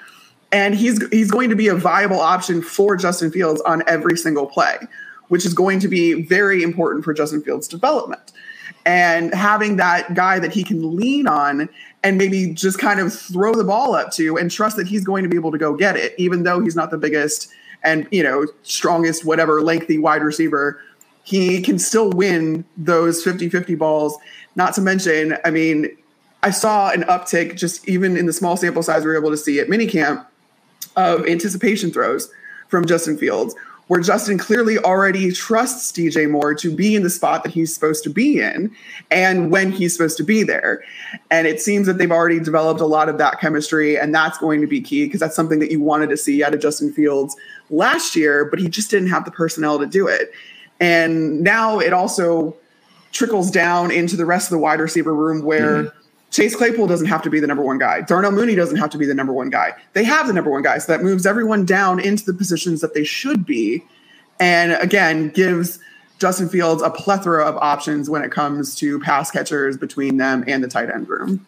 And 0.52 0.74
he's 0.74 1.06
he's 1.10 1.30
going 1.30 1.48
to 1.50 1.56
be 1.56 1.68
a 1.68 1.76
viable 1.76 2.18
option 2.18 2.60
for 2.60 2.96
Justin 2.96 3.30
Fields 3.30 3.60
on 3.60 3.84
every 3.86 4.16
single 4.16 4.46
play, 4.46 4.78
which 5.28 5.46
is 5.46 5.54
going 5.54 5.78
to 5.78 5.88
be 5.88 6.22
very 6.22 6.64
important 6.64 7.04
for 7.04 7.14
Justin 7.14 7.40
Fields' 7.40 7.68
development 7.68 8.32
and 8.86 9.34
having 9.34 9.76
that 9.76 10.14
guy 10.14 10.38
that 10.38 10.52
he 10.52 10.64
can 10.64 10.96
lean 10.96 11.26
on 11.26 11.68
and 12.02 12.16
maybe 12.16 12.52
just 12.52 12.78
kind 12.78 13.00
of 13.00 13.12
throw 13.12 13.54
the 13.54 13.64
ball 13.64 13.94
up 13.94 14.10
to 14.12 14.38
and 14.38 14.50
trust 14.50 14.76
that 14.76 14.86
he's 14.86 15.04
going 15.04 15.22
to 15.22 15.28
be 15.28 15.36
able 15.36 15.52
to 15.52 15.58
go 15.58 15.74
get 15.74 15.96
it, 15.96 16.14
even 16.18 16.42
though 16.42 16.60
he's 16.60 16.76
not 16.76 16.90
the 16.90 16.98
biggest 16.98 17.50
and 17.82 18.06
you 18.10 18.22
know 18.22 18.46
strongest 18.62 19.24
whatever 19.24 19.62
lengthy 19.62 19.98
wide 19.98 20.22
receiver 20.22 20.80
he 21.22 21.60
can 21.60 21.78
still 21.78 22.10
win 22.10 22.64
those 22.76 23.24
50-50 23.24 23.78
balls. 23.78 24.16
Not 24.56 24.74
to 24.74 24.80
mention 24.80 25.36
i 25.44 25.50
mean 25.50 25.96
i 26.42 26.50
saw 26.50 26.90
an 26.90 27.02
uptick 27.02 27.56
just 27.56 27.88
even 27.88 28.16
in 28.16 28.26
the 28.26 28.32
small 28.32 28.56
sample 28.56 28.82
size 28.82 29.04
we 29.04 29.10
were 29.10 29.16
able 29.16 29.30
to 29.30 29.36
see 29.36 29.60
at 29.60 29.68
minicamp 29.68 30.26
of 30.96 31.26
anticipation 31.26 31.92
throws 31.92 32.30
from 32.68 32.84
justin 32.84 33.16
fields 33.16 33.54
where 33.90 34.00
Justin 34.00 34.38
clearly 34.38 34.78
already 34.78 35.32
trusts 35.32 35.90
DJ 35.90 36.30
Moore 36.30 36.54
to 36.54 36.72
be 36.72 36.94
in 36.94 37.02
the 37.02 37.10
spot 37.10 37.42
that 37.42 37.50
he's 37.50 37.74
supposed 37.74 38.04
to 38.04 38.08
be 38.08 38.40
in 38.40 38.70
and 39.10 39.50
when 39.50 39.72
he's 39.72 39.92
supposed 39.92 40.16
to 40.16 40.22
be 40.22 40.44
there. 40.44 40.80
And 41.32 41.48
it 41.48 41.60
seems 41.60 41.88
that 41.88 41.98
they've 41.98 42.12
already 42.12 42.38
developed 42.38 42.80
a 42.80 42.86
lot 42.86 43.08
of 43.08 43.18
that 43.18 43.40
chemistry, 43.40 43.98
and 43.98 44.14
that's 44.14 44.38
going 44.38 44.60
to 44.60 44.68
be 44.68 44.80
key 44.80 45.06
because 45.06 45.18
that's 45.18 45.34
something 45.34 45.58
that 45.58 45.72
you 45.72 45.80
wanted 45.80 46.08
to 46.10 46.16
see 46.16 46.44
out 46.44 46.54
of 46.54 46.60
Justin 46.60 46.92
Fields 46.92 47.34
last 47.68 48.14
year, 48.14 48.44
but 48.44 48.60
he 48.60 48.68
just 48.68 48.92
didn't 48.92 49.08
have 49.08 49.24
the 49.24 49.32
personnel 49.32 49.80
to 49.80 49.86
do 49.86 50.06
it. 50.06 50.30
And 50.78 51.40
now 51.40 51.80
it 51.80 51.92
also 51.92 52.54
trickles 53.10 53.50
down 53.50 53.90
into 53.90 54.16
the 54.16 54.24
rest 54.24 54.46
of 54.46 54.50
the 54.52 54.58
wide 54.58 54.78
receiver 54.78 55.12
room 55.12 55.42
where. 55.42 55.82
Mm-hmm 55.82 55.96
Chase 56.30 56.54
Claypool 56.54 56.86
doesn't 56.86 57.08
have 57.08 57.22
to 57.22 57.30
be 57.30 57.40
the 57.40 57.46
number 57.46 57.62
one 57.62 57.78
guy. 57.78 58.02
Darnell 58.02 58.32
Mooney 58.32 58.54
doesn't 58.54 58.76
have 58.76 58.90
to 58.90 58.98
be 58.98 59.06
the 59.06 59.14
number 59.14 59.32
one 59.32 59.50
guy. 59.50 59.72
They 59.94 60.04
have 60.04 60.26
the 60.26 60.32
number 60.32 60.50
one 60.50 60.62
guy. 60.62 60.78
So 60.78 60.92
that 60.92 61.02
moves 61.02 61.26
everyone 61.26 61.64
down 61.64 61.98
into 62.00 62.24
the 62.24 62.34
positions 62.34 62.80
that 62.80 62.94
they 62.94 63.04
should 63.04 63.44
be. 63.44 63.82
and 64.38 64.72
again 64.72 65.28
gives 65.30 65.78
Justin 66.18 66.48
Fields 66.48 66.82
a 66.82 66.90
plethora 66.90 67.44
of 67.44 67.56
options 67.56 68.10
when 68.10 68.22
it 68.22 68.30
comes 68.30 68.74
to 68.76 69.00
pass 69.00 69.30
catchers 69.30 69.76
between 69.76 70.18
them 70.18 70.44
and 70.46 70.62
the 70.62 70.68
tight 70.68 70.90
end 70.90 71.08
room. 71.08 71.46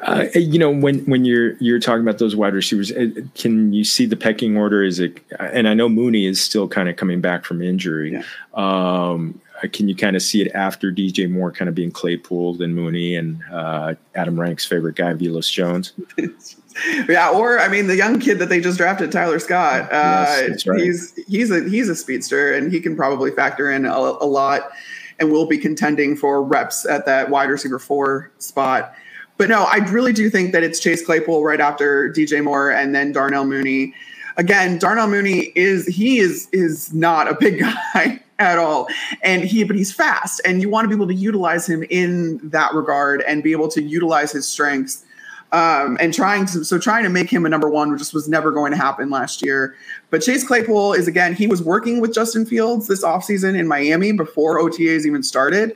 Uh, 0.00 0.24
you 0.34 0.58
know, 0.58 0.70
when 0.70 1.00
when 1.00 1.26
you're 1.26 1.52
you're 1.58 1.78
talking 1.78 2.00
about 2.00 2.16
those 2.18 2.34
wide 2.34 2.54
receivers, 2.54 2.90
uh, 2.90 3.08
can 3.34 3.74
you 3.74 3.84
see 3.84 4.06
the 4.06 4.16
pecking 4.16 4.56
order? 4.56 4.82
Is 4.82 4.98
it? 4.98 5.20
And 5.38 5.68
I 5.68 5.74
know 5.74 5.90
Mooney 5.90 6.24
is 6.24 6.40
still 6.40 6.66
kind 6.66 6.88
of 6.88 6.96
coming 6.96 7.20
back 7.20 7.44
from 7.44 7.60
injury. 7.60 8.12
Yeah. 8.12 8.22
Um, 8.54 9.38
can 9.72 9.88
you 9.88 9.96
kind 9.96 10.16
of 10.16 10.22
see 10.22 10.40
it 10.40 10.52
after 10.54 10.92
DJ 10.92 11.30
Moore 11.30 11.50
kind 11.50 11.68
of 11.68 11.74
being 11.74 11.90
Claypool 11.90 12.62
and 12.62 12.74
Mooney 12.74 13.16
and 13.16 13.42
uh, 13.52 13.94
Adam 14.14 14.38
Rank's 14.38 14.64
favorite 14.64 14.96
guy, 14.96 15.14
Velus 15.14 15.50
Jones? 15.50 15.92
yeah, 17.08 17.30
or 17.30 17.58
I 17.58 17.68
mean, 17.68 17.86
the 17.86 17.96
young 17.96 18.20
kid 18.20 18.38
that 18.38 18.48
they 18.48 18.60
just 18.60 18.78
drafted, 18.78 19.10
Tyler 19.10 19.38
Scott. 19.38 19.92
Uh, 19.92 20.26
yes, 20.48 20.66
right. 20.66 20.80
He's 20.80 21.14
he's 21.26 21.50
a 21.50 21.68
he's 21.68 21.88
a 21.88 21.94
speedster, 21.94 22.52
and 22.52 22.72
he 22.72 22.80
can 22.80 22.96
probably 22.96 23.30
factor 23.30 23.70
in 23.70 23.84
a, 23.84 23.90
a 23.90 24.26
lot, 24.26 24.70
and 25.18 25.32
will 25.32 25.46
be 25.46 25.58
contending 25.58 26.16
for 26.16 26.42
reps 26.42 26.86
at 26.86 27.06
that 27.06 27.30
wide 27.30 27.50
receiver 27.50 27.78
four 27.78 28.30
spot. 28.38 28.94
But 29.38 29.48
no, 29.48 29.64
I 29.64 29.76
really 29.88 30.12
do 30.12 30.28
think 30.30 30.52
that 30.52 30.64
it's 30.64 30.80
Chase 30.80 31.04
Claypool 31.04 31.44
right 31.44 31.60
after 31.60 32.12
DJ 32.12 32.42
Moore 32.42 32.70
and 32.70 32.94
then 32.94 33.12
Darnell 33.12 33.44
Mooney. 33.44 33.94
Again, 34.38 34.78
Darnell 34.78 35.08
Mooney 35.08 35.52
is 35.54 35.86
he 35.86 36.18
is 36.18 36.48
is 36.52 36.92
not 36.94 37.28
a 37.28 37.34
big 37.34 37.60
guy 37.94 38.22
at 38.38 38.58
all. 38.58 38.88
And 39.22 39.44
he 39.44 39.64
but 39.64 39.76
he's 39.76 39.92
fast 39.92 40.40
and 40.44 40.62
you 40.62 40.68
want 40.68 40.84
to 40.84 40.88
be 40.88 40.94
able 40.94 41.08
to 41.08 41.14
utilize 41.14 41.68
him 41.68 41.84
in 41.90 42.38
that 42.50 42.72
regard 42.72 43.22
and 43.22 43.42
be 43.42 43.52
able 43.52 43.68
to 43.68 43.82
utilize 43.82 44.32
his 44.32 44.46
strengths. 44.46 45.04
Um, 45.50 45.96
and 45.98 46.12
trying 46.12 46.44
to 46.46 46.62
so 46.62 46.78
trying 46.78 47.04
to 47.04 47.08
make 47.08 47.30
him 47.30 47.46
a 47.46 47.48
number 47.48 47.70
one 47.70 47.96
just 47.96 48.12
was 48.12 48.28
never 48.28 48.52
going 48.52 48.70
to 48.70 48.76
happen 48.76 49.08
last 49.08 49.42
year. 49.42 49.74
But 50.10 50.20
Chase 50.20 50.46
Claypool 50.46 50.92
is 50.92 51.08
again, 51.08 51.34
he 51.34 51.46
was 51.46 51.62
working 51.62 52.00
with 52.00 52.12
Justin 52.12 52.44
Fields 52.44 52.86
this 52.86 53.02
offseason 53.02 53.58
in 53.58 53.66
Miami 53.66 54.12
before 54.12 54.60
OTAs 54.60 55.06
even 55.06 55.22
started. 55.22 55.74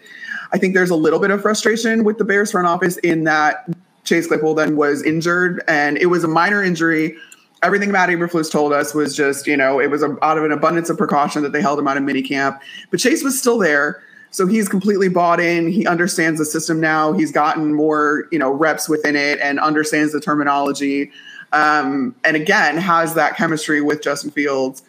I 0.52 0.58
think 0.58 0.74
there's 0.74 0.90
a 0.90 0.96
little 0.96 1.18
bit 1.18 1.30
of 1.30 1.40
frustration 1.40 2.04
with 2.04 2.18
the 2.18 2.24
Bears 2.24 2.52
front 2.52 2.66
office 2.66 2.98
in 2.98 3.24
that 3.24 3.66
Chase 4.04 4.26
Claypool 4.26 4.54
then 4.54 4.76
was 4.76 5.02
injured 5.02 5.64
and 5.68 5.96
it 5.96 6.06
was 6.06 6.22
a 6.22 6.28
minor 6.28 6.62
injury. 6.62 7.16
Everything 7.62 7.92
Matt 7.92 8.08
Eberflus 8.08 8.50
told 8.50 8.72
us 8.72 8.94
was 8.94 9.16
just, 9.16 9.46
you 9.46 9.56
know, 9.56 9.80
it 9.80 9.90
was 9.90 10.02
a, 10.02 10.16
out 10.22 10.36
of 10.36 10.44
an 10.44 10.52
abundance 10.52 10.90
of 10.90 10.98
precaution 10.98 11.42
that 11.42 11.52
they 11.52 11.60
held 11.60 11.78
him 11.78 11.86
out 11.86 11.96
of 11.96 12.02
minicamp. 12.02 12.58
But 12.90 13.00
Chase 13.00 13.22
was 13.22 13.38
still 13.38 13.58
there. 13.58 14.02
So 14.30 14.46
he's 14.46 14.68
completely 14.68 15.08
bought 15.08 15.40
in. 15.40 15.70
He 15.70 15.86
understands 15.86 16.38
the 16.38 16.46
system 16.46 16.80
now. 16.80 17.12
He's 17.12 17.30
gotten 17.30 17.74
more, 17.74 18.28
you 18.32 18.38
know, 18.38 18.50
reps 18.50 18.88
within 18.88 19.14
it 19.14 19.38
and 19.40 19.60
understands 19.60 20.12
the 20.12 20.20
terminology. 20.20 21.12
Um, 21.52 22.14
and 22.24 22.34
again, 22.34 22.78
has 22.78 23.14
that 23.14 23.36
chemistry 23.36 23.82
with 23.82 24.02
Justin 24.02 24.30
Fields. 24.30 24.82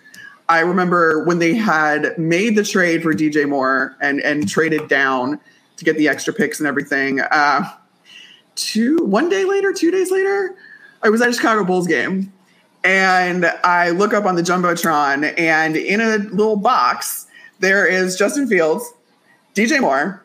I 0.50 0.60
remember 0.60 1.24
when 1.26 1.40
they 1.40 1.54
had 1.54 2.18
made 2.18 2.56
the 2.56 2.64
trade 2.64 3.04
for 3.04 3.14
DJ 3.14 3.48
Moore 3.48 3.96
and 4.02 4.20
and 4.22 4.48
traded 4.48 4.88
down 4.88 5.40
to 5.78 5.86
get 5.86 5.98
the 5.98 6.08
extra 6.08 6.34
picks 6.34 6.60
and 6.60 6.68
everything. 6.68 7.20
Uh, 7.20 7.70
two 8.56 8.98
one 8.98 9.30
day 9.30 9.46
later, 9.46 9.74
two 9.74 9.92
days 9.92 10.12
later, 10.12 10.56
I 11.02 11.10
was 11.10 11.22
at 11.22 11.30
a 11.30 11.34
Chicago 11.34 11.64
Bulls 11.64 11.88
game, 11.88 12.32
and 12.84 13.46
I 13.64 13.90
look 13.92 14.14
up 14.14 14.26
on 14.26 14.36
the 14.36 14.42
jumbotron, 14.42 15.38
and 15.38 15.76
in 15.76 16.02
a 16.02 16.18
little 16.18 16.58
box 16.58 17.28
there 17.60 17.86
is 17.88 18.18
Justin 18.18 18.48
Fields, 18.48 18.94
DJ 19.56 19.80
Moore, 19.80 20.22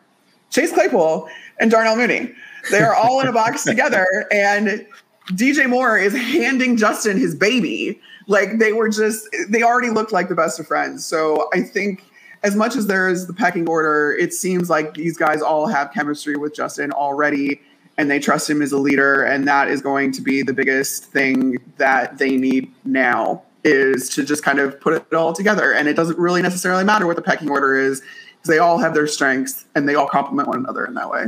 Chase 0.49 0.73
Claypool, 0.73 1.29
and 1.59 1.71
Darnell 1.71 1.95
Mooney. 1.95 2.33
They 2.71 2.79
are 2.79 2.93
all 2.93 3.21
in 3.21 3.27
a 3.27 3.31
box 3.31 3.63
together, 3.65 4.05
and 4.31 4.85
DJ 5.27 5.69
Moore 5.69 5.97
is 5.97 6.13
handing 6.13 6.75
Justin 6.75 7.17
his 7.17 7.35
baby. 7.35 7.99
Like 8.27 8.59
they 8.59 8.73
were 8.73 8.89
just, 8.89 9.27
they 9.47 9.63
already 9.63 9.89
looked 9.89 10.11
like 10.11 10.29
the 10.29 10.35
best 10.35 10.59
of 10.59 10.67
friends. 10.67 11.05
So 11.05 11.49
I 11.53 11.61
think 11.61 12.03
as 12.43 12.55
much 12.55 12.75
as 12.75 12.87
there 12.87 13.09
is 13.09 13.27
the 13.27 13.33
pecking 13.33 13.67
order, 13.67 14.13
it 14.13 14.33
seems 14.33 14.69
like 14.69 14.93
these 14.93 15.17
guys 15.17 15.41
all 15.41 15.67
have 15.67 15.91
chemistry 15.93 16.35
with 16.35 16.53
Justin 16.53 16.91
already 16.91 17.61
and 17.99 18.09
they 18.09 18.17
trust 18.17 18.49
him 18.49 18.61
as 18.61 18.71
a 18.71 18.77
leader. 18.77 19.23
And 19.23 19.45
that 19.49 19.67
is 19.67 19.81
going 19.81 20.13
to 20.13 20.21
be 20.21 20.41
the 20.41 20.53
biggest 20.53 21.07
thing 21.07 21.57
that 21.77 22.17
they 22.17 22.37
need 22.37 22.71
now 22.85 23.43
is 23.65 24.07
to 24.11 24.23
just 24.23 24.41
kind 24.41 24.57
of 24.57 24.79
put 24.79 24.93
it 24.93 25.13
all 25.13 25.33
together. 25.33 25.73
And 25.73 25.85
it 25.89 25.95
doesn't 25.95 26.17
really 26.17 26.41
necessarily 26.41 26.85
matter 26.85 27.05
what 27.05 27.17
the 27.17 27.21
pecking 27.21 27.49
order 27.49 27.75
is 27.75 27.99
because 27.99 28.47
they 28.47 28.57
all 28.57 28.77
have 28.77 28.93
their 28.93 29.05
strengths 29.05 29.65
and 29.75 29.87
they 29.87 29.95
all 29.95 30.07
complement 30.07 30.47
one 30.47 30.59
another 30.59 30.85
in 30.85 30.93
that 30.93 31.09
way. 31.09 31.25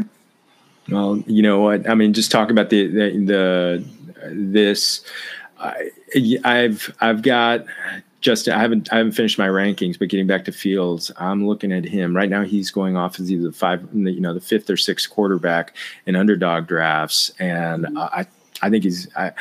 Well, 0.89 1.21
you 1.27 1.41
know 1.41 1.59
what? 1.59 1.89
I 1.89 1.93
mean, 1.93 2.13
just 2.13 2.31
talking 2.31 2.51
about 2.51 2.69
the, 2.69 2.87
the, 2.87 3.17
the 3.19 3.85
this, 4.31 5.03
I, 5.59 5.89
I've, 6.45 6.95
I've 7.01 7.21
got 7.21 7.65
Justin, 8.21 8.53
I 8.53 8.59
haven't 8.59 8.91
I 8.93 8.97
haven't 8.97 9.13
finished 9.13 9.37
my 9.37 9.47
rankings, 9.47 9.97
but 9.97 10.09
getting 10.09 10.27
back 10.27 10.45
to 10.45 10.51
Fields, 10.51 11.11
I'm 11.17 11.47
looking 11.47 11.71
at 11.71 11.83
him 11.83 12.15
right 12.15 12.29
now. 12.29 12.43
He's 12.43 12.71
going 12.71 12.95
off 12.95 13.19
as 13.19 13.31
either 13.31 13.47
the 13.47 13.51
five, 13.51 13.87
you 13.93 14.21
know, 14.21 14.33
the 14.33 14.41
fifth 14.41 14.69
or 14.69 14.77
sixth 14.77 15.09
quarterback 15.09 15.75
in 16.05 16.15
underdog 16.15 16.67
drafts, 16.67 17.31
and 17.39 17.85
mm-hmm. 17.85 17.97
I 17.97 18.27
I 18.61 18.69
think 18.69 18.83
he's 18.83 19.07
I, 19.15 19.31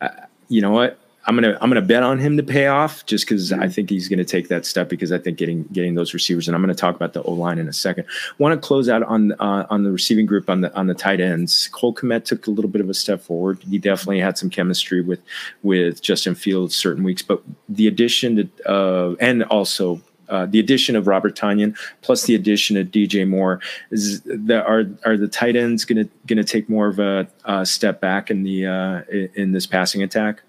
I, 0.00 0.10
you 0.48 0.62
know 0.62 0.70
what 0.70 0.98
I'm 1.28 1.34
gonna 1.34 1.58
I'm 1.60 1.68
gonna 1.68 1.82
bet 1.82 2.02
on 2.02 2.18
him 2.18 2.38
to 2.38 2.42
pay 2.42 2.68
off 2.68 3.04
just 3.04 3.26
because 3.26 3.50
mm-hmm. 3.50 3.62
I 3.62 3.68
think 3.68 3.90
he's 3.90 4.08
gonna 4.08 4.24
take 4.24 4.48
that 4.48 4.64
step 4.64 4.88
because 4.88 5.12
I 5.12 5.18
think 5.18 5.36
getting 5.36 5.64
getting 5.64 5.94
those 5.94 6.14
receivers 6.14 6.48
and 6.48 6.54
I'm 6.54 6.62
gonna 6.62 6.74
talk 6.74 6.96
about 6.96 7.12
the 7.12 7.22
O 7.24 7.32
line 7.32 7.58
in 7.58 7.68
a 7.68 7.72
second. 7.72 8.06
Want 8.38 8.60
to 8.60 8.66
close 8.66 8.88
out 8.88 9.02
on 9.02 9.32
uh, 9.32 9.66
on 9.68 9.82
the 9.82 9.92
receiving 9.92 10.24
group 10.24 10.48
on 10.48 10.62
the 10.62 10.74
on 10.74 10.86
the 10.86 10.94
tight 10.94 11.20
ends. 11.20 11.68
Cole 11.68 11.92
Kmet 11.92 12.24
took 12.24 12.46
a 12.46 12.50
little 12.50 12.70
bit 12.70 12.80
of 12.80 12.88
a 12.88 12.94
step 12.94 13.20
forward. 13.20 13.58
He 13.68 13.78
definitely 13.78 14.20
had 14.20 14.38
some 14.38 14.48
chemistry 14.48 15.02
with 15.02 15.20
with 15.62 16.00
Justin 16.00 16.34
Fields 16.34 16.74
certain 16.74 17.04
weeks, 17.04 17.20
but 17.20 17.42
the 17.68 17.86
addition 17.86 18.36
to 18.36 18.70
uh, 18.70 19.14
and 19.20 19.42
also 19.44 20.00
uh, 20.28 20.46
the 20.46 20.60
addition 20.60 20.96
of 20.96 21.06
Robert 21.06 21.36
Tonyan 21.36 21.76
plus 22.02 22.24
the 22.24 22.34
addition 22.34 22.76
of 22.76 22.88
DJ 22.88 23.26
Moore 23.26 23.60
is 23.90 24.20
that 24.22 24.64
are 24.66 24.84
are 25.04 25.16
the 25.16 25.28
tight 25.28 25.56
ends 25.56 25.84
going 25.84 26.04
to 26.04 26.10
going 26.26 26.36
to 26.36 26.44
take 26.44 26.68
more 26.68 26.88
of 26.88 26.98
a, 26.98 27.26
a, 27.44 27.64
step 27.64 28.00
back 28.00 28.30
in 28.30 28.42
the 28.42 28.66
uh, 28.66 29.02
in 29.34 29.52
this 29.52 29.66
passing 29.66 30.02
attack? 30.02 30.42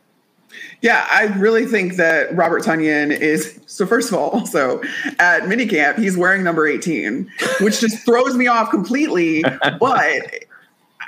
Yeah, 0.82 1.05
I 1.12 1.25
really 1.38 1.65
think 1.65 1.95
that 1.97 2.36
Robert 2.36 2.63
Tonyan 2.63 3.17
is 3.17 3.60
so. 3.67 3.86
First 3.86 4.10
of 4.12 4.17
all, 4.17 4.29
also 4.32 4.82
at 5.19 5.43
minicamp, 5.43 5.97
he's 5.97 6.17
wearing 6.17 6.43
number 6.43 6.67
eighteen, 6.67 7.29
which 7.62 7.79
just 7.79 8.03
throws 8.05 8.36
me 8.36 8.47
off 8.47 8.71
completely. 8.71 9.43
But 9.79 10.45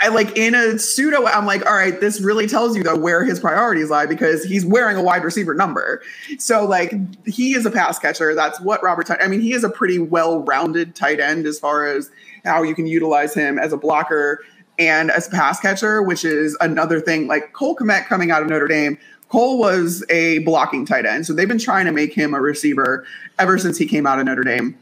I 0.02 0.08
like 0.08 0.36
in 0.36 0.56
a 0.56 0.80
pseudo. 0.80 1.26
I'm 1.28 1.46
like, 1.46 1.66
all 1.66 1.76
right, 1.76 2.00
this 2.00 2.20
really 2.22 2.48
tells 2.48 2.76
you 2.76 2.84
though 2.84 2.98
where 2.98 3.24
his 3.24 3.40
priorities 3.40 3.90
lie 3.90 4.08
because 4.08 4.44
he's 4.44 4.66
wearing 4.66 4.98
a 4.98 5.04
wide 5.04 5.24
receiver 5.24 5.54
number. 5.54 6.02
So 6.40 6.66
like 6.66 6.94
he 7.28 7.54
is 7.54 7.66
a 7.66 7.72
pass 7.72 8.00
catcher. 8.00 8.34
That's 8.34 8.60
what 8.60 8.82
Robert. 8.82 9.10
I 9.12 9.28
mean, 9.28 9.42
he 9.42 9.54
is 9.54 9.64
a 9.64 9.70
pretty 9.70 10.00
well-rounded 10.00 10.96
tight 10.96 11.20
end 11.20 11.46
as 11.46 11.60
far 11.60 11.86
as 11.86 12.10
how 12.44 12.64
you 12.64 12.74
can 12.74 12.88
utilize 12.88 13.34
him 13.34 13.60
as 13.60 13.72
a 13.72 13.78
blocker 13.78 14.44
and 14.80 15.12
as 15.12 15.28
a 15.28 15.32
pass 15.32 15.60
catcher, 15.60 16.02
which 16.02 16.26
is 16.26 16.58
another 16.62 17.00
thing. 17.00 17.28
Like 17.28 17.54
Cole 17.54 17.76
Kmet 17.76 18.08
coming 18.08 18.32
out 18.32 18.42
of 18.42 18.50
Notre 18.50 18.68
Dame 18.68 18.98
Cole 19.32 19.60
was 19.60 20.04
a 20.10 20.40
blocking 20.40 20.86
tight 20.86 21.06
end. 21.06 21.26
So 21.26 21.32
they've 21.32 21.48
been 21.48 21.58
trying 21.58 21.86
to 21.86 21.94
make 21.94 22.14
him 22.14 22.34
a 22.34 22.42
receiver 22.42 23.06
ever 23.40 23.58
since 23.58 23.78
he 23.78 23.86
came 23.86 24.06
out 24.06 24.20
of 24.20 24.26
Notre 24.26 24.44
Dame. 24.44 24.78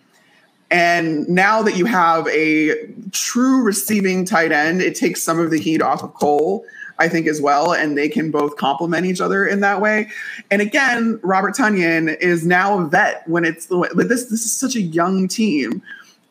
And 0.72 1.28
now 1.28 1.64
that 1.64 1.76
you 1.76 1.86
have 1.86 2.28
a 2.28 2.88
true 3.12 3.64
receiving 3.64 4.24
tight 4.24 4.52
end, 4.52 4.82
it 4.82 4.96
takes 4.96 5.24
some 5.24 5.40
of 5.40 5.50
the 5.50 5.60
heat 5.60 5.82
off 5.82 6.04
of 6.04 6.14
Cole, 6.14 6.64
I 7.00 7.08
think, 7.08 7.26
as 7.26 7.42
well. 7.42 7.74
And 7.74 7.98
they 7.98 8.08
can 8.08 8.30
both 8.30 8.56
complement 8.56 9.06
each 9.06 9.20
other 9.20 9.48
in 9.48 9.62
that 9.62 9.82
way. 9.82 10.10
And 10.52 10.62
again, 10.62 11.20
Robert 11.24 11.56
Tonyan 11.56 12.16
is 12.20 12.46
now 12.46 12.80
a 12.80 12.86
vet 12.86 13.28
when 13.28 13.46
it's 13.46 13.66
this. 13.66 14.26
This 14.26 14.46
is 14.46 14.52
such 14.52 14.76
a 14.76 14.82
young 14.82 15.28
team. 15.28 15.82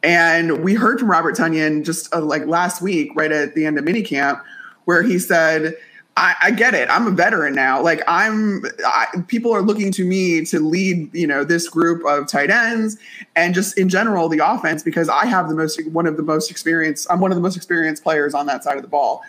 And 0.05 0.63
we 0.63 0.75
heard 0.75 1.01
from 1.01 1.11
Robert 1.11 1.37
Tonyan 1.37 1.85
just 1.85 2.15
uh, 2.15 2.21
like 2.21 2.47
last 2.47 2.81
week, 2.81 3.11
right 3.17 3.33
at 3.33 3.57
the 3.57 3.67
end 3.67 3.79
of 3.79 3.85
minicamp, 3.85 4.41
where 4.85 5.03
he 5.03 5.19
said, 5.19 5.75
I, 6.19 6.35
I, 6.43 6.51
get 6.51 6.75
it. 6.75 6.89
I'm 6.91 7.07
a 7.07 7.13
veteran 7.13 7.55
now. 7.55 7.81
Like 7.81 8.03
I'm, 8.09 8.65
I, 8.85 9.07
people 9.29 9.53
are 9.53 9.63
looking 9.63 9.93
to 9.93 10.05
me 10.05 10.45
to 10.47 10.59
lead, 10.59 11.15
you 11.15 11.29
know, 11.29 11.45
this 11.45 11.69
group 11.69 12.05
of 12.05 12.27
tight 12.27 12.51
ends 12.51 12.99
and 13.37 13.55
just 13.55 13.79
in 13.79 13.89
general 13.89 14.29
the 14.29 14.41
offense 14.45 14.83
because 14.83 15.09
I 15.09 15.27
have 15.27 15.49
the 15.49 15.55
most, 15.55 15.81
one 15.93 16.07
of 16.07 16.17
the 16.17 16.25
most 16.25 16.51
experienced. 16.51 17.07
I'm 17.09 17.21
one 17.21 17.31
of 17.31 17.37
the 17.37 17.41
most 17.41 17.57
experienced 17.57 18.03
players 18.03 18.35
on 18.35 18.47
that 18.47 18.65
side 18.65 18.77
of 18.77 18.83
the 18.83 18.89
ball. 18.89 19.23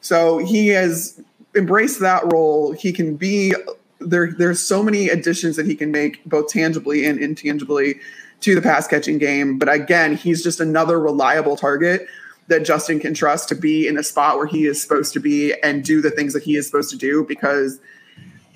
So 0.00 0.38
he 0.38 0.68
has 0.68 1.20
embraced 1.56 1.98
that 1.98 2.32
role. 2.32 2.70
He 2.70 2.92
can 2.92 3.16
be 3.16 3.52
there. 3.98 4.30
There's 4.30 4.60
so 4.60 4.84
many 4.84 5.08
additions 5.08 5.56
that 5.56 5.66
he 5.66 5.74
can 5.74 5.90
make, 5.90 6.24
both 6.26 6.48
tangibly 6.48 7.06
and 7.06 7.18
intangibly, 7.18 7.96
to 8.42 8.54
the 8.54 8.62
pass 8.62 8.86
catching 8.86 9.18
game. 9.18 9.58
But 9.58 9.68
again, 9.68 10.16
he's 10.16 10.44
just 10.44 10.60
another 10.60 11.00
reliable 11.00 11.56
target 11.56 12.06
that 12.48 12.64
Justin 12.64 13.00
can 13.00 13.14
trust 13.14 13.48
to 13.48 13.54
be 13.54 13.88
in 13.88 13.98
a 13.98 14.02
spot 14.02 14.36
where 14.36 14.46
he 14.46 14.66
is 14.66 14.80
supposed 14.80 15.12
to 15.14 15.20
be 15.20 15.54
and 15.62 15.84
do 15.84 16.00
the 16.00 16.10
things 16.10 16.32
that 16.32 16.42
he 16.42 16.56
is 16.56 16.66
supposed 16.66 16.90
to 16.90 16.96
do 16.96 17.24
because 17.24 17.80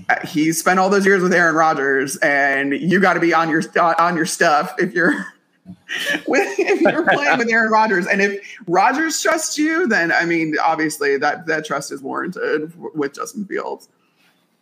uh, 0.09 0.25
he 0.27 0.53
spent 0.53 0.79
all 0.79 0.89
those 0.89 1.05
years 1.05 1.23
with 1.23 1.33
Aaron 1.33 1.55
Rodgers 1.55 2.17
and 2.19 2.73
you 2.73 3.01
got 3.01 3.15
to 3.15 3.21
be 3.21 3.35
on 3.35 3.49
your 3.49 3.63
on 3.99 4.17
your 4.17 4.27
stuff 4.27 4.75
if 4.79 4.93
you're 4.93 5.27
if 6.07 6.81
you're 6.81 7.07
playing 7.07 7.39
with 7.39 7.49
Aaron 7.49 7.71
Rodgers 7.71 8.07
and 8.07 8.21
if 8.21 8.59
Rodgers 8.67 9.21
trusts 9.21 9.59
you 9.59 9.87
then 9.87 10.13
I 10.13 10.25
mean 10.25 10.57
obviously 10.63 11.17
that 11.19 11.47
that 11.47 11.65
trust 11.65 11.93
is 11.93 12.01
warranted 12.03 12.73
with 12.95 13.15
Justin 13.15 13.45
Fields. 13.45 13.89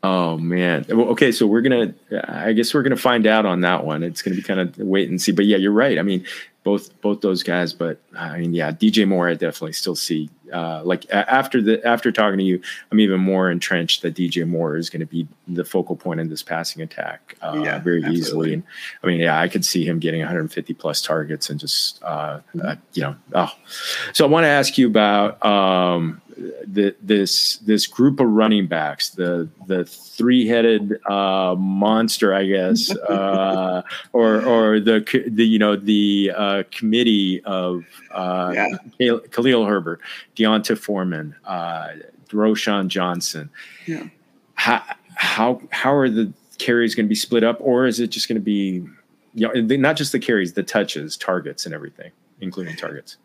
Oh 0.02 0.38
man. 0.38 0.86
Okay, 0.88 1.32
so 1.32 1.46
we're 1.46 1.60
gonna. 1.60 1.92
I 2.28 2.52
guess 2.52 2.72
we're 2.72 2.84
gonna 2.84 2.96
find 2.96 3.26
out 3.26 3.46
on 3.46 3.62
that 3.62 3.84
one. 3.84 4.04
It's 4.04 4.22
gonna 4.22 4.36
be 4.36 4.42
kind 4.42 4.60
of 4.60 4.78
wait 4.78 5.08
and 5.08 5.20
see. 5.20 5.32
But 5.32 5.46
yeah, 5.46 5.56
you're 5.56 5.72
right. 5.72 5.98
I 5.98 6.02
mean, 6.02 6.24
both 6.68 7.00
both 7.00 7.22
those 7.22 7.42
guys. 7.42 7.72
But 7.72 7.98
I 8.14 8.38
mean, 8.38 8.52
yeah, 8.52 8.70
DJ 8.72 9.08
Moore, 9.08 9.30
I 9.30 9.32
definitely 9.32 9.72
still 9.72 9.96
see. 9.96 10.28
Uh, 10.52 10.82
like 10.84 11.06
after 11.10 11.60
the 11.60 11.84
after 11.86 12.12
talking 12.12 12.38
to 12.38 12.44
you, 12.44 12.60
I'm 12.90 13.00
even 13.00 13.20
more 13.20 13.50
entrenched 13.50 14.02
that 14.02 14.14
DJ 14.14 14.46
Moore 14.46 14.76
is 14.76 14.90
going 14.90 15.00
to 15.00 15.06
be 15.06 15.26
the 15.46 15.64
focal 15.64 15.96
point 15.96 16.20
in 16.20 16.28
this 16.28 16.42
passing 16.42 16.82
attack 16.82 17.36
uh, 17.42 17.60
yeah, 17.64 17.78
very 17.78 17.98
absolutely. 17.98 18.18
easily. 18.18 18.54
And 18.54 18.62
I 19.02 19.06
mean, 19.06 19.20
yeah, 19.20 19.40
I 19.40 19.48
could 19.48 19.64
see 19.64 19.84
him 19.84 19.98
getting 19.98 20.20
150 20.20 20.74
plus 20.74 21.02
targets 21.02 21.50
and 21.50 21.58
just 21.58 22.02
uh, 22.02 22.40
uh 22.62 22.76
you 22.94 23.02
know. 23.02 23.16
Oh, 23.34 23.52
so 24.12 24.24
I 24.24 24.28
want 24.28 24.44
to 24.44 24.48
ask 24.48 24.78
you 24.78 24.86
about. 24.86 25.44
Um, 25.44 26.22
the, 26.66 26.94
this 27.02 27.56
this 27.58 27.86
group 27.86 28.20
of 28.20 28.28
running 28.28 28.66
backs, 28.66 29.10
the 29.10 29.48
the 29.66 29.84
three 29.84 30.46
headed 30.46 31.04
uh, 31.06 31.54
monster, 31.58 32.34
I 32.34 32.46
guess, 32.46 32.94
uh, 33.08 33.82
or 34.12 34.44
or 34.44 34.80
the 34.80 35.24
the 35.26 35.44
you 35.44 35.58
know 35.58 35.76
the 35.76 36.32
uh, 36.34 36.62
committee 36.70 37.42
of 37.44 37.84
uh, 38.10 38.52
yeah. 38.98 39.18
Khalil 39.30 39.66
Herbert, 39.66 40.00
D'Onta 40.38 40.76
Foreman, 40.76 41.34
uh, 41.44 41.88
Roschon 42.28 42.88
Johnson. 42.88 43.50
Yeah. 43.86 44.04
How 44.54 44.82
how 45.14 45.60
how 45.70 45.94
are 45.94 46.08
the 46.08 46.32
carries 46.58 46.94
going 46.94 47.06
to 47.06 47.08
be 47.08 47.14
split 47.14 47.44
up, 47.44 47.58
or 47.60 47.86
is 47.86 48.00
it 48.00 48.08
just 48.08 48.28
going 48.28 48.36
to 48.36 48.44
be 48.44 48.84
you 49.34 49.48
know 49.48 49.76
not 49.76 49.96
just 49.96 50.12
the 50.12 50.18
carries, 50.18 50.52
the 50.52 50.62
touches, 50.62 51.16
targets, 51.16 51.66
and 51.66 51.74
everything, 51.74 52.12
including 52.40 52.76
targets? 52.76 53.18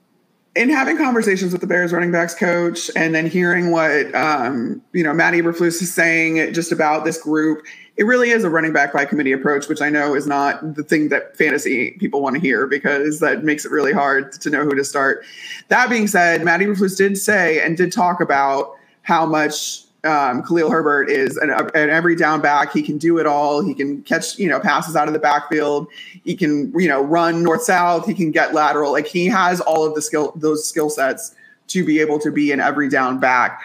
in 0.56 0.70
having 0.70 0.98
conversations 0.98 1.52
with 1.52 1.62
the 1.62 1.68
Bears 1.68 1.92
running 1.92 2.12
backs 2.12 2.36
coach 2.36 2.92
and 2.96 3.16
then 3.16 3.26
hearing 3.26 3.72
what 3.72 4.14
um, 4.14 4.82
you 4.94 5.04
know 5.04 5.14
Matt 5.14 5.34
Eberflus 5.34 5.82
is 5.82 5.94
saying 5.94 6.54
just 6.54 6.72
about 6.72 7.06
this 7.06 7.20
group, 7.22 7.64
it 7.96 8.06
really 8.06 8.32
is 8.32 8.44
a 8.44 8.50
running 8.50 8.74
back 8.74 8.92
by 8.92 9.06
committee 9.06 9.32
approach, 9.32 9.68
which 9.68 9.82
I 9.82 9.90
know 9.90 10.16
is 10.16 10.26
not 10.26 10.76
the 10.76 10.84
thing 10.84 11.10
that 11.10 11.38
fantasy 11.38 11.92
people 11.92 12.22
want 12.22 12.36
to 12.36 12.42
hear 12.42 12.66
because 12.66 13.20
that 13.20 13.44
makes 13.44 13.66
it 13.66 13.72
really 13.72 13.94
hard 13.94 14.32
to 14.34 14.50
know 14.50 14.64
who 14.64 14.74
to 14.74 14.84
start. 14.84 15.24
That 15.68 15.90
being 15.90 16.08
said, 16.08 16.44
Matt 16.44 16.62
Eberflus 16.62 16.98
did 16.98 17.18
say 17.18 17.64
and 17.64 17.78
did 17.78 17.92
talk 17.92 18.20
about 18.20 18.76
how 19.04 19.26
much 19.26 19.84
um, 20.06 20.44
Khalil 20.44 20.70
Herbert 20.70 21.10
is 21.10 21.38
an, 21.38 21.52
an, 21.52 21.90
every 21.90 22.16
down 22.16 22.42
back. 22.42 22.74
He 22.74 22.82
can 22.82 22.98
do 22.98 23.20
it 23.20 23.26
all. 23.26 23.64
He 23.64 23.74
can 23.74 24.02
catch, 24.04 24.38
you 24.38 24.50
know, 24.50 24.60
passes 24.60 24.96
out 24.96 25.08
of 25.08 25.14
the 25.14 25.20
backfield. 25.20 25.88
He 26.24 26.36
can, 26.36 26.74
you 26.78 26.90
know, 26.90 27.02
run 27.02 27.44
north 27.44 27.64
south. 27.64 28.08
He 28.08 28.14
can 28.14 28.32
get 28.32 28.54
lateral. 28.54 28.92
Like 28.92 29.08
he 29.08 29.28
has 29.28 29.62
all 29.62 29.86
of 29.86 29.96
the 29.96 30.02
skill, 30.02 30.34
those 30.36 30.68
skill 30.68 30.90
sets 30.90 31.36
to 31.68 31.86
be 31.86 32.00
able 32.00 32.20
to 32.20 32.32
be 32.32 32.52
an 32.52 32.60
every 32.60 32.90
down 32.90 33.20
back. 33.20 33.62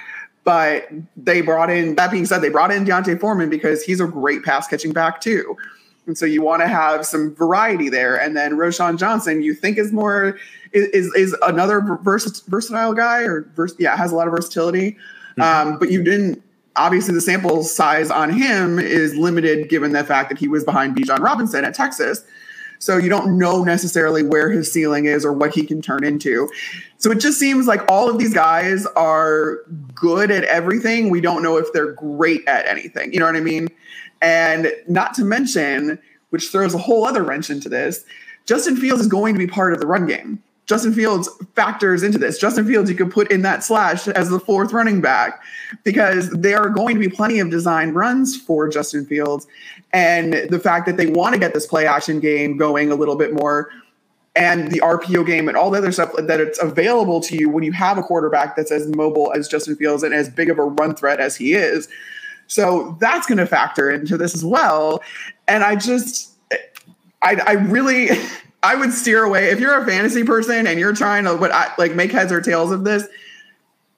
But 0.49 0.89
they 1.15 1.43
brought 1.43 1.69
in, 1.69 1.95
that 1.97 2.11
being 2.11 2.25
said, 2.25 2.39
they 2.39 2.49
brought 2.49 2.71
in 2.71 2.85
D'Onta 2.85 3.21
Foreman 3.21 3.51
because 3.51 3.83
he's 3.83 4.01
a 4.01 4.07
great 4.07 4.43
pass 4.45 4.67
catching 4.67 4.95
back 4.95 5.21
too. 5.21 5.55
And 6.07 6.17
so 6.17 6.25
you 6.25 6.41
want 6.41 6.63
to 6.63 6.69
have 6.69 7.05
some 7.05 7.35
variety 7.35 7.91
there. 7.91 8.19
And 8.19 8.35
then 8.35 8.53
Roschon 8.53 8.99
Johnson, 8.99 9.43
you 9.43 9.53
think 9.53 9.77
is 9.77 9.93
more, 9.93 10.39
is, 10.73 11.13
is 11.15 11.37
another 11.43 11.83
vers- 12.01 12.41
versatile 12.47 12.95
guy 12.95 13.25
or, 13.25 13.43
vers- 13.57 13.75
yeah, 13.79 13.95
has 13.95 14.11
a 14.11 14.17
lot 14.17 14.27
of 14.27 14.33
versatility. 14.33 14.97
Mm-hmm. 15.37 15.43
Um, 15.43 15.79
but 15.79 15.91
you 15.91 16.03
didn't. 16.03 16.43
Obviously, 16.77 17.13
the 17.13 17.21
sample 17.21 17.63
size 17.63 18.11
on 18.11 18.31
him 18.31 18.79
is 18.79 19.15
limited 19.17 19.69
given 19.69 19.93
the 19.93 20.03
fact 20.03 20.31
that 20.31 20.39
he 20.39 20.49
was 20.49 20.65
behind 20.65 20.97
Bijan 20.97 21.19
Robinson 21.19 21.63
at 21.67 21.75
Texas. 21.75 22.25
So 22.79 22.97
you 22.97 23.09
don't 23.09 23.39
know 23.39 23.65
necessarily 23.65 24.23
where 24.23 24.51
his 24.51 24.71
ceiling 24.71 25.07
is 25.07 25.25
or 25.25 25.33
what 25.33 25.55
he 25.55 25.65
can 25.65 25.83
turn 25.83 26.05
into. 26.05 26.49
So 26.99 27.11
it 27.11 27.21
just 27.21 27.39
seems 27.39 27.67
like 27.67 27.81
all 27.91 28.09
of 28.09 28.19
these 28.19 28.35
guys 28.35 28.87
are 28.97 29.59
good 29.95 30.31
at 30.31 30.45
everything. 30.45 31.11
We 31.11 31.21
don't 31.21 31.43
know 31.43 31.57
if 31.57 31.73
they're 31.73 31.93
great 31.93 32.47
at 32.47 32.67
anything. 32.67 33.13
You 33.13 33.21
know 33.21 33.27
what 33.27 33.37
I 33.37 33.41
mean? 33.41 33.69
And 34.21 34.73
not 34.89 35.15
to 35.15 35.25
mention, 35.25 35.99
which 36.31 36.49
throws 36.49 36.75
a 36.75 36.79
whole 36.79 37.07
other 37.07 37.23
wrench 37.23 37.51
into 37.51 37.69
this, 37.69 38.05
Justin 38.47 38.77
Fields 38.77 39.03
is 39.03 39.09
going 39.09 39.35
to 39.35 39.39
be 39.39 39.47
part 39.47 39.73
of 39.73 39.81
the 39.81 39.87
run 39.87 40.07
game. 40.07 40.43
Justin 40.69 40.93
Fields 40.93 41.31
factors 41.55 42.03
into 42.03 42.19
this. 42.19 42.39
Justin 42.39 42.67
Fields, 42.67 42.91
you 42.91 42.97
could 42.97 43.11
put 43.11 43.33
in 43.33 43.41
that 43.41 43.65
slash 43.65 44.07
as 44.09 44.29
the 44.29 44.39
fourth 44.39 44.73
running 44.73 45.01
back 45.01 45.43
because 45.83 46.29
there 46.31 46.59
are 46.59 46.69
going 46.69 46.95
to 46.95 47.01
be 47.01 47.09
plenty 47.09 47.41
of 47.41 47.49
design 47.49 47.93
runs 47.93 48.37
for 48.37 48.69
Justin 48.69 49.07
Fields. 49.07 49.47
And 49.93 50.35
the 50.51 50.59
fact 50.59 50.87
that 50.87 50.97
they 50.97 51.07
want 51.07 51.35
to 51.35 51.41
get 51.41 51.55
this 51.55 51.67
play 51.67 51.87
action 51.87 52.21
game 52.21 52.57
going 52.57 52.91
a 52.91 52.95
little 52.95 53.17
bit 53.17 53.33
more 53.33 53.71
and 54.37 54.71
the 54.71 54.81
RPO 54.81 55.27
game 55.27 55.49
and 55.49 55.57
all 55.57 55.71
the 55.71 55.79
other 55.79 55.91
stuff 55.91 56.13
that 56.17 56.41
it's 56.41 56.63
available 56.63 57.21
to 57.23 57.37
you 57.37 57.49
when 57.49 57.65
you 57.65 57.73
have 57.73 57.99
a 57.99 58.03
quarterback 58.03 58.55
that's 58.55 58.71
as 58.71 58.87
mobile 58.89 59.33
as 59.33 59.49
Justin 59.49 59.75
Fields 59.77 60.03
and 60.03 60.15
as 60.15 60.29
big 60.29 60.49
of 60.49 60.59
a 60.59 60.65
run 60.65 60.95
threat 60.95 61.19
as 61.19 61.35
he 61.35 61.55
is. 61.55 61.89
So 62.47 62.97
that's 63.01 63.27
going 63.27 63.39
to 63.39 63.47
factor 63.47 63.91
into 63.91 64.17
this 64.17 64.35
as 64.35 64.45
well. 64.45 65.03
And 65.49 65.65
I 65.65 65.77
just, 65.77 66.33
I, 67.23 67.37
I 67.47 67.53
really. 67.53 68.09
I 68.61 68.75
would 68.75 68.93
steer 68.93 69.23
away 69.23 69.51
if 69.51 69.61
you're 69.61 69.81
a 69.81 69.87
fantasy 69.87 70.25
person 70.25 70.67
and 70.67 70.81
you're 70.81 70.93
trying 70.93 71.23
to 71.27 71.37
what 71.37 71.53
I, 71.53 71.73
like 71.79 71.95
make 71.95 72.11
heads 72.11 72.33
or 72.33 72.41
tails 72.41 72.73
of 72.73 72.83
this. 72.83 73.07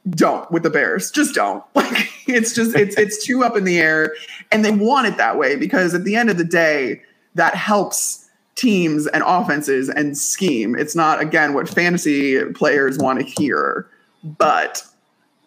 Don't 0.08 0.50
with 0.50 0.62
the 0.62 0.70
Bears. 0.70 1.10
Just 1.10 1.34
don't. 1.34 1.62
Like 1.74 2.08
it's 2.36 2.54
just 2.54 2.76
it's 2.76 2.96
it's 2.96 3.26
too 3.26 3.42
up 3.42 3.56
in 3.56 3.64
the 3.64 3.80
air, 3.80 4.14
and 4.52 4.64
they 4.64 4.70
want 4.70 5.08
it 5.08 5.16
that 5.16 5.36
way 5.36 5.56
because 5.56 5.94
at 5.94 6.04
the 6.04 6.14
end 6.14 6.30
of 6.30 6.38
the 6.38 6.44
day, 6.44 7.02
that 7.34 7.54
helps 7.54 8.28
teams 8.54 9.06
and 9.08 9.24
offenses 9.26 9.88
and 9.88 10.16
scheme. 10.16 10.76
It's 10.76 10.94
not 10.94 11.20
again 11.20 11.54
what 11.54 11.68
fantasy 11.68 12.44
players 12.52 12.98
want 12.98 13.18
to 13.18 13.24
hear, 13.24 13.88
but 14.22 14.84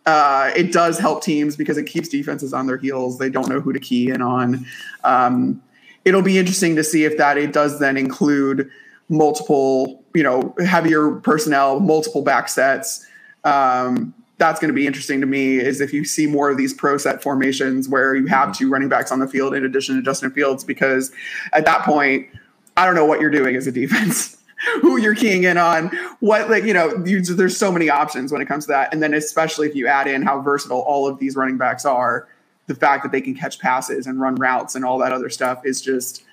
uh, 0.06 0.52
it 0.56 0.74
does 0.74 1.00
help 1.00 1.24
teams 1.24 1.56
because 1.56 1.78
it 1.78 1.86
keeps 1.86 2.10
defenses 2.10 2.54
on 2.54 2.68
their 2.68 2.78
heels. 2.78 3.18
They 3.18 3.30
don't 3.30 3.48
know 3.48 3.62
who 3.62 3.72
to 3.72 3.80
key 3.80 4.10
in 4.10 4.22
on. 4.22 4.66
Um, 5.04 5.62
it'll 6.06 6.22
be 6.22 6.38
interesting 6.38 6.76
to 6.76 6.84
see 6.84 7.06
if 7.06 7.18
that 7.18 7.38
it 7.38 7.54
does 7.54 7.80
then 7.80 7.96
include 7.96 8.70
multiple, 9.10 10.04
you 10.14 10.24
know, 10.24 10.54
heavier 10.66 11.12
personnel, 11.12 11.80
multiple 11.80 12.22
back 12.22 12.50
sets. 12.50 13.06
Um, 13.44 14.14
that's 14.44 14.60
going 14.60 14.68
to 14.70 14.76
be 14.76 14.86
interesting 14.86 15.22
to 15.22 15.26
me 15.26 15.58
is 15.58 15.80
if 15.80 15.94
you 15.94 16.04
see 16.04 16.28
more 16.28 16.50
of 16.50 16.58
these 16.58 16.74
pro 16.74 16.98
set 16.98 17.24
formations 17.24 17.88
where 17.88 18.14
you 18.14 18.26
have 18.28 18.50
mm-hmm. 18.50 18.64
two 18.66 18.70
running 18.70 18.90
backs 18.90 19.10
on 19.10 19.20
the 19.20 19.28
field 19.28 19.54
in 19.54 19.64
addition 19.64 19.96
to 19.96 20.02
Justin 20.02 20.32
Fields, 20.32 20.66
because 20.66 21.14
at 21.54 21.64
that 21.66 21.84
point, 21.84 22.28
I 22.76 22.86
don't 22.86 22.96
know 22.96 23.06
what 23.06 23.22
you're 23.22 23.30
doing 23.30 23.56
as 23.56 23.68
a 23.68 23.72
defense, 23.72 24.38
who 24.82 24.98
you're 24.98 25.16
keying 25.16 25.46
in 25.46 25.58
on, 25.58 25.88
what 26.20 26.50
like 26.50 26.66
you 26.66 26.74
know, 26.74 27.02
you, 27.06 27.22
there's 27.22 27.56
so 27.56 27.72
many 27.72 27.90
options 27.90 28.34
when 28.34 28.42
it 28.42 28.46
comes 28.46 28.66
to 28.66 28.74
that, 28.74 28.94
and 28.94 29.02
then 29.02 29.14
especially 29.14 29.68
if 29.70 29.76
you 29.76 29.88
add 29.88 30.08
in 30.08 30.22
how 30.22 30.42
versatile 30.42 30.82
all 30.82 31.08
of 31.08 31.20
these 31.20 31.38
running 31.38 31.58
backs 31.58 31.86
are, 31.86 32.28
the 32.68 32.76
fact 32.76 33.04
that 33.04 33.14
they 33.14 33.22
can 33.22 33.34
catch 33.34 33.60
passes 33.60 34.08
and 34.08 34.20
run 34.20 34.36
routes 34.36 34.76
and 34.76 34.84
all 34.84 34.98
that 34.98 35.14
other 35.14 35.30
stuff 35.30 35.66
is 35.66 35.82
just 35.82 36.26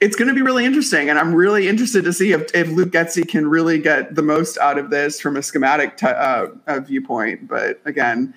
it's 0.00 0.16
going 0.16 0.28
to 0.28 0.34
be 0.34 0.42
really 0.42 0.64
interesting, 0.64 1.08
and 1.08 1.18
I'm 1.18 1.34
really 1.34 1.68
interested 1.68 2.04
to 2.04 2.12
see 2.12 2.32
if, 2.32 2.52
if 2.54 2.68
Luke 2.68 2.90
Getsy 2.90 3.26
can 3.26 3.48
really 3.48 3.78
get 3.78 4.14
the 4.14 4.22
most 4.22 4.58
out 4.58 4.78
of 4.78 4.90
this 4.90 5.20
from 5.20 5.36
a 5.36 5.42
schematic 5.42 5.96
t- 5.96 6.06
uh, 6.06 6.48
viewpoint. 6.80 7.46
But 7.46 7.80
again, 7.84 8.34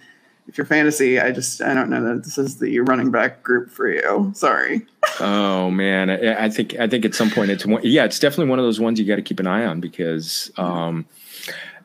if 0.48 0.58
you're 0.58 0.66
fantasy, 0.66 1.20
I 1.20 1.32
just 1.32 1.62
I 1.62 1.74
don't 1.74 1.90
know 1.90 2.04
that 2.04 2.24
this 2.24 2.38
is 2.38 2.58
the 2.58 2.80
running 2.82 3.12
back 3.12 3.42
group 3.44 3.70
for 3.70 3.88
you. 3.88 4.32
Sorry. 4.36 4.86
Oh 5.20 5.72
man, 5.72 6.10
I, 6.10 6.46
I 6.46 6.50
think 6.50 6.76
I 6.80 6.88
think 6.88 7.06
at 7.06 7.16
some 7.16 7.32
point 7.32 7.52
it's 7.52 7.66
one, 7.66 7.82
yeah, 7.84 8.06
it's 8.06 8.20
definitely 8.20 8.50
one 8.50 8.60
of 8.60 8.66
those 8.66 8.80
ones 8.80 9.00
you 9.00 9.06
got 9.06 9.16
to 9.16 9.22
keep 9.22 9.40
an 9.40 9.48
eye 9.48 9.66
on 9.66 9.80
because. 9.80 10.52
Um, 10.58 11.06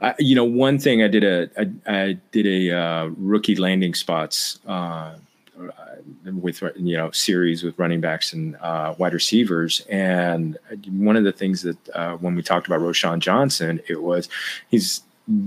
I, 0.00 0.14
you 0.18 0.34
know, 0.34 0.44
one 0.44 0.78
thing 0.78 1.02
I 1.02 1.08
did 1.08 1.24
a 1.24 1.48
I, 1.56 1.70
I 1.86 2.18
did 2.32 2.46
a 2.46 2.76
uh, 2.76 3.04
rookie 3.16 3.56
landing 3.56 3.94
spots 3.94 4.58
uh, 4.66 5.14
with 6.32 6.62
you 6.76 6.96
know 6.96 7.10
series 7.10 7.62
with 7.62 7.78
running 7.78 8.00
backs 8.00 8.32
and 8.32 8.56
uh, 8.56 8.94
wide 8.98 9.14
receivers. 9.14 9.80
And 9.88 10.58
one 10.88 11.16
of 11.16 11.24
the 11.24 11.32
things 11.32 11.62
that 11.62 11.88
uh, 11.94 12.16
when 12.16 12.34
we 12.34 12.42
talked 12.42 12.66
about 12.66 12.80
Roschon 12.80 13.18
Johnson, 13.18 13.80
it 13.88 14.02
was 14.02 14.28
he's 14.68 15.02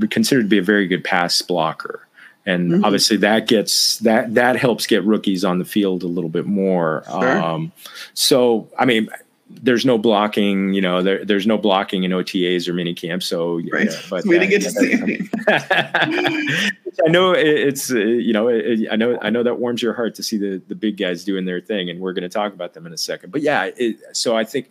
considered 0.10 0.44
to 0.44 0.48
be 0.50 0.58
a 0.58 0.63
very 0.63 0.88
good 0.88 1.04
pass 1.04 1.42
blocker. 1.42 2.08
And 2.46 2.72
mm-hmm. 2.72 2.86
obviously 2.86 3.18
that 3.18 3.48
gets 3.48 4.00
that 4.00 4.34
that 4.36 4.56
helps 4.56 4.88
get 4.88 5.04
rookies 5.04 5.44
on 5.44 5.60
the 5.60 5.66
field 5.66 6.04
a 6.04 6.08
little 6.08 6.30
bit 6.30 6.46
more. 6.46 7.04
Sure. 7.06 7.38
Um, 7.44 7.74
so 8.13 8.70
I 8.80 8.86
mean, 8.86 9.10
there's 9.50 9.86
no 9.86 9.98
blocking, 9.98 10.74
you 10.74 10.82
know, 10.82 11.02
there, 11.02 11.24
there's 11.24 11.48
no 11.48 11.58
blocking 11.58 12.04
in 12.04 12.12
OTAs 12.12 12.68
or 12.68 12.74
mini 12.74 12.94
camps. 12.94 13.26
So, 13.26 13.62
right. 13.72 13.90
Yeah, 13.90 14.02
but 14.10 14.26
we 14.26 14.38
didn't 14.38 14.50
get 14.50 14.62
to 14.64 14.72
see 14.72 15.30
I 17.06 17.10
know 17.10 17.32
it's, 17.32 17.92
uh, 17.92 17.98
you 17.98 18.34
know, 18.34 18.48
it, 18.50 18.88
I 18.92 18.96
know, 18.96 19.18
I 19.22 19.30
know 19.30 19.44
that 19.44 19.60
warms 19.60 19.82
your 19.82 19.94
heart 19.94 20.16
to 20.16 20.24
see 20.24 20.38
the, 20.38 20.62
the 20.68 20.76
big 20.76 20.98
guys 20.98 21.24
doing 21.24 21.46
their 21.46 21.62
thing 21.62 21.90
and 21.90 22.00
we're 22.00 22.14
going 22.14 22.24
to 22.24 22.30
talk 22.30 22.54
about 22.54 22.74
them 22.74 22.86
in 22.86 22.94
a 22.94 22.98
second, 22.98 23.32
but 23.32 23.42
yeah, 23.42 23.70
it, 23.78 23.98
so 24.16 24.36
I 24.36 24.44
think, 24.44 24.70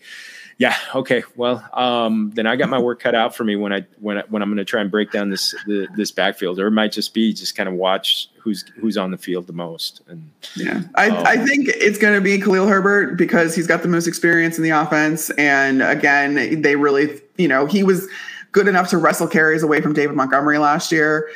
yeah. 0.59 0.75
Okay. 0.95 1.23
Well, 1.37 1.63
um, 1.75 2.31
then 2.35 2.47
I 2.47 2.57
got 2.57 2.71
my 2.71 2.79
work 2.79 2.99
cut 3.01 3.15
out 3.15 3.37
for 3.37 3.45
me 3.45 3.57
when 3.57 3.75
I 3.75 3.85
when 4.01 4.19
I, 4.19 4.23
when 4.31 4.41
I'm 4.43 4.49
going 4.49 4.57
to 4.57 4.65
try 4.65 4.81
and 4.81 4.91
break 4.91 5.13
down 5.13 5.29
this 5.29 5.55
the, 5.67 5.87
this 5.97 6.11
backfield, 6.11 6.59
or 6.59 6.69
it 6.69 6.71
might 6.71 6.93
just 6.93 7.13
be 7.13 7.35
just 7.35 7.55
kind 7.57 7.69
of 7.69 7.75
watch 7.75 8.31
who's 8.39 8.65
who's 8.77 8.97
on 8.97 9.11
the 9.11 9.19
field 9.19 9.47
the 9.47 9.53
most. 9.53 10.01
And 10.09 10.31
yeah, 10.55 10.83
I 10.95 11.11
um, 11.11 11.27
I 11.27 11.37
think 11.37 11.69
it's 11.69 11.99
going 11.99 12.15
to 12.15 12.23
be 12.23 12.41
Khalil 12.41 12.67
Herbert 12.67 13.19
because 13.19 13.55
he's 13.55 13.67
got 13.67 13.83
the 13.83 13.89
most 13.89 14.07
experience 14.07 14.57
in 14.57 14.65
the 14.65 14.71
offense, 14.71 15.29
and 15.31 15.83
again, 15.83 16.63
they 16.63 16.77
really 16.77 17.21
you 17.37 17.49
know 17.49 17.67
he 17.67 17.83
was 17.83 18.09
good 18.53 18.67
enough 18.67 18.89
to 18.89 18.97
wrestle 18.97 19.29
carries 19.29 19.63
away 19.63 19.83
from 19.83 19.93
David 19.93 20.17
Montgomery 20.17 20.57
last 20.57 20.91
year. 20.91 21.29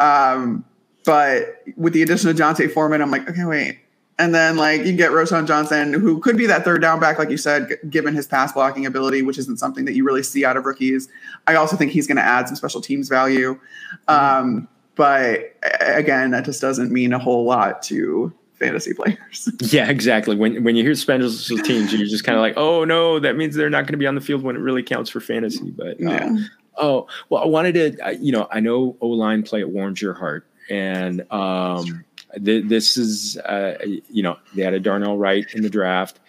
Um, 0.00 0.64
but 1.04 1.62
with 1.76 1.92
the 1.92 2.02
addition 2.02 2.28
of 2.28 2.36
D'Onta 2.36 2.68
Foreman, 2.72 3.02
I'm 3.02 3.10
like, 3.10 3.28
okay, 3.28 3.44
wait, 3.44 3.78
And 4.18 4.32
then 4.34 4.56
like 4.56 4.84
you 4.84 4.92
get 4.92 5.10
Roschon 5.10 5.46
Johnson, 5.46 5.92
who 5.92 6.20
could 6.20 6.36
be 6.36 6.46
that 6.46 6.64
third 6.64 6.80
down 6.80 7.00
back, 7.00 7.18
like 7.18 7.30
you 7.30 7.36
said, 7.36 7.68
g- 7.68 7.88
given 7.88 8.14
his 8.14 8.26
pass 8.26 8.52
blocking 8.52 8.86
ability, 8.86 9.22
which 9.22 9.38
isn't 9.38 9.58
something 9.58 9.84
that 9.86 9.94
you 9.94 10.04
really 10.04 10.22
see 10.22 10.44
out 10.44 10.56
of 10.56 10.64
rookies. 10.64 11.08
I 11.48 11.56
also 11.56 11.76
think 11.76 11.90
he's 11.90 12.06
going 12.06 12.16
to 12.16 12.22
add 12.22 12.46
some 12.46 12.54
special 12.54 12.80
teams 12.80 13.08
value. 13.08 13.58
Um, 14.06 14.68
but 14.94 15.56
again, 15.80 16.30
that 16.30 16.44
just 16.44 16.60
doesn't 16.60 16.92
mean 16.92 17.12
a 17.12 17.18
whole 17.18 17.44
lot 17.44 17.82
to 17.84 18.32
fantasy 18.54 18.94
players. 18.94 19.48
Yeah, 19.60 19.90
exactly. 19.90 20.36
When 20.36 20.62
when 20.62 20.76
you 20.76 20.84
hear 20.84 20.94
special 20.94 21.30
teams, 21.58 21.92
you're 21.92 22.06
just 22.06 22.24
kind 22.24 22.36
of 22.36 22.42
like, 22.42 22.54
oh 22.56 22.84
no, 22.84 23.18
that 23.18 23.36
means 23.36 23.56
they're 23.56 23.70
not 23.70 23.82
going 23.82 23.92
to 23.92 23.98
be 23.98 24.06
on 24.06 24.14
the 24.14 24.20
field 24.20 24.42
when 24.42 24.56
it 24.56 24.60
really 24.60 24.82
counts 24.82 25.10
for 25.10 25.20
fantasy. 25.20 25.70
But 25.70 26.00
uh, 26.00 26.10
yeah. 26.10 26.36
oh 26.76 27.08
well, 27.28 27.42
I 27.42 27.46
wanted 27.46 27.74
to, 27.74 28.16
you 28.20 28.30
know, 28.30 28.46
I 28.50 28.60
know 28.60 28.96
O 29.00 29.08
line 29.08 29.42
play 29.42 29.60
it 29.60 29.70
warms 29.70 30.00
your 30.00 30.14
heart, 30.14 30.46
and 30.70 31.24
um, 31.32 32.04
th- 32.42 32.64
this 32.66 32.96
is, 32.96 33.36
uh, 33.38 33.78
you 34.10 34.22
know, 34.22 34.38
they 34.54 34.62
had 34.62 34.74
a 34.74 34.80
Darnell 34.80 35.18
Wright 35.18 35.46
in 35.54 35.62
the 35.62 35.70
draft, 35.70 36.20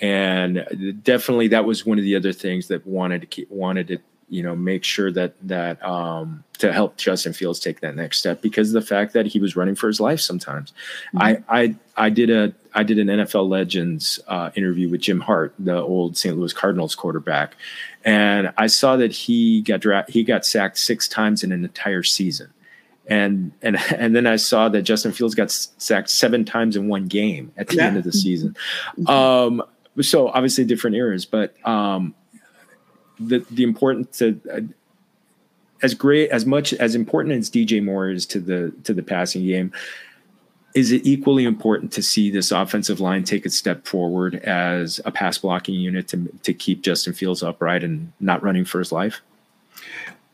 and 0.00 1.00
definitely 1.02 1.48
that 1.48 1.64
was 1.64 1.86
one 1.86 1.98
of 1.98 2.04
the 2.04 2.16
other 2.16 2.32
things 2.32 2.68
that 2.68 2.86
wanted 2.86 3.20
to 3.20 3.26
keep 3.26 3.50
wanted 3.50 3.88
to 3.88 3.98
you 4.32 4.42
know 4.42 4.56
make 4.56 4.82
sure 4.82 5.12
that 5.12 5.34
that 5.42 5.84
um, 5.84 6.42
to 6.56 6.72
help 6.72 6.96
Justin 6.96 7.34
Fields 7.34 7.60
take 7.60 7.80
that 7.80 7.94
next 7.94 8.18
step 8.18 8.40
because 8.40 8.74
of 8.74 8.82
the 8.82 8.86
fact 8.86 9.12
that 9.12 9.26
he 9.26 9.38
was 9.38 9.56
running 9.56 9.74
for 9.74 9.88
his 9.88 10.00
life 10.00 10.20
sometimes. 10.20 10.72
Mm-hmm. 11.14 11.44
I 11.50 11.60
I 11.60 11.74
I 11.96 12.08
did 12.08 12.30
a 12.30 12.54
I 12.74 12.82
did 12.82 12.98
an 12.98 13.08
NFL 13.08 13.48
Legends 13.50 14.18
uh, 14.26 14.50
interview 14.54 14.88
with 14.88 15.02
Jim 15.02 15.20
Hart, 15.20 15.54
the 15.58 15.76
old 15.76 16.16
St. 16.16 16.34
Louis 16.34 16.54
Cardinals 16.54 16.94
quarterback, 16.94 17.56
and 18.06 18.54
I 18.56 18.68
saw 18.68 18.96
that 18.96 19.12
he 19.12 19.60
got 19.60 19.80
dra- 19.80 20.06
he 20.08 20.24
got 20.24 20.46
sacked 20.46 20.78
six 20.78 21.06
times 21.06 21.44
in 21.44 21.52
an 21.52 21.62
entire 21.62 22.02
season 22.02 22.54
and 23.06 23.52
and 23.62 23.76
and 23.92 24.14
then 24.14 24.26
I 24.26 24.36
saw 24.36 24.68
that 24.68 24.82
Justin 24.82 25.12
Fields 25.12 25.34
got 25.34 25.50
sacked 25.50 26.10
seven 26.10 26.44
times 26.44 26.76
in 26.76 26.88
one 26.88 27.06
game 27.06 27.52
at 27.56 27.68
the 27.68 27.76
yeah. 27.76 27.86
end 27.86 27.96
of 27.96 28.04
the 28.04 28.12
season. 28.12 28.56
Mm-hmm. 28.98 29.08
Um, 29.08 29.62
so 30.00 30.28
obviously 30.28 30.64
different 30.64 30.96
eras, 30.96 31.24
but 31.24 31.54
um, 31.66 32.14
the 33.18 33.44
the 33.50 33.62
importance 33.62 34.18
to 34.18 34.40
uh, 34.52 34.60
as 35.82 35.94
great 35.94 36.30
as 36.30 36.46
much 36.46 36.72
as 36.74 36.94
important 36.94 37.38
as 37.38 37.50
DJ 37.50 37.84
Moore 37.84 38.10
is 38.10 38.24
to 38.26 38.40
the 38.40 38.72
to 38.84 38.94
the 38.94 39.02
passing 39.02 39.44
game. 39.44 39.72
Is 40.74 40.90
it 40.90 41.04
equally 41.04 41.44
important 41.44 41.92
to 41.92 42.02
see 42.02 42.30
this 42.30 42.50
offensive 42.50 42.98
line 42.98 43.24
take 43.24 43.44
a 43.44 43.50
step 43.50 43.86
forward 43.86 44.36
as 44.36 45.02
a 45.04 45.10
pass 45.10 45.36
blocking 45.36 45.74
unit 45.74 46.08
to 46.08 46.32
to 46.44 46.54
keep 46.54 46.82
Justin 46.82 47.12
Fields 47.12 47.42
upright 47.42 47.84
and 47.84 48.10
not 48.20 48.42
running 48.42 48.64
for 48.64 48.78
his 48.78 48.90
life? 48.90 49.20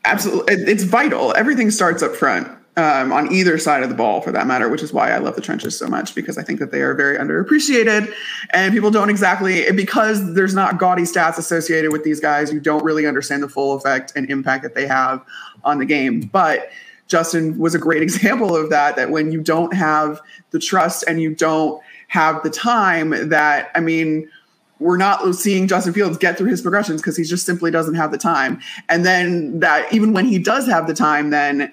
Absolutely, 0.05 0.53
it's 0.53 0.83
vital. 0.83 1.35
Everything 1.35 1.71
starts 1.71 2.01
up 2.01 2.15
front 2.15 2.58
um, 2.79 3.11
on 3.11 3.29
either 3.29 3.57
side 3.57 3.83
of 3.83 3.89
the 3.89 3.95
ball 3.95 4.21
for 4.21 4.31
that 4.31 4.47
matter, 4.47 4.69
which 4.69 4.81
is 4.81 4.93
why 4.93 5.11
I 5.11 5.17
love 5.17 5.35
the 5.35 5.41
trenches 5.41 5.77
so 5.77 5.87
much 5.87 6.15
because 6.15 6.37
I 6.37 6.43
think 6.43 6.59
that 6.61 6.71
they 6.71 6.81
are 6.81 6.93
very 6.93 7.17
underappreciated 7.17 8.13
and 8.51 8.73
people 8.73 8.89
don't 8.89 9.09
exactly, 9.09 9.69
because 9.73 10.33
there's 10.33 10.55
not 10.55 10.79
gaudy 10.79 11.01
stats 11.01 11.37
associated 11.37 11.91
with 11.91 12.05
these 12.05 12.21
guys, 12.21 12.53
you 12.53 12.61
don't 12.61 12.81
really 12.81 13.05
understand 13.05 13.43
the 13.43 13.49
full 13.49 13.75
effect 13.75 14.13
and 14.15 14.29
impact 14.29 14.63
that 14.63 14.75
they 14.75 14.87
have 14.87 15.25
on 15.65 15.79
the 15.79 15.85
game. 15.85 16.21
But 16.21 16.69
Justin 17.09 17.57
was 17.57 17.75
a 17.75 17.79
great 17.79 18.01
example 18.07 18.55
of 18.55 18.69
that, 18.69 18.95
that 18.95 19.09
when 19.09 19.33
you 19.33 19.41
don't 19.41 19.73
have 19.73 20.21
the 20.51 20.59
trust 20.59 21.03
and 21.05 21.21
you 21.21 21.35
don't 21.35 21.83
have 22.07 22.41
the 22.43 22.49
time, 22.49 23.27
that, 23.27 23.71
I 23.75 23.81
mean, 23.81 24.29
we're 24.79 24.95
not 24.95 25.35
seeing 25.35 25.67
Justin 25.67 25.91
Fields 25.91 26.17
get 26.17 26.37
through 26.37 26.49
his 26.49 26.61
progressions 26.61 27.01
because 27.01 27.17
he 27.17 27.25
just 27.25 27.45
simply 27.45 27.71
doesn't 27.71 27.95
have 27.95 28.11
the 28.11 28.17
time. 28.17 28.61
And 28.87 29.05
then 29.05 29.59
that 29.59 29.91
even 29.91 30.13
when 30.13 30.23
he 30.23 30.39
does 30.39 30.65
have 30.67 30.87
the 30.87 30.93
time, 30.93 31.31
then 31.31 31.69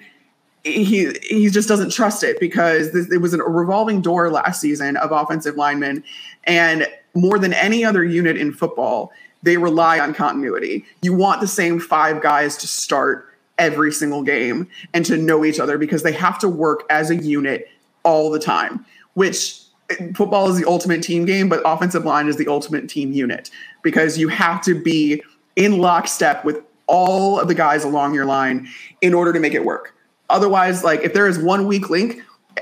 he 0.63 1.11
he 1.21 1.49
just 1.49 1.67
doesn't 1.67 1.91
trust 1.91 2.23
it 2.23 2.39
because 2.39 2.91
this, 2.91 3.11
it 3.11 3.17
was 3.17 3.33
a 3.33 3.37
revolving 3.37 4.01
door 4.01 4.29
last 4.29 4.61
season 4.61 4.97
of 4.97 5.11
offensive 5.11 5.55
linemen, 5.55 6.03
and 6.43 6.87
more 7.13 7.39
than 7.39 7.53
any 7.53 7.83
other 7.83 8.03
unit 8.03 8.37
in 8.37 8.53
football, 8.53 9.11
they 9.43 9.57
rely 9.57 9.99
on 9.99 10.13
continuity. 10.13 10.85
You 11.01 11.13
want 11.13 11.41
the 11.41 11.47
same 11.47 11.79
five 11.79 12.21
guys 12.21 12.57
to 12.57 12.67
start 12.67 13.33
every 13.57 13.91
single 13.91 14.23
game 14.23 14.67
and 14.93 15.05
to 15.05 15.17
know 15.17 15.43
each 15.43 15.59
other 15.59 15.77
because 15.77 16.03
they 16.03 16.11
have 16.11 16.37
to 16.39 16.49
work 16.49 16.83
as 16.89 17.09
a 17.09 17.15
unit 17.15 17.69
all 18.03 18.29
the 18.29 18.39
time. 18.39 18.85
Which 19.15 19.63
football 20.15 20.49
is 20.49 20.57
the 20.57 20.67
ultimate 20.67 21.01
team 21.01 21.25
game, 21.25 21.49
but 21.49 21.61
offensive 21.65 22.05
line 22.05 22.27
is 22.27 22.37
the 22.37 22.47
ultimate 22.47 22.89
team 22.89 23.13
unit 23.13 23.49
because 23.81 24.17
you 24.17 24.27
have 24.27 24.61
to 24.63 24.79
be 24.79 25.23
in 25.55 25.79
lockstep 25.79 26.45
with 26.45 26.61
all 26.87 27.39
of 27.39 27.47
the 27.47 27.55
guys 27.55 27.83
along 27.83 28.13
your 28.13 28.25
line 28.25 28.67
in 29.01 29.13
order 29.13 29.33
to 29.33 29.39
make 29.39 29.53
it 29.53 29.65
work. 29.65 29.93
Otherwise, 30.29 30.83
like 30.83 31.01
if 31.01 31.13
there 31.13 31.27
is 31.27 31.39
one 31.39 31.67
weak 31.67 31.89
link, 31.89 32.21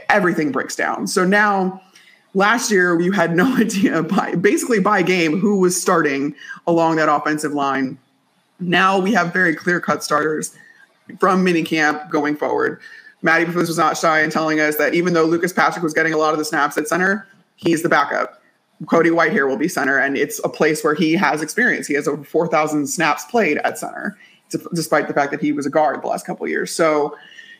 everything 0.09 0.51
breaks 0.51 0.75
down. 0.75 1.07
So 1.07 1.25
now 1.25 1.81
last 2.33 2.69
year 2.69 2.99
you 2.99 3.11
had 3.11 3.35
no 3.35 3.55
idea 3.57 4.03
by 4.03 4.35
basically 4.35 4.79
by 4.79 5.01
game 5.01 5.39
who 5.39 5.59
was 5.59 5.79
starting 5.79 6.35
along 6.67 6.97
that 6.97 7.09
offensive 7.09 7.53
line. 7.53 7.97
Now 8.59 8.99
we 8.99 9.13
have 9.13 9.33
very 9.33 9.55
clear 9.55 9.79
cut 9.79 10.03
starters 10.03 10.55
from 11.19 11.45
minicamp 11.45 12.09
going 12.09 12.35
forward. 12.35 12.79
Matt 13.21 13.47
Eberflus 13.47 13.67
was 13.67 13.77
not 13.77 13.97
shy 13.97 14.21
in 14.21 14.29
telling 14.29 14.59
us 14.59 14.77
that 14.77 14.93
even 14.93 15.13
though 15.13 15.25
Lucas 15.25 15.51
Patrick 15.51 15.83
was 15.83 15.93
getting 15.93 16.13
a 16.13 16.17
lot 16.17 16.33
of 16.33 16.37
the 16.37 16.45
snaps 16.45 16.77
at 16.77 16.87
center, 16.87 17.27
he's 17.55 17.81
the 17.81 17.89
backup. 17.89 18.41
Cody 18.87 19.09
Whitehair 19.09 19.47
will 19.47 19.57
be 19.57 19.67
center, 19.67 19.97
and 19.97 20.17
it's 20.17 20.39
a 20.43 20.49
place 20.49 20.83
where 20.83 20.93
he 20.93 21.13
has 21.13 21.41
experience. 21.41 21.87
He 21.87 21.93
has 21.93 22.07
over 22.07 22.23
4,000 22.23 22.85
snaps 22.87 23.23
played 23.25 23.57
at 23.59 23.77
center, 23.79 24.17
despite 24.73 25.07
the 25.07 25.13
fact 25.13 25.31
that 25.31 25.41
he 25.41 25.53
was 25.53 25.65
a 25.65 25.69
guard 25.69 26.03
the 26.03 26.07
last 26.07 26.25
couple 26.25 26.47
years. 26.47 26.71
So 26.71 27.17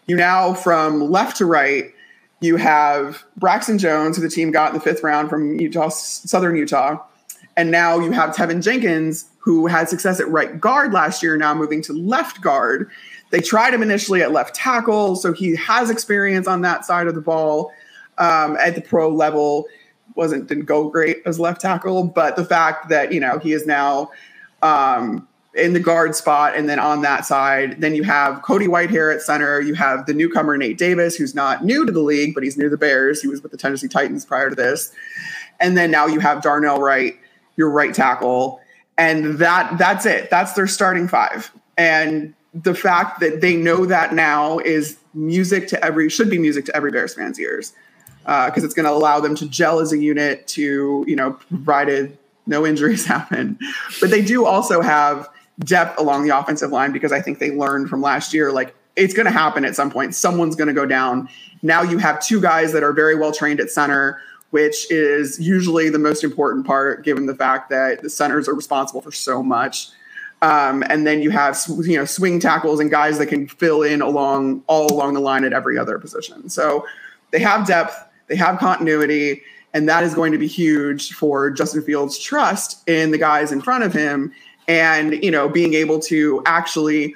you 0.08 0.15
now, 0.15 0.54
from 0.54 1.12
left 1.12 1.38
to 1.38 1.46
right, 1.46 1.94
you 2.41 2.58
have 2.58 3.24
Braxton 3.38 3.78
Jones, 3.78 4.18
who 4.18 4.22
the 4.22 4.30
team 4.30 4.52
got 4.52 4.72
in 4.72 4.76
the 4.76 4.84
fifth 4.84 5.04
round 5.04 5.30
from 5.30 5.60
Utah, 5.60 5.89
Southern 5.89 6.56
Utah. 6.56 7.04
And 7.58 7.72
now 7.72 8.00
you 8.00 8.12
have 8.12 8.36
Teven 8.36 8.62
Jenkins, 8.62 9.26
who 9.39 9.68
had 9.68 9.88
success 9.88 10.20
at 10.20 10.28
right 10.28 10.60
guard 10.60 10.91
last 10.91 11.24
year, 11.24 11.38
now 11.38 11.54
moving 11.54 11.82
to 11.84 11.94
left 11.94 12.41
guard. 12.41 12.89
They 13.32 13.39
tried 13.39 13.74
him 13.74 13.82
initially 13.82 14.22
at 14.22 14.32
left 14.32 14.54
tackle, 14.56 15.15
so 15.15 15.34
he 15.34 15.56
has 15.56 15.89
experience 15.89 16.48
on 16.48 16.62
that 16.62 16.86
side 16.86 17.08
of 17.08 17.15
the 17.15 17.22
ball 17.22 17.72
um, 18.18 18.58
at 18.58 18.76
the 18.76 18.82
pro 18.82 19.10
level. 19.10 19.65
wasn't 20.15 20.48
didn't 20.48 20.65
go 20.65 20.89
great 20.89 21.22
as 21.26 21.39
left 21.39 21.62
tackle, 21.62 22.04
but 22.04 22.36
the 22.36 22.46
fact 22.46 22.89
that 22.89 23.13
you 23.13 23.20
know 23.20 23.39
he 23.39 23.54
is 23.54 23.65
now 23.65 24.12
um, 24.62 25.28
in 25.56 25.74
the 25.74 25.80
guard 25.80 26.15
spot. 26.15 26.56
And 26.56 26.68
then 26.68 26.80
on 26.80 27.02
that 27.02 27.26
side, 27.26 27.80
then 27.80 27.96
you 27.96 28.04
have 28.04 28.41
Cody 28.41 28.68
Whitehair 28.68 29.13
at 29.13 29.22
center. 29.22 29.62
You 29.62 29.74
have 29.76 30.06
the 30.06 30.13
newcomer 30.13 30.58
Nate 30.58 30.78
Davis, 30.78 31.15
who's 31.15 31.34
not 31.34 31.63
new 31.63 31.86
to 31.86 31.91
the 31.91 32.02
league, 32.02 32.34
but 32.34 32.44
he's 32.44 32.58
new 32.58 32.70
the 32.70 32.78
Bears. 32.78 33.22
He 33.22 33.28
was 33.28 33.41
with 33.41 33.52
the 33.52 33.58
Tennessee 33.58 33.88
Titans 33.88 34.26
prior 34.26 34.50
to 34.50 34.56
this. 34.56 34.91
And 35.60 35.78
then 35.78 35.91
now 35.91 36.08
you 36.08 36.20
have 36.20 36.41
Darnell 36.41 36.80
Wright, 36.80 37.15
your 37.56 37.70
right 37.70 37.94
tackle. 37.94 38.60
And 38.98 39.38
that 39.39 39.78
that's 39.78 40.06
it. 40.06 40.30
That's 40.30 40.54
their 40.54 40.68
starting 40.68 41.08
five. 41.08 41.52
And 41.78 42.34
the 42.54 42.76
fact 42.76 43.20
that 43.20 43.41
they 43.41 43.56
know 43.56 43.86
that 43.86 44.13
now 44.13 44.60
is 44.60 44.98
music 45.13 45.68
to 45.70 45.84
every 45.84 46.10
should 46.10 46.30
be 46.30 46.38
music 46.38 46.65
to 46.65 46.76
every 46.76 46.91
Bears 46.91 47.13
fan's 47.13 47.39
ears. 47.39 47.74
Because 48.24 48.63
uh, 48.63 48.65
it's 48.65 48.74
going 48.74 48.88
to 48.88 48.91
allow 48.91 49.20
them 49.20 49.36
to 49.36 49.48
gel 49.48 49.80
as 49.80 49.94
a 49.94 50.00
unit 50.00 50.48
to, 50.48 51.06
you 51.08 51.15
know, 51.15 51.34
provided 51.34 52.18
no 52.48 52.65
injuries 52.65 53.06
happen. 53.06 53.58
But 54.02 54.10
they 54.10 54.24
do 54.24 54.46
also 54.46 54.82
have 54.82 55.30
depth 55.60 56.00
along 56.00 56.28
the 56.28 56.38
offensive 56.38 56.72
line 56.72 56.91
because 56.91 57.12
I 57.12 57.22
think 57.22 57.39
they 57.39 57.52
learned 57.52 57.89
from 57.89 58.02
last 58.02 58.34
year 58.34 58.52
like 58.52 58.76
it's 58.96 59.13
going 59.13 59.26
to 59.26 59.32
happen 59.32 59.65
at 59.65 59.76
some 59.76 59.91
point. 59.91 60.15
Someone's 60.15 60.56
going 60.56 60.68
to 60.68 60.74
go 60.74 60.86
down. 60.86 61.30
Now 61.62 61.82
you 61.82 61.98
have 61.98 62.22
two 62.22 62.41
guys 62.41 62.72
that 62.74 62.84
are 62.84 62.94
very 62.94 63.15
well 63.15 63.32
trained 63.32 63.60
at 63.60 63.70
center, 63.70 64.20
which 64.52 64.89
is 64.91 65.39
usually 65.39 65.89
the 65.89 66.00
most 66.00 66.24
important 66.24 66.65
part 66.65 67.04
given 67.04 67.26
the 67.26 67.36
fact 67.36 67.70
that 67.70 68.02
the 68.02 68.10
centers 68.10 68.48
are 68.48 68.54
responsible 68.54 69.02
for 69.02 69.12
so 69.12 69.44
much. 69.44 69.89
Um, 70.41 70.84
and 70.89 71.08
then 71.08 71.22
you 71.22 71.30
have 71.32 71.58
you 71.82 71.98
know 71.98 72.06
swing 72.06 72.39
tackles 72.39 72.80
and 72.80 72.91
guys 72.91 73.18
that 73.18 73.28
can 73.28 73.48
fill 73.48 73.84
in 73.84 74.02
along 74.02 74.63
all 74.68 74.91
along 74.91 75.13
the 75.13 75.20
line 75.20 75.44
at 75.44 75.54
every 75.54 75.78
other 75.78 75.98
position. 75.98 76.50
So 76.50 76.86
they 77.32 77.39
have 77.39 77.65
depth, 77.65 77.98
they 78.28 78.36
have 78.36 78.60
continuity, 78.60 79.41
and 79.74 79.89
that 79.89 80.04
is 80.04 80.13
going 80.13 80.32
to 80.34 80.38
be 80.38 80.48
huge 80.48 81.13
for 81.13 81.50
Justin 81.50 81.82
Fields' 81.82 82.18
trust 82.20 82.88
in 82.88 83.12
the 83.12 83.18
guys 83.18 83.52
in 83.52 83.62
front 83.62 83.84
of 83.84 83.94
him 83.94 84.34
and 84.67 85.23
you 85.23 85.32
know 85.32 85.47
being 85.49 85.73
able 85.73 85.99
to 85.99 86.41
actually 86.45 87.15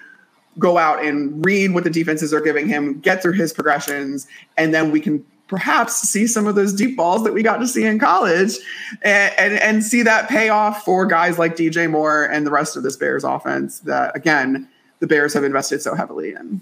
go 0.58 0.78
out 0.78 1.04
and 1.04 1.44
read 1.46 1.74
what 1.74 1.84
the 1.84 1.90
defenses 1.90 2.34
are 2.34 2.42
giving 2.42 2.68
him, 2.68 3.00
get 3.00 3.22
through 3.22 3.34
his 3.34 3.54
progressions, 3.54 4.28
and 4.58 4.74
then 4.74 4.92
we 4.92 5.00
can 5.00 5.26
perhaps 5.48 5.96
see 5.96 6.28
some 6.28 6.48
of 6.48 6.56
those 6.56 6.74
deep 6.74 6.96
balls 6.96 7.24
that 7.24 7.34
we 7.34 7.42
got 7.42 7.58
to 7.58 7.68
see 7.68 7.84
in 7.84 7.98
college 7.98 8.54
and, 9.02 9.34
and, 9.38 9.54
and 9.56 9.84
see 9.84 10.04
that 10.04 10.30
pay 10.30 10.50
off 10.50 10.86
for 10.86 11.06
guys 11.06 11.40
like 11.40 11.56
DJ 11.56 11.90
Moore 11.90 12.26
and 12.26 12.46
the 12.46 12.52
rest 12.52 12.78
of 12.78 12.84
this 12.84 12.96
Bears 12.96 13.24
offense 13.24 13.80
that 13.82 14.16
again 14.16 14.70
the 15.00 15.08
Bears 15.08 15.34
have 15.34 15.44
invested 15.44 15.82
so 15.82 15.96
heavily 15.96 16.34
in. 16.34 16.62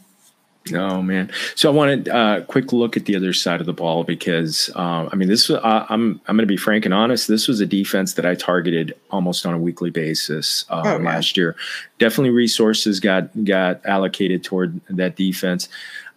Oh 0.73 1.01
man! 1.01 1.31
So 1.55 1.71
I 1.71 1.73
wanted 1.73 2.07
a 2.07 2.15
uh, 2.15 2.41
quick 2.41 2.73
look 2.73 2.97
at 2.97 3.05
the 3.05 3.15
other 3.15 3.33
side 3.33 3.59
of 3.59 3.65
the 3.65 3.73
ball 3.73 4.03
because 4.03 4.69
uh, 4.75 5.09
I 5.11 5.15
mean 5.15 5.27
this. 5.27 5.49
Uh, 5.49 5.85
I'm 5.89 6.21
I'm 6.27 6.35
going 6.35 6.39
to 6.39 6.45
be 6.45 6.57
frank 6.57 6.85
and 6.85 6.93
honest. 6.93 7.27
This 7.27 7.47
was 7.47 7.59
a 7.59 7.65
defense 7.65 8.13
that 8.13 8.25
I 8.25 8.35
targeted 8.35 8.93
almost 9.11 9.45
on 9.45 9.53
a 9.53 9.59
weekly 9.59 9.89
basis 9.89 10.65
uh, 10.69 10.83
oh, 10.85 10.97
last 10.97 11.37
year. 11.37 11.55
Definitely 11.99 12.31
resources 12.31 12.99
got 12.99 13.29
got 13.43 13.85
allocated 13.85 14.43
toward 14.43 14.79
that 14.89 15.15
defense. 15.15 15.69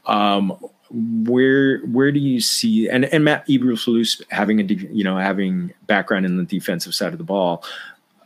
Um, 0.06 0.56
where 0.90 1.78
where 1.86 2.10
do 2.10 2.18
you 2.18 2.40
see 2.40 2.88
and 2.88 3.04
and 3.06 3.24
Matt 3.24 3.46
Eberflus 3.46 4.22
having 4.30 4.60
a 4.60 4.64
you 4.64 5.04
know 5.04 5.16
having 5.16 5.72
background 5.86 6.26
in 6.26 6.36
the 6.36 6.44
defensive 6.44 6.94
side 6.94 7.12
of 7.12 7.18
the 7.18 7.24
ball? 7.24 7.64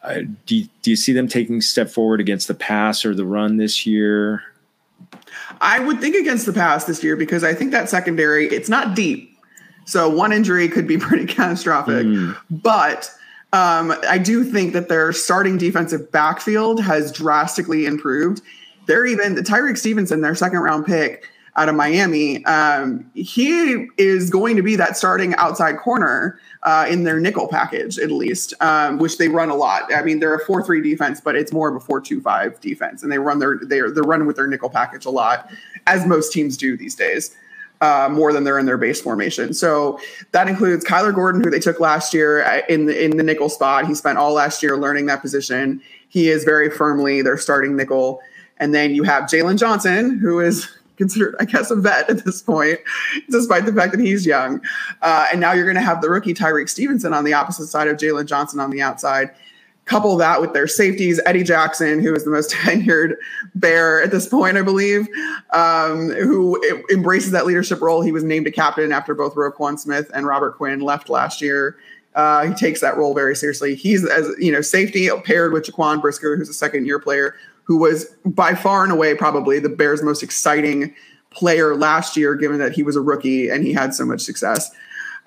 Uh, 0.02 0.20
do 0.44 0.56
you, 0.56 0.68
do 0.82 0.90
you 0.90 0.96
see 0.96 1.12
them 1.14 1.26
taking 1.26 1.62
step 1.62 1.88
forward 1.88 2.20
against 2.20 2.46
the 2.46 2.54
pass 2.54 3.06
or 3.06 3.14
the 3.14 3.24
run 3.24 3.56
this 3.56 3.86
year? 3.86 4.42
I 5.60 5.78
would 5.78 6.00
think 6.00 6.16
against 6.16 6.46
the 6.46 6.52
pass 6.52 6.84
this 6.84 7.02
year 7.02 7.16
because 7.16 7.44
I 7.44 7.54
think 7.54 7.70
that 7.72 7.88
secondary 7.88 8.46
it's 8.46 8.68
not 8.68 8.94
deep, 8.94 9.38
so 9.84 10.08
one 10.08 10.32
injury 10.32 10.68
could 10.68 10.86
be 10.86 10.98
pretty 10.98 11.26
catastrophic. 11.26 12.06
Mm. 12.06 12.36
But 12.50 13.10
um, 13.52 13.94
I 14.08 14.18
do 14.18 14.44
think 14.44 14.72
that 14.72 14.88
their 14.88 15.12
starting 15.12 15.58
defensive 15.58 16.10
backfield 16.10 16.82
has 16.82 17.12
drastically 17.12 17.86
improved. 17.86 18.42
They're 18.86 19.06
even 19.06 19.36
Tyrique 19.36 19.78
Stevenson, 19.78 20.20
their 20.20 20.34
second 20.34 20.58
round 20.58 20.86
pick 20.86 21.30
out 21.56 21.68
of 21.68 21.74
Miami. 21.74 22.44
Um, 22.46 23.08
he 23.14 23.86
is 23.96 24.28
going 24.28 24.56
to 24.56 24.62
be 24.62 24.76
that 24.76 24.96
starting 24.96 25.34
outside 25.36 25.78
corner 25.78 26.38
uh, 26.64 26.86
in 26.88 27.04
their 27.04 27.20
nickel 27.20 27.46
package, 27.46 27.98
at 27.98 28.10
least, 28.10 28.54
um, 28.60 28.98
which 28.98 29.18
they 29.18 29.28
run 29.28 29.50
a 29.50 29.54
lot. 29.54 29.92
I 29.94 30.02
mean, 30.02 30.18
they're 30.20 30.34
a 30.34 30.44
four-three 30.44 30.80
defense, 30.80 31.20
but 31.20 31.36
it's 31.36 31.52
more 31.52 31.68
of 31.68 31.76
a 31.76 31.80
four-two-five 31.80 32.60
defense, 32.60 33.02
and 33.02 33.12
they 33.12 33.18
run 33.18 33.38
their 33.38 33.58
they're 33.62 33.90
they're 33.90 34.02
running 34.02 34.26
with 34.26 34.36
their 34.36 34.46
nickel 34.46 34.70
package 34.70 35.04
a 35.04 35.10
lot, 35.10 35.50
as 35.86 36.06
most 36.06 36.32
teams 36.32 36.56
do 36.56 36.76
these 36.76 36.94
days. 36.94 37.36
Uh, 37.80 38.08
more 38.08 38.32
than 38.32 38.44
they're 38.44 38.58
in 38.58 38.64
their 38.64 38.78
base 38.78 39.02
formation. 39.02 39.52
So 39.52 39.98
that 40.30 40.48
includes 40.48 40.86
Kyler 40.86 41.14
Gordon, 41.14 41.44
who 41.44 41.50
they 41.50 41.58
took 41.58 41.80
last 41.80 42.14
year 42.14 42.42
uh, 42.42 42.60
in 42.68 42.86
the 42.86 43.04
in 43.04 43.16
the 43.18 43.22
nickel 43.22 43.50
spot. 43.50 43.86
He 43.86 43.94
spent 43.94 44.16
all 44.16 44.32
last 44.32 44.62
year 44.62 44.78
learning 44.78 45.04
that 45.06 45.20
position. 45.20 45.82
He 46.08 46.30
is 46.30 46.44
very 46.44 46.70
firmly 46.70 47.20
their 47.20 47.36
starting 47.36 47.76
nickel. 47.76 48.22
And 48.58 48.72
then 48.72 48.94
you 48.94 49.02
have 49.02 49.24
Jaylon 49.24 49.58
Johnson, 49.58 50.18
who 50.18 50.40
is 50.40 50.68
considered, 50.96 51.34
I 51.40 51.44
guess, 51.44 51.70
a 51.70 51.76
vet 51.76 52.08
at 52.08 52.24
this 52.24 52.42
point, 52.42 52.78
despite 53.30 53.66
the 53.66 53.72
fact 53.72 53.92
that 53.92 54.00
he's 54.00 54.24
young. 54.26 54.60
Uh, 55.02 55.26
and 55.30 55.40
now 55.40 55.52
you're 55.52 55.64
going 55.64 55.76
to 55.76 55.80
have 55.80 56.00
the 56.00 56.10
rookie 56.10 56.34
Tyrique 56.34 56.68
Stevenson 56.68 57.12
on 57.12 57.24
the 57.24 57.32
opposite 57.32 57.66
side 57.66 57.88
of 57.88 57.96
Jaylon 57.96 58.26
Johnson 58.26 58.60
on 58.60 58.70
the 58.70 58.82
outside. 58.82 59.30
Couple 59.86 60.16
that 60.16 60.40
with 60.40 60.54
their 60.54 60.66
safeties, 60.66 61.20
Eddie 61.26 61.42
Jackson, 61.42 62.00
who 62.00 62.14
is 62.14 62.24
the 62.24 62.30
most 62.30 62.50
tenured 62.54 63.16
bear 63.54 64.02
at 64.02 64.10
this 64.10 64.26
point, 64.26 64.56
I 64.56 64.62
believe, 64.62 65.06
um, 65.52 66.08
who 66.10 66.58
embraces 66.90 67.32
that 67.32 67.44
leadership 67.44 67.82
role. 67.82 68.00
He 68.00 68.12
was 68.12 68.24
named 68.24 68.46
a 68.46 68.50
captain 68.50 68.92
after 68.92 69.14
both 69.14 69.34
Roquan 69.34 69.78
Smith 69.78 70.10
and 70.14 70.26
Robert 70.26 70.56
Quinn 70.56 70.80
left 70.80 71.10
last 71.10 71.42
year. 71.42 71.76
Uh, 72.14 72.46
he 72.46 72.54
takes 72.54 72.80
that 72.80 72.96
role 72.96 73.12
very 73.12 73.34
seriously. 73.34 73.74
He's 73.74 74.08
as 74.08 74.30
you 74.38 74.52
know, 74.52 74.60
safety 74.60 75.10
paired 75.24 75.52
with 75.52 75.64
Jaquan 75.64 76.00
Brisker, 76.00 76.36
who's 76.36 76.48
a 76.48 76.54
second 76.54 76.86
year 76.86 77.00
player 77.00 77.34
who 77.64 77.78
was 77.78 78.06
by 78.24 78.54
far 78.54 78.84
and 78.84 78.92
away 78.92 79.14
probably 79.14 79.58
the 79.58 79.68
Bears' 79.68 80.02
most 80.02 80.22
exciting 80.22 80.94
player 81.30 81.74
last 81.74 82.16
year, 82.16 82.34
given 82.34 82.58
that 82.58 82.72
he 82.72 82.82
was 82.82 82.96
a 82.96 83.00
rookie 83.00 83.48
and 83.48 83.64
he 83.64 83.72
had 83.72 83.94
so 83.94 84.06
much 84.06 84.20
success. 84.20 84.70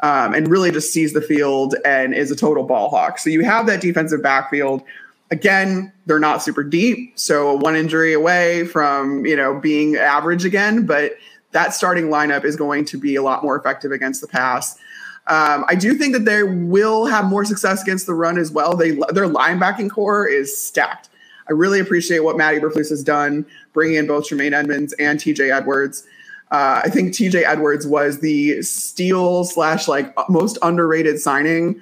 Um, 0.02 0.36
and 0.36 0.48
really 0.48 0.70
just 0.70 0.94
sees 0.94 1.14
the 1.14 1.22
field 1.22 1.76
and 1.84 2.14
is 2.14 2.30
a 2.30 2.36
total 2.36 2.64
ball 2.64 2.90
hawk. 2.90 3.18
So 3.18 3.32
you 3.32 3.44
have 3.44 3.66
that 3.66 3.82
defensive 3.82 4.22
backfield. 4.22 4.84
Again, 5.32 5.92
they're 6.06 6.20
not 6.20 6.44
super 6.44 6.64
deep, 6.64 7.18
so 7.18 7.56
one 7.56 7.76
injury 7.76 8.14
away 8.14 8.66
from 8.68 9.26
you 9.26 9.36
know 9.36 9.60
being 9.60 9.96
average 9.96 10.46
again. 10.46 10.86
But 10.86 11.14
that 11.52 11.74
starting 11.74 12.06
lineup 12.06 12.46
is 12.46 12.56
going 12.56 12.86
to 12.86 12.98
be 12.98 13.16
a 13.16 13.24
lot 13.24 13.44
more 13.44 13.58
effective 13.58 13.92
against 13.92 14.22
the 14.22 14.28
pass. 14.28 14.78
Um, 15.26 15.66
I 15.68 15.76
do 15.76 15.96
think 15.96 16.14
that 16.14 16.26
they 16.26 16.44
will 16.44 17.06
have 17.06 17.26
more 17.26 17.44
success 17.44 17.82
against 17.82 18.06
the 18.06 18.14
run 18.14 18.38
as 18.38 18.52
well. 18.52 18.78
They 18.78 18.92
their 18.92 19.28
linebacking 19.28 19.90
corps 19.90 20.28
is 20.28 20.56
stacked. 20.58 21.07
I 21.50 21.54
really 21.54 21.80
appreciate 21.80 22.20
what 22.20 22.38
Matt 22.38 22.56
Eberflus 22.56 22.90
has 22.90 23.04
done, 23.04 23.46
bringing 23.74 23.96
in 23.96 24.08
both 24.08 24.28
Tremaine 24.28 24.54
Edmunds 24.54 24.94
and 24.94 25.20
TJ 25.20 25.56
Edwards. 25.56 26.06
Uh, 26.52 26.82
I 26.84 26.90
think 26.90 27.14
TJ 27.14 27.44
Edwards 27.44 27.86
was 27.86 28.20
the 28.20 28.62
steal 28.62 29.44
slash 29.44 29.88
like 29.88 30.14
most 30.30 30.58
underrated 30.62 31.20
signing 31.20 31.82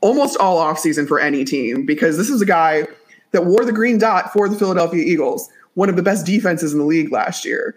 almost 0.00 0.36
all 0.38 0.58
offseason 0.58 1.06
for 1.06 1.20
any 1.20 1.44
team 1.44 1.84
because 1.84 2.16
this 2.16 2.30
is 2.30 2.40
a 2.40 2.46
guy 2.46 2.86
that 3.32 3.44
wore 3.44 3.64
the 3.64 3.72
green 3.72 3.98
dot 3.98 4.32
for 4.32 4.48
the 4.48 4.56
Philadelphia 4.56 5.04
Eagles, 5.04 5.48
one 5.74 5.88
of 5.88 5.96
the 5.96 6.02
best 6.02 6.24
defenses 6.24 6.72
in 6.72 6.78
the 6.78 6.84
league 6.84 7.12
last 7.12 7.44
year. 7.44 7.74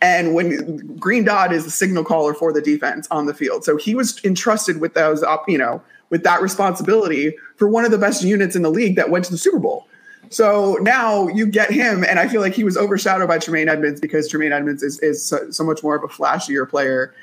And 0.00 0.34
when 0.34 0.96
green 0.96 1.24
dot 1.24 1.52
is 1.52 1.64
the 1.64 1.70
signal 1.70 2.04
caller 2.04 2.34
for 2.34 2.52
the 2.52 2.60
defense 2.60 3.06
on 3.10 3.26
the 3.26 3.34
field. 3.34 3.64
So 3.64 3.76
he 3.76 3.94
was 3.94 4.22
entrusted 4.24 4.80
with 4.80 4.94
those, 4.94 5.24
you 5.46 5.58
know, 5.58 5.82
with 6.10 6.24
that 6.24 6.42
responsibility 6.42 7.34
for 7.56 7.68
one 7.68 7.84
of 7.84 7.90
the 7.90 7.98
best 7.98 8.22
units 8.22 8.56
in 8.56 8.62
the 8.62 8.70
league 8.70 8.96
that 8.96 9.10
went 9.10 9.24
to 9.26 9.30
the 9.30 9.38
Super 9.38 9.58
Bowl. 9.58 9.86
So 10.32 10.78
now 10.80 11.28
you 11.28 11.46
get 11.46 11.70
him, 11.70 12.04
and 12.04 12.18
I 12.18 12.26
feel 12.26 12.40
like 12.40 12.54
he 12.54 12.64
was 12.64 12.78
overshadowed 12.78 13.28
by 13.28 13.38
Tremaine 13.38 13.68
Edmunds 13.68 14.00
because 14.00 14.28
Tremaine 14.28 14.52
Edmunds 14.52 14.82
is, 14.82 14.98
is 15.00 15.24
so, 15.24 15.50
so 15.50 15.62
much 15.62 15.82
more 15.82 15.94
of 15.94 16.02
a 16.02 16.08
flashier 16.08 16.68
player. 16.68 17.14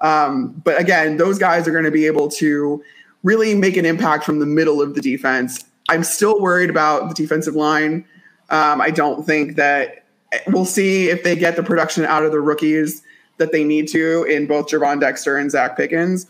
Um, 0.00 0.48
but 0.64 0.78
again, 0.78 1.16
those 1.16 1.38
guys 1.38 1.66
are 1.66 1.72
going 1.72 1.84
to 1.84 1.90
be 1.90 2.06
able 2.06 2.28
to 2.32 2.82
really 3.22 3.54
make 3.54 3.76
an 3.78 3.86
impact 3.86 4.24
from 4.24 4.38
the 4.38 4.46
middle 4.46 4.82
of 4.82 4.94
the 4.94 5.00
defense. 5.00 5.64
I'm 5.88 6.04
still 6.04 6.40
worried 6.40 6.68
about 6.68 7.08
the 7.08 7.14
defensive 7.14 7.54
line. 7.54 8.04
Um, 8.50 8.80
I 8.80 8.90
don't 8.90 9.26
think 9.26 9.56
that 9.56 10.04
we'll 10.48 10.66
see 10.66 11.08
if 11.08 11.24
they 11.24 11.36
get 11.36 11.56
the 11.56 11.62
production 11.62 12.04
out 12.04 12.22
of 12.22 12.32
the 12.32 12.40
rookies 12.40 13.02
that 13.38 13.50
they 13.50 13.64
need 13.64 13.88
to 13.88 14.24
in 14.24 14.46
both 14.46 14.68
Gervon 14.68 15.00
Dexter 15.00 15.38
and 15.38 15.50
Zacch 15.50 15.74
Pickens. 15.76 16.26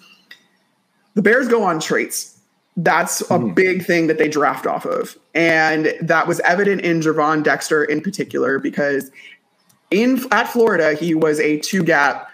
The 1.14 1.22
Bears 1.22 1.48
go 1.48 1.64
on 1.64 1.80
traits 1.80 2.37
that's 2.78 3.20
a 3.30 3.38
hmm. 3.38 3.52
big 3.54 3.84
thing 3.84 4.06
that 4.06 4.18
they 4.18 4.28
draft 4.28 4.66
off 4.66 4.86
of. 4.86 5.18
And 5.34 5.94
that 6.00 6.26
was 6.26 6.40
evident 6.40 6.82
in 6.82 7.00
Gervon 7.00 7.42
Dexter 7.42 7.84
in 7.84 8.00
particular 8.00 8.58
because 8.58 9.10
in 9.90 10.24
at 10.30 10.48
Florida, 10.48 10.94
he 10.94 11.14
was 11.14 11.40
a 11.40 11.58
two 11.58 11.82
gap 11.82 12.30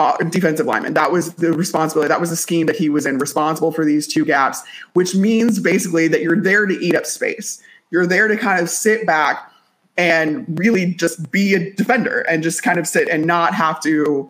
uh, 0.00 0.16
defensive 0.30 0.66
lineman. 0.66 0.94
That 0.94 1.12
was 1.12 1.34
the 1.34 1.52
responsibility. 1.52 2.08
That 2.08 2.20
was 2.20 2.30
the 2.30 2.36
scheme 2.36 2.66
that 2.66 2.74
he 2.74 2.88
was 2.88 3.06
in, 3.06 3.18
responsible 3.18 3.70
for 3.70 3.84
these 3.84 4.08
two 4.08 4.24
gaps, 4.24 4.62
which 4.94 5.14
means 5.14 5.60
basically 5.60 6.08
that 6.08 6.22
you're 6.22 6.40
there 6.40 6.66
to 6.66 6.74
eat 6.74 6.96
up 6.96 7.06
space. 7.06 7.62
You're 7.90 8.06
there 8.06 8.26
to 8.26 8.36
kind 8.36 8.60
of 8.60 8.68
sit 8.68 9.06
back 9.06 9.48
and 9.96 10.58
really 10.58 10.94
just 10.94 11.30
be 11.30 11.54
a 11.54 11.72
defender 11.74 12.22
and 12.22 12.42
just 12.42 12.64
kind 12.64 12.80
of 12.80 12.88
sit 12.88 13.08
and 13.08 13.24
not 13.24 13.54
have 13.54 13.80
to 13.82 14.28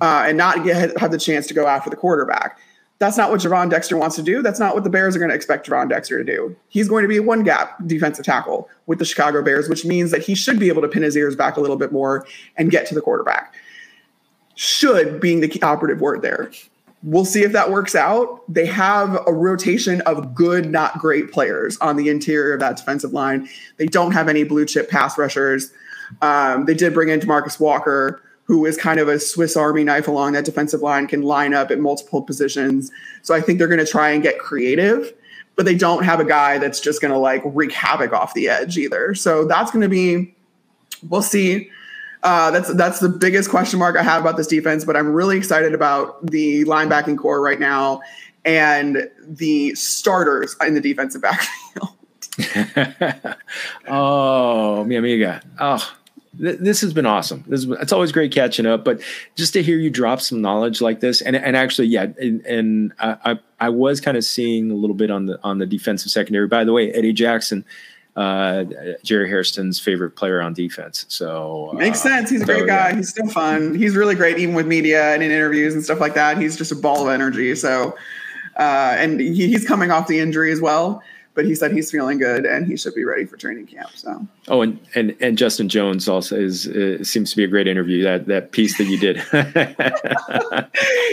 uh, 0.00 0.24
and 0.26 0.36
not 0.36 0.64
get 0.64 0.98
have 0.98 1.12
the 1.12 1.18
chance 1.18 1.46
to 1.46 1.54
go 1.54 1.68
after 1.68 1.88
the 1.88 1.94
quarterback. 1.94 2.58
That's 3.00 3.16
not 3.16 3.30
what 3.30 3.40
Gervon 3.40 3.70
Dexter 3.70 3.96
wants 3.96 4.16
to 4.16 4.22
do. 4.22 4.40
That's 4.40 4.60
not 4.60 4.74
what 4.74 4.84
the 4.84 4.90
Bears 4.90 5.16
are 5.16 5.18
going 5.18 5.30
to 5.30 5.34
expect 5.34 5.68
Gervon 5.68 5.88
Dexter 5.88 6.22
to 6.22 6.24
do. 6.24 6.56
He's 6.68 6.88
going 6.88 7.02
to 7.02 7.08
be 7.08 7.16
a 7.16 7.22
one 7.22 7.42
gap 7.42 7.76
defensive 7.86 8.24
tackle 8.24 8.68
with 8.86 8.98
the 8.98 9.04
Chicago 9.04 9.42
Bears, 9.42 9.68
which 9.68 9.84
means 9.84 10.10
that 10.12 10.22
he 10.22 10.34
should 10.34 10.60
be 10.60 10.68
able 10.68 10.82
to 10.82 10.88
pin 10.88 11.02
his 11.02 11.16
ears 11.16 11.34
back 11.34 11.56
a 11.56 11.60
little 11.60 11.76
bit 11.76 11.92
more 11.92 12.26
and 12.56 12.70
get 12.70 12.86
to 12.86 12.94
the 12.94 13.00
quarterback. 13.00 13.54
Should 14.54 15.20
being 15.20 15.40
the 15.40 15.62
operative 15.62 16.00
word 16.00 16.22
there. 16.22 16.50
We'll 17.02 17.26
see 17.26 17.42
if 17.42 17.52
that 17.52 17.70
works 17.70 17.94
out. 17.94 18.42
They 18.52 18.64
have 18.64 19.18
a 19.26 19.32
rotation 19.32 20.00
of 20.02 20.34
good, 20.34 20.70
not 20.70 20.98
great 20.98 21.32
players 21.32 21.76
on 21.78 21.96
the 21.96 22.08
interior 22.08 22.54
of 22.54 22.60
that 22.60 22.78
defensive 22.78 23.12
line. 23.12 23.48
They 23.76 23.86
don't 23.86 24.12
have 24.12 24.28
any 24.28 24.44
blue 24.44 24.64
chip 24.64 24.88
pass 24.88 25.18
rushers. 25.18 25.70
Um, 26.22 26.64
they 26.64 26.72
did 26.72 26.94
bring 26.94 27.10
in 27.10 27.20
DeMarcus 27.20 27.60
Walker, 27.60 28.22
who 28.44 28.64
is 28.66 28.76
kind 28.76 29.00
of 29.00 29.08
a 29.08 29.18
Swiss 29.18 29.56
Army 29.56 29.84
knife 29.84 30.06
along 30.06 30.32
that 30.32 30.44
defensive 30.44 30.82
line, 30.82 31.06
can 31.06 31.22
line 31.22 31.54
up 31.54 31.70
at 31.70 31.78
multiple 31.78 32.22
positions. 32.22 32.90
So 33.22 33.34
I 33.34 33.40
think 33.40 33.58
they're 33.58 33.68
going 33.68 33.84
to 33.84 33.86
try 33.86 34.10
and 34.10 34.22
get 34.22 34.38
creative, 34.38 35.12
but 35.56 35.64
they 35.64 35.74
don't 35.74 36.04
have 36.04 36.20
a 36.20 36.24
guy 36.24 36.58
that's 36.58 36.80
just 36.80 37.00
going 37.00 37.12
to 37.12 37.18
like 37.18 37.42
wreak 37.44 37.72
havoc 37.72 38.12
off 38.12 38.34
the 38.34 38.48
edge 38.48 38.76
either. 38.76 39.14
So 39.14 39.46
that's 39.46 39.70
going 39.70 39.82
to 39.82 39.88
be, 39.88 40.34
we'll 41.08 41.22
see. 41.22 41.70
Uh, 42.22 42.50
that's 42.50 42.72
that's 42.74 43.00
the 43.00 43.08
biggest 43.08 43.50
question 43.50 43.78
mark 43.78 43.96
I 43.96 44.02
have 44.02 44.22
about 44.22 44.38
this 44.38 44.46
defense, 44.46 44.84
but 44.84 44.96
I'm 44.96 45.12
really 45.12 45.36
excited 45.36 45.74
about 45.74 46.24
the 46.24 46.64
linebacking 46.64 47.18
corps 47.18 47.42
right 47.42 47.60
now 47.60 48.00
and 48.46 49.10
the 49.22 49.74
starters 49.74 50.56
in 50.66 50.72
the 50.72 50.80
defensive 50.80 51.22
backfield. 51.22 51.90
oh, 53.88 54.84
mi 54.84 54.96
amiga. 54.96 55.42
Oh, 55.60 55.94
this 56.38 56.80
has 56.80 56.92
been 56.92 57.06
awesome. 57.06 57.44
This 57.46 57.64
is, 57.64 57.70
it's 57.80 57.92
always 57.92 58.12
great 58.12 58.32
catching 58.32 58.66
up, 58.66 58.84
but 58.84 59.00
just 59.34 59.52
to 59.52 59.62
hear 59.62 59.78
you 59.78 59.90
drop 59.90 60.20
some 60.20 60.40
knowledge 60.40 60.80
like 60.80 61.00
this, 61.00 61.20
and 61.20 61.36
and 61.36 61.56
actually, 61.56 61.88
yeah, 61.88 62.08
and, 62.20 62.44
and 62.46 62.92
I 62.98 63.38
I 63.60 63.68
was 63.68 64.00
kind 64.00 64.16
of 64.16 64.24
seeing 64.24 64.70
a 64.70 64.74
little 64.74 64.96
bit 64.96 65.10
on 65.10 65.26
the 65.26 65.38
on 65.42 65.58
the 65.58 65.66
defensive 65.66 66.10
secondary. 66.10 66.48
By 66.48 66.64
the 66.64 66.72
way, 66.72 66.92
Eddie 66.92 67.12
Jackson, 67.12 67.64
uh, 68.16 68.64
Jerry 69.02 69.28
Hairston's 69.28 69.80
favorite 69.80 70.12
player 70.12 70.40
on 70.40 70.54
defense. 70.54 71.06
So 71.08 71.72
makes 71.74 72.04
uh, 72.04 72.08
sense. 72.08 72.30
He's 72.30 72.42
a 72.42 72.46
great 72.46 72.66
guy. 72.66 72.90
Yeah. 72.90 72.96
He's 72.96 73.10
still 73.10 73.28
fun. 73.28 73.74
He's 73.74 73.96
really 73.96 74.14
great, 74.14 74.38
even 74.38 74.54
with 74.54 74.66
media 74.66 75.14
and 75.14 75.22
in 75.22 75.30
interviews 75.30 75.74
and 75.74 75.82
stuff 75.82 76.00
like 76.00 76.14
that. 76.14 76.38
He's 76.38 76.56
just 76.56 76.72
a 76.72 76.76
ball 76.76 77.06
of 77.06 77.12
energy. 77.12 77.54
So, 77.54 77.96
uh, 78.58 78.94
and 78.98 79.20
he, 79.20 79.48
he's 79.48 79.66
coming 79.66 79.90
off 79.90 80.06
the 80.06 80.20
injury 80.20 80.52
as 80.52 80.60
well 80.60 81.02
but 81.34 81.44
he 81.44 81.54
said 81.54 81.72
he's 81.72 81.90
feeling 81.90 82.18
good 82.18 82.46
and 82.46 82.66
he 82.66 82.76
should 82.76 82.94
be 82.94 83.04
ready 83.04 83.24
for 83.24 83.36
training 83.36 83.66
camp. 83.66 83.90
So. 83.94 84.26
Oh, 84.48 84.62
and 84.62 84.78
and 84.94 85.16
and 85.20 85.36
Justin 85.36 85.68
Jones 85.68 86.08
also 86.08 86.36
is 86.36 86.68
uh, 86.68 87.02
seems 87.02 87.30
to 87.30 87.36
be 87.36 87.44
a 87.44 87.48
great 87.48 87.66
interview. 87.66 88.02
That 88.04 88.26
that 88.26 88.52
piece 88.52 88.78
that 88.78 88.84
you 88.84 88.98
did. 88.98 89.16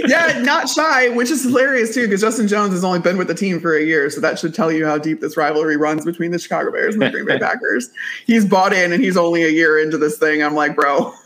yeah, 0.07 0.41
not 0.43 0.69
shy, 0.69 1.09
which 1.09 1.31
is 1.31 1.43
hilarious 1.43 1.93
too, 1.93 2.03
because 2.03 2.21
Justin 2.21 2.47
Jones 2.47 2.73
has 2.73 2.83
only 2.83 2.99
been 2.99 3.17
with 3.17 3.27
the 3.27 3.35
team 3.35 3.59
for 3.59 3.75
a 3.75 3.83
year, 3.83 4.09
so 4.09 4.21
that 4.21 4.37
should 4.37 4.53
tell 4.53 4.71
you 4.71 4.85
how 4.85 4.97
deep 4.97 5.21
this 5.21 5.35
rivalry 5.35 5.77
runs 5.77 6.05
between 6.05 6.31
the 6.31 6.39
Chicago 6.39 6.71
Bears 6.71 6.93
and 6.93 7.01
the 7.01 7.09
Green 7.09 7.25
Bay 7.25 7.39
Packers. 7.39 7.89
He's 8.27 8.45
bought 8.45 8.73
in, 8.73 8.93
and 8.93 9.03
he's 9.03 9.17
only 9.17 9.43
a 9.43 9.49
year 9.49 9.79
into 9.79 9.97
this 9.97 10.17
thing. 10.17 10.43
I'm 10.43 10.53
like, 10.53 10.75
bro. 10.75 11.13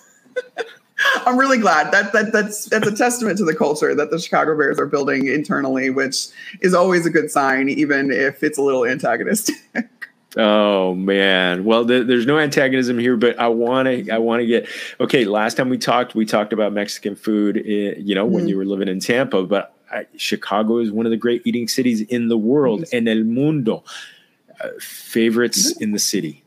I'm 1.25 1.37
really 1.37 1.57
glad 1.57 1.91
that 1.91 2.13
that 2.13 2.31
that's 2.31 2.65
that's 2.65 2.87
a 2.87 2.95
testament 2.95 3.37
to 3.39 3.45
the 3.45 3.55
culture 3.55 3.93
that 3.95 4.11
the 4.11 4.19
Chicago 4.19 4.57
Bears 4.57 4.79
are 4.79 4.85
building 4.85 5.27
internally, 5.27 5.89
which 5.89 6.27
is 6.61 6.73
always 6.73 7.05
a 7.05 7.09
good 7.09 7.29
sign, 7.31 7.69
even 7.69 8.11
if 8.11 8.43
it's 8.43 8.57
a 8.57 8.61
little 8.61 8.85
antagonistic. 8.85 9.55
Oh 10.37 10.93
man. 10.93 11.63
Well, 11.63 11.87
th- 11.87 12.07
there's 12.07 12.25
no 12.25 12.37
antagonism 12.37 12.99
here, 12.99 13.15
but 13.15 13.39
I 13.39 13.47
want 13.47 13.87
to. 13.87 14.11
I 14.11 14.17
want 14.17 14.41
to 14.41 14.45
get. 14.45 14.67
Okay, 14.99 15.23
last 15.23 15.55
time 15.55 15.69
we 15.69 15.77
talked, 15.77 16.13
we 16.13 16.25
talked 16.25 16.51
about 16.51 16.73
Mexican 16.73 17.15
food. 17.15 17.57
Eh, 17.57 17.93
you 17.97 18.15
know, 18.15 18.27
mm. 18.27 18.31
when 18.31 18.47
you 18.49 18.57
were 18.57 18.65
living 18.65 18.89
in 18.89 18.99
Tampa, 18.99 19.43
but 19.43 19.73
I, 19.89 20.07
Chicago 20.17 20.79
is 20.79 20.91
one 20.91 21.05
of 21.05 21.11
the 21.11 21.17
great 21.17 21.41
eating 21.45 21.69
cities 21.69 22.01
in 22.01 22.27
the 22.27 22.37
world, 22.37 22.81
mm. 22.81 22.93
en 22.93 23.07
el 23.07 23.23
mundo. 23.23 23.83
Uh, 24.61 24.69
favorites 24.79 25.73
mm-hmm. 25.73 25.83
in 25.83 25.91
the 25.91 25.99
city. 25.99 26.44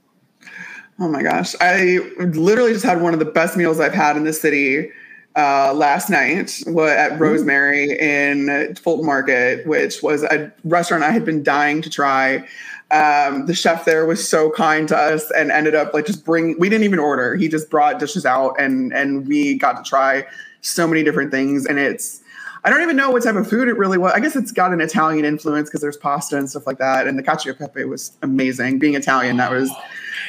Oh 1.00 1.08
my 1.08 1.22
gosh, 1.22 1.54
I 1.60 1.98
literally 2.18 2.72
just 2.72 2.84
had 2.84 3.00
one 3.00 3.12
of 3.12 3.20
the 3.20 3.24
best 3.24 3.56
meals 3.56 3.78
I've 3.78 3.94
had 3.94 4.16
in 4.16 4.24
the 4.24 4.32
city 4.32 4.90
uh, 5.36 5.72
last 5.72 6.10
night 6.10 6.60
at 6.66 7.20
Rose 7.20 7.44
Mary 7.44 7.96
in 7.96 8.74
Fulton 8.74 9.06
Market, 9.06 9.64
which 9.64 10.02
was 10.02 10.24
a 10.24 10.52
restaurant 10.64 11.04
I 11.04 11.10
had 11.10 11.24
been 11.24 11.44
dying 11.44 11.82
to 11.82 11.90
try. 11.90 12.48
Um, 12.90 13.46
the 13.46 13.54
chef 13.54 13.84
there 13.84 14.06
was 14.06 14.26
so 14.26 14.50
kind 14.50 14.88
to 14.88 14.96
us 14.96 15.30
and 15.32 15.52
ended 15.52 15.76
up 15.76 15.94
like 15.94 16.06
just 16.06 16.24
bring. 16.24 16.58
We 16.58 16.68
didn't 16.68 16.84
even 16.84 16.98
order. 16.98 17.36
He 17.36 17.46
just 17.46 17.70
brought 17.70 18.00
dishes 18.00 18.26
out 18.26 18.56
and 18.58 18.92
and 18.92 19.28
we 19.28 19.56
got 19.56 19.84
to 19.84 19.88
try 19.88 20.26
so 20.62 20.88
many 20.88 21.04
different 21.04 21.30
things. 21.30 21.64
And 21.66 21.78
it's 21.78 22.22
I 22.68 22.70
don't 22.70 22.82
even 22.82 22.96
know 22.96 23.08
what 23.08 23.22
type 23.22 23.34
of 23.34 23.48
food 23.48 23.66
it 23.66 23.78
really 23.78 23.96
was. 23.96 24.12
I 24.12 24.20
guess 24.20 24.36
it's 24.36 24.52
got 24.52 24.74
an 24.74 24.82
Italian 24.82 25.24
influence 25.24 25.70
because 25.70 25.80
there's 25.80 25.96
pasta 25.96 26.36
and 26.36 26.50
stuff 26.50 26.66
like 26.66 26.76
that. 26.76 27.06
And 27.06 27.18
the 27.18 27.22
cacio 27.22 27.54
e 27.54 27.54
pepe 27.54 27.84
was 27.84 28.14
amazing. 28.20 28.78
Being 28.78 28.92
Italian, 28.94 29.38
that 29.38 29.50
was 29.50 29.70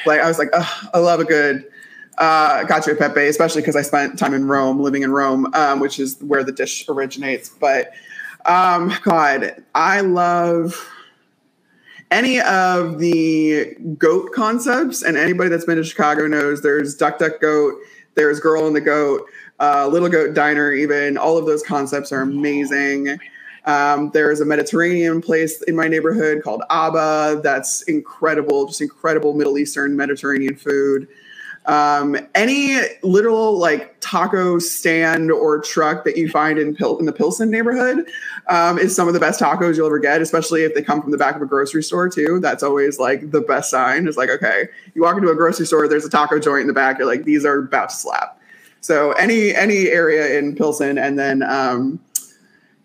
like 0.06 0.22
I 0.22 0.26
was 0.26 0.38
like, 0.38 0.48
I 0.94 0.98
love 1.00 1.20
a 1.20 1.26
good 1.26 1.70
uh, 2.16 2.64
cacio 2.64 2.94
e 2.94 2.96
pepe, 2.96 3.26
especially 3.26 3.60
because 3.60 3.76
I 3.76 3.82
spent 3.82 4.18
time 4.18 4.32
in 4.32 4.46
Rome, 4.46 4.80
living 4.80 5.02
in 5.02 5.12
Rome, 5.12 5.52
um, 5.52 5.80
which 5.80 6.00
is 6.00 6.18
where 6.22 6.42
the 6.42 6.50
dish 6.50 6.88
originates. 6.88 7.50
But 7.50 7.92
um, 8.46 8.90
God, 9.02 9.62
I 9.74 10.00
love 10.00 10.88
any 12.10 12.40
of 12.40 13.00
the 13.00 13.74
goat 13.98 14.32
concepts, 14.32 15.02
and 15.02 15.18
anybody 15.18 15.50
that's 15.50 15.66
been 15.66 15.76
to 15.76 15.84
Chicago 15.84 16.26
knows 16.26 16.62
there's 16.62 16.94
Duck 16.94 17.18
Duck 17.18 17.38
Goat, 17.42 17.74
there's 18.14 18.40
Girl 18.40 18.66
in 18.66 18.72
the 18.72 18.80
Goat, 18.80 19.26
uh, 19.60 19.86
Little 19.88 20.08
Goat 20.08 20.34
Diner, 20.34 20.72
even 20.72 21.18
all 21.18 21.36
of 21.36 21.46
those 21.46 21.62
concepts 21.62 22.12
are 22.12 22.22
amazing. 22.22 23.18
Um, 23.66 24.10
there's 24.12 24.40
a 24.40 24.46
Mediterranean 24.46 25.20
place 25.20 25.62
in 25.62 25.76
my 25.76 25.86
neighborhood 25.86 26.42
called 26.42 26.62
Aba 26.70 27.40
that's 27.42 27.82
incredible, 27.82 28.66
just 28.66 28.80
incredible 28.80 29.34
Middle 29.34 29.58
Eastern 29.58 29.96
Mediterranean 29.96 30.56
food. 30.56 31.06
Um, 31.66 32.16
any 32.34 32.80
little 33.02 33.58
like 33.58 34.00
taco 34.00 34.58
stand 34.58 35.30
or 35.30 35.60
truck 35.60 36.04
that 36.04 36.16
you 36.16 36.28
find 36.30 36.58
in 36.58 36.74
Pil- 36.74 36.98
in 36.98 37.04
the 37.04 37.12
Pilsen 37.12 37.50
neighborhood 37.50 38.10
um, 38.48 38.78
is 38.78 38.96
some 38.96 39.08
of 39.08 39.14
the 39.14 39.20
best 39.20 39.40
tacos 39.40 39.76
you'll 39.76 39.86
ever 39.86 39.98
get, 39.98 40.22
especially 40.22 40.62
if 40.62 40.74
they 40.74 40.82
come 40.82 41.02
from 41.02 41.10
the 41.10 41.18
back 41.18 41.36
of 41.36 41.42
a 41.42 41.46
grocery 41.46 41.82
store 41.82 42.08
too. 42.08 42.40
That's 42.40 42.62
always 42.62 42.98
like 42.98 43.30
the 43.30 43.42
best 43.42 43.70
sign. 43.70 44.08
Is 44.08 44.16
like 44.16 44.30
okay, 44.30 44.68
you 44.94 45.02
walk 45.02 45.18
into 45.18 45.28
a 45.28 45.34
grocery 45.34 45.66
store, 45.66 45.86
there's 45.86 46.06
a 46.06 46.10
taco 46.10 46.38
joint 46.38 46.62
in 46.62 46.66
the 46.66 46.72
back. 46.72 46.98
You're 46.98 47.06
like 47.06 47.24
these 47.24 47.44
are 47.44 47.58
about 47.58 47.90
to 47.90 47.94
slap. 47.94 48.39
So 48.80 49.12
any 49.12 49.54
any 49.54 49.88
area 49.88 50.38
in 50.38 50.56
Pilsen, 50.56 50.98
and 50.98 51.18
then 51.18 51.42
um, 51.42 52.00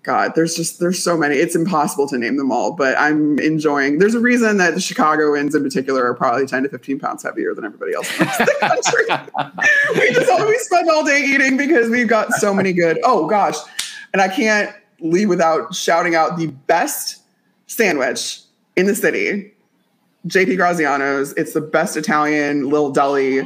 God, 0.06 0.34
there's 0.36 0.56
just 0.56 0.80
there's 0.80 1.04
so 1.04 1.18
many. 1.18 1.36
It's 1.36 1.56
impossible 1.56 2.08
to 2.10 2.18
name 2.18 2.38
them 2.38 2.52
all, 2.52 2.74
but 2.74 2.96
I'm 2.98 3.40
enjoying. 3.40 3.98
There's 3.98 4.14
a 4.14 4.20
reason 4.20 4.58
that 4.58 4.76
the 4.76 4.80
Chicagoans 4.80 5.56
in 5.56 5.64
particular 5.64 6.06
are 6.06 6.14
probably 6.14 6.46
10 6.46 6.64
to 6.64 6.70
15 6.70 7.00
pounds 7.00 7.24
heavier 7.24 7.56
than 7.56 7.66
everybody 7.66 7.94
else 7.96 8.12
in 8.20 8.28
the 8.28 8.56
country. 8.60 9.50
we 10.00 10.14
just 10.14 10.48
we 10.48 10.58
spend 10.60 10.90
all 10.92 11.04
day 11.04 11.24
eating 11.26 11.58
because 11.58 11.90
we've 11.90 12.08
got 12.08 12.32
so 12.34 12.54
many 12.54 12.72
good. 12.72 13.00
Oh 13.04 13.26
gosh, 13.26 13.56
and 14.14 14.22
I 14.22 14.28
can't 14.28 14.74
leave 15.00 15.28
without 15.28 15.74
shouting 15.74 16.14
out 16.14 16.38
the 16.38 16.48
best 16.48 17.24
sandwich 17.66 18.42
in 18.76 18.86
the 18.86 18.96
city. 18.96 19.55
JP 20.28 20.58
Graziano's. 20.58 21.34
It's 21.34 21.54
the 21.54 21.62
best 21.62 21.98
Italian 21.98 22.70
little 22.70 22.92
deli. 22.92 23.42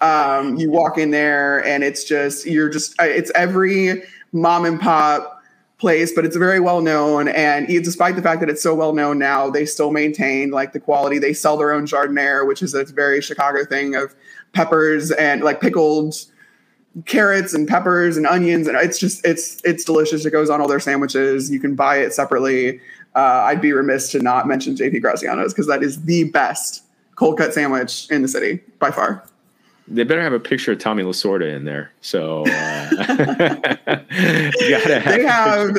Um, 0.00 0.56
you 0.56 0.70
walk 0.70 0.98
in 0.98 1.10
there 1.10 1.64
and 1.64 1.84
it's 1.84 2.04
just 2.04 2.46
you're 2.46 2.68
just 2.68 2.94
it's 3.00 3.30
every 3.34 4.02
mom 4.32 4.64
and 4.64 4.80
pop 4.80 5.42
place, 5.78 6.12
but 6.12 6.24
it's 6.24 6.36
very 6.36 6.58
well 6.58 6.80
known. 6.80 7.28
And 7.28 7.68
despite 7.68 8.16
the 8.16 8.22
fact 8.22 8.40
that 8.40 8.48
it's 8.48 8.62
so 8.62 8.74
well 8.74 8.92
known 8.92 9.18
now, 9.18 9.50
they 9.50 9.66
still 9.66 9.92
maintain 9.92 10.50
like 10.50 10.72
the 10.72 10.80
quality. 10.80 11.18
They 11.18 11.32
sell 11.32 11.56
their 11.56 11.72
own 11.72 11.86
giardiniera, 11.86 12.46
which 12.46 12.62
is 12.62 12.74
a 12.74 12.84
very 12.84 13.20
Chicago 13.20 13.64
thing 13.64 13.94
of 13.94 14.14
peppers 14.52 15.10
and 15.12 15.42
like 15.42 15.60
pickled 15.60 16.14
carrots 17.04 17.52
and 17.52 17.68
peppers 17.68 18.16
and 18.16 18.26
onions 18.26 18.66
and 18.66 18.76
it's 18.78 18.98
just 18.98 19.22
it's 19.26 19.60
it's 19.64 19.84
delicious 19.84 20.24
it 20.24 20.30
goes 20.30 20.48
on 20.48 20.62
all 20.62 20.66
their 20.66 20.80
sandwiches 20.80 21.50
you 21.50 21.60
can 21.60 21.74
buy 21.74 21.98
it 21.98 22.14
separately 22.14 22.80
uh, 23.16 23.42
i'd 23.46 23.60
be 23.60 23.72
remiss 23.72 24.12
to 24.12 24.20
not 24.20 24.46
mention 24.46 24.76
jp 24.76 25.02
graziano's 25.02 25.52
because 25.52 25.66
that 25.66 25.82
is 25.82 26.04
the 26.04 26.24
best 26.30 26.84
cold 27.16 27.38
cut 27.38 27.52
sandwich 27.52 28.08
in 28.10 28.22
the 28.22 28.28
city 28.28 28.60
by 28.78 28.90
far 28.90 29.24
they 29.88 30.02
better 30.02 30.22
have 30.22 30.32
a 30.32 30.40
picture 30.40 30.72
of 30.72 30.78
Tommy 30.78 31.04
Lasorda 31.04 31.54
in 31.54 31.64
there. 31.64 31.92
So 32.00 32.42
uh, 32.42 32.90
gotta 32.90 35.00
have. 35.00 35.04
They 35.04 35.22
have. 35.22 35.76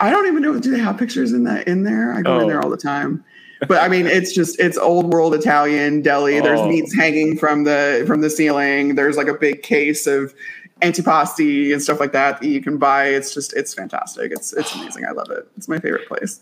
I 0.00 0.10
don't 0.10 0.26
even 0.26 0.42
know. 0.42 0.58
Do 0.60 0.70
they 0.70 0.78
have 0.78 0.98
pictures 0.98 1.32
in 1.32 1.44
that 1.44 1.66
in 1.66 1.82
there? 1.82 2.12
I 2.12 2.22
go 2.22 2.36
oh. 2.36 2.40
in 2.40 2.48
there 2.48 2.62
all 2.62 2.70
the 2.70 2.76
time. 2.76 3.24
But 3.66 3.82
I 3.82 3.88
mean, 3.88 4.06
it's 4.06 4.32
just 4.32 4.60
it's 4.60 4.76
old 4.76 5.12
world 5.12 5.34
Italian 5.34 6.02
deli. 6.02 6.40
There's 6.40 6.60
oh. 6.60 6.68
meats 6.68 6.94
hanging 6.94 7.38
from 7.38 7.64
the 7.64 8.04
from 8.06 8.20
the 8.20 8.30
ceiling. 8.30 8.94
There's 8.94 9.16
like 9.16 9.28
a 9.28 9.34
big 9.34 9.62
case 9.62 10.06
of 10.06 10.34
antipasti 10.82 11.72
and 11.72 11.82
stuff 11.82 11.98
like 11.98 12.12
that 12.12 12.40
that 12.40 12.46
you 12.46 12.62
can 12.62 12.78
buy. 12.78 13.06
It's 13.06 13.34
just 13.34 13.54
it's 13.54 13.74
fantastic. 13.74 14.30
It's 14.30 14.52
it's 14.52 14.74
amazing. 14.74 15.06
I 15.06 15.12
love 15.12 15.30
it. 15.30 15.48
It's 15.56 15.68
my 15.68 15.80
favorite 15.80 16.06
place. 16.06 16.40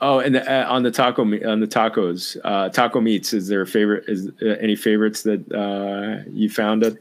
Oh, 0.00 0.18
and 0.18 0.34
the, 0.34 0.50
uh, 0.50 0.70
on 0.70 0.82
the 0.82 0.90
taco 0.90 1.22
on 1.22 1.60
the 1.60 1.66
tacos, 1.66 2.36
uh, 2.44 2.68
taco 2.68 3.00
meats. 3.00 3.32
Is 3.32 3.48
there 3.48 3.62
a 3.62 3.66
favorite? 3.66 4.04
Is 4.08 4.28
uh, 4.42 4.56
any 4.60 4.76
favorites 4.76 5.22
that 5.22 5.40
uh, 5.52 6.28
you 6.30 6.50
found 6.50 6.82
it? 6.82 6.98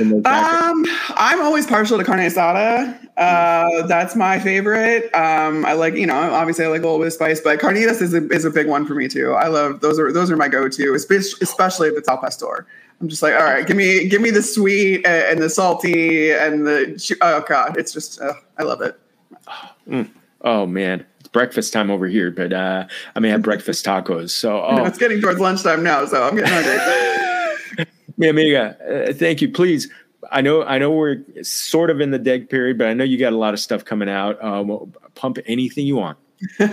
Um, 0.00 0.84
I'm 1.16 1.42
always 1.42 1.66
partial 1.66 1.98
to 1.98 2.04
carne 2.04 2.20
asada. 2.20 2.96
Uh, 3.16 3.86
that's 3.86 4.16
my 4.16 4.38
favorite. 4.38 5.14
Um, 5.14 5.66
I 5.66 5.74
like, 5.74 5.94
you 5.94 6.06
know, 6.06 6.14
obviously 6.14 6.64
I 6.64 6.68
like 6.68 6.80
a 6.80 6.84
little 6.84 6.98
bit 6.98 7.08
of 7.08 7.12
spice, 7.12 7.40
but 7.40 7.58
carnitas 7.58 8.00
is 8.00 8.14
a, 8.14 8.26
is 8.28 8.44
a 8.44 8.50
big 8.50 8.66
one 8.66 8.86
for 8.86 8.94
me 8.94 9.08
too. 9.08 9.32
I 9.32 9.48
love 9.48 9.80
those 9.80 9.98
are 9.98 10.10
those 10.12 10.30
are 10.30 10.36
my 10.36 10.48
go-to, 10.48 10.94
especially 10.94 11.88
if 11.88 11.98
it's 11.98 12.08
al 12.08 12.18
pastor. 12.18 12.66
I'm 13.00 13.08
just 13.08 13.22
like, 13.22 13.34
all 13.34 13.44
right, 13.44 13.66
give 13.66 13.76
me 13.76 14.08
give 14.08 14.22
me 14.22 14.30
the 14.30 14.42
sweet 14.42 15.06
and 15.06 15.42
the 15.42 15.50
salty 15.50 16.32
and 16.32 16.66
the 16.66 17.16
oh 17.20 17.44
god, 17.46 17.76
it's 17.76 17.92
just 17.92 18.20
uh, 18.20 18.34
I 18.58 18.62
love 18.62 18.80
it. 18.80 18.98
Mm. 19.88 20.08
Oh 20.42 20.66
man, 20.66 21.04
breakfast 21.32 21.72
time 21.72 21.90
over 21.90 22.06
here, 22.06 22.30
but 22.30 22.52
uh, 22.52 22.86
I 23.14 23.20
may 23.20 23.28
have 23.28 23.42
breakfast 23.42 23.84
tacos. 23.84 24.30
So 24.30 24.62
oh. 24.64 24.84
it's 24.84 24.98
getting 24.98 25.20
towards 25.20 25.40
lunchtime 25.40 25.82
now, 25.82 26.04
so 26.06 26.22
I'm 26.22 26.36
getting 26.36 26.52
hungry. 26.52 27.86
Mi 28.16 28.28
amiga, 28.28 29.08
uh, 29.08 29.12
thank 29.12 29.40
you. 29.40 29.50
Please, 29.50 29.88
I 30.30 30.40
know 30.40 30.62
I 30.62 30.78
know 30.78 30.90
we're 30.90 31.24
sort 31.42 31.90
of 31.90 32.00
in 32.00 32.10
the 32.10 32.18
dead 32.18 32.50
period, 32.50 32.76
but 32.76 32.86
I 32.86 32.94
know 32.94 33.04
you 33.04 33.18
got 33.18 33.32
a 33.32 33.38
lot 33.38 33.54
of 33.54 33.60
stuff 33.60 33.84
coming 33.84 34.08
out. 34.08 34.42
Um, 34.44 34.92
pump 35.14 35.38
anything 35.46 35.86
you 35.86 35.96
want. 35.96 36.18
um, 36.58 36.70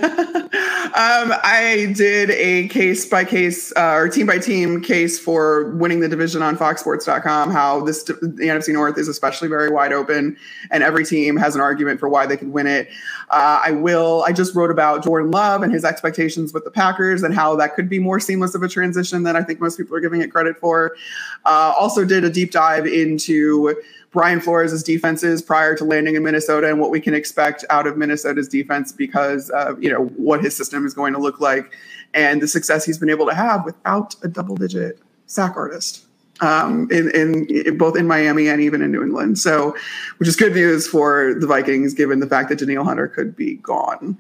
I 0.95 1.93
did 1.93 2.30
a 2.32 2.70
case 2.70 3.05
by 3.05 3.26
case 3.26 3.74
uh, 3.76 3.95
or 3.95 4.07
team 4.07 4.26
by 4.26 4.38
team 4.38 4.82
case 4.82 5.20
for 5.20 5.72
winning 5.72 5.99
the 5.99 6.07
division 6.07 6.41
on 6.41 6.57
FoxSports.com. 6.57 7.51
How 7.51 7.82
this 7.82 8.03
the 8.03 8.13
NFC 8.13 8.72
North 8.72 8.97
is 8.97 9.09
especially 9.09 9.49
very 9.49 9.70
wide 9.70 9.91
open, 9.91 10.38
and 10.72 10.84
every 10.84 11.03
team 11.03 11.36
has 11.36 11.53
an 11.53 11.59
argument 11.59 11.99
for 11.99 12.07
why 12.07 12.26
they 12.26 12.38
could 12.38 12.53
win 12.53 12.65
it. 12.65 12.88
Uh, 13.30 13.61
I 13.65 13.72
will. 13.72 14.24
I 14.26 14.32
just 14.32 14.55
wrote 14.55 14.72
about 14.72 15.03
Jordan 15.03 15.32
Love 15.32 15.63
and 15.63 15.74
his 15.74 15.84
expectations 15.84 16.53
with 16.53 16.63
the 16.63 16.72
Packers 16.72 17.22
and 17.22 17.36
how 17.36 17.53
that 17.57 17.76
could 17.76 17.89
be 17.89 17.99
more 17.99 18.22
seamless 18.22 18.55
of 18.55 18.63
a 18.63 18.70
transition 18.70 19.24
than 19.24 19.36
I 19.36 19.43
think 19.43 19.59
most 19.59 19.78
people 19.78 19.97
are 19.97 20.01
giving 20.01 20.22
it 20.22 20.32
credit 20.32 20.57
for. 20.59 20.95
Uh, 21.43 21.74
also, 21.78 22.05
did 22.05 22.24
a 22.24 22.30
deep 22.30 22.51
dive 22.51 22.86
into 22.86 23.76
Brian 24.18 24.41
Flores' 24.41 24.82
defenses 24.82 25.43
prior 25.43 25.76
to 25.76 25.84
landing 25.84 26.15
in 26.15 26.24
Minnesota 26.24 26.68
and 26.68 26.80
what 26.80 26.89
we 26.89 26.99
can 26.99 27.13
expect 27.13 27.63
out 27.70 27.86
of 27.86 27.97
Minnesota's 27.97 28.47
defense 28.47 28.91
because 28.91 29.51
of 29.51 29.82
you 29.82 29.91
know 29.91 30.05
what 30.18 30.43
his 30.43 30.55
system 30.55 30.88
is 30.88 30.95
going 30.95 31.13
to 31.13 31.20
look 31.20 31.39
like 31.39 31.72
and 32.15 32.41
the 32.41 32.47
success 32.47 32.84
he's 32.84 32.97
been 32.97 33.11
able 33.11 33.28
to 33.28 33.36
have 33.36 33.63
without 33.63 34.15
a 34.24 34.28
double 34.28 34.55
digit 34.55 34.97
sack 35.28 35.55
artist 35.55 36.07
um, 36.41 36.88
in, 36.89 37.11
in, 37.11 37.45
in, 37.45 37.78
both 37.78 37.95
in 37.95 38.07
Miami 38.07 38.47
and 38.47 38.59
even 38.59 38.82
in 38.82 38.91
New 38.91 39.03
England. 39.03 39.38
So, 39.38 39.76
which 40.18 40.28
is 40.28 40.36
good 40.36 40.55
news 40.55 40.88
for 40.88 41.36
the 41.36 41.45
Vikings, 41.45 41.93
given 41.93 42.20
the 42.20 42.28
fact 42.28 42.49
that 42.49 42.57
Danielle 42.57 42.86
Hunter 42.86 43.07
could 43.07 43.36
be 43.36 43.57
gone. 43.57 44.18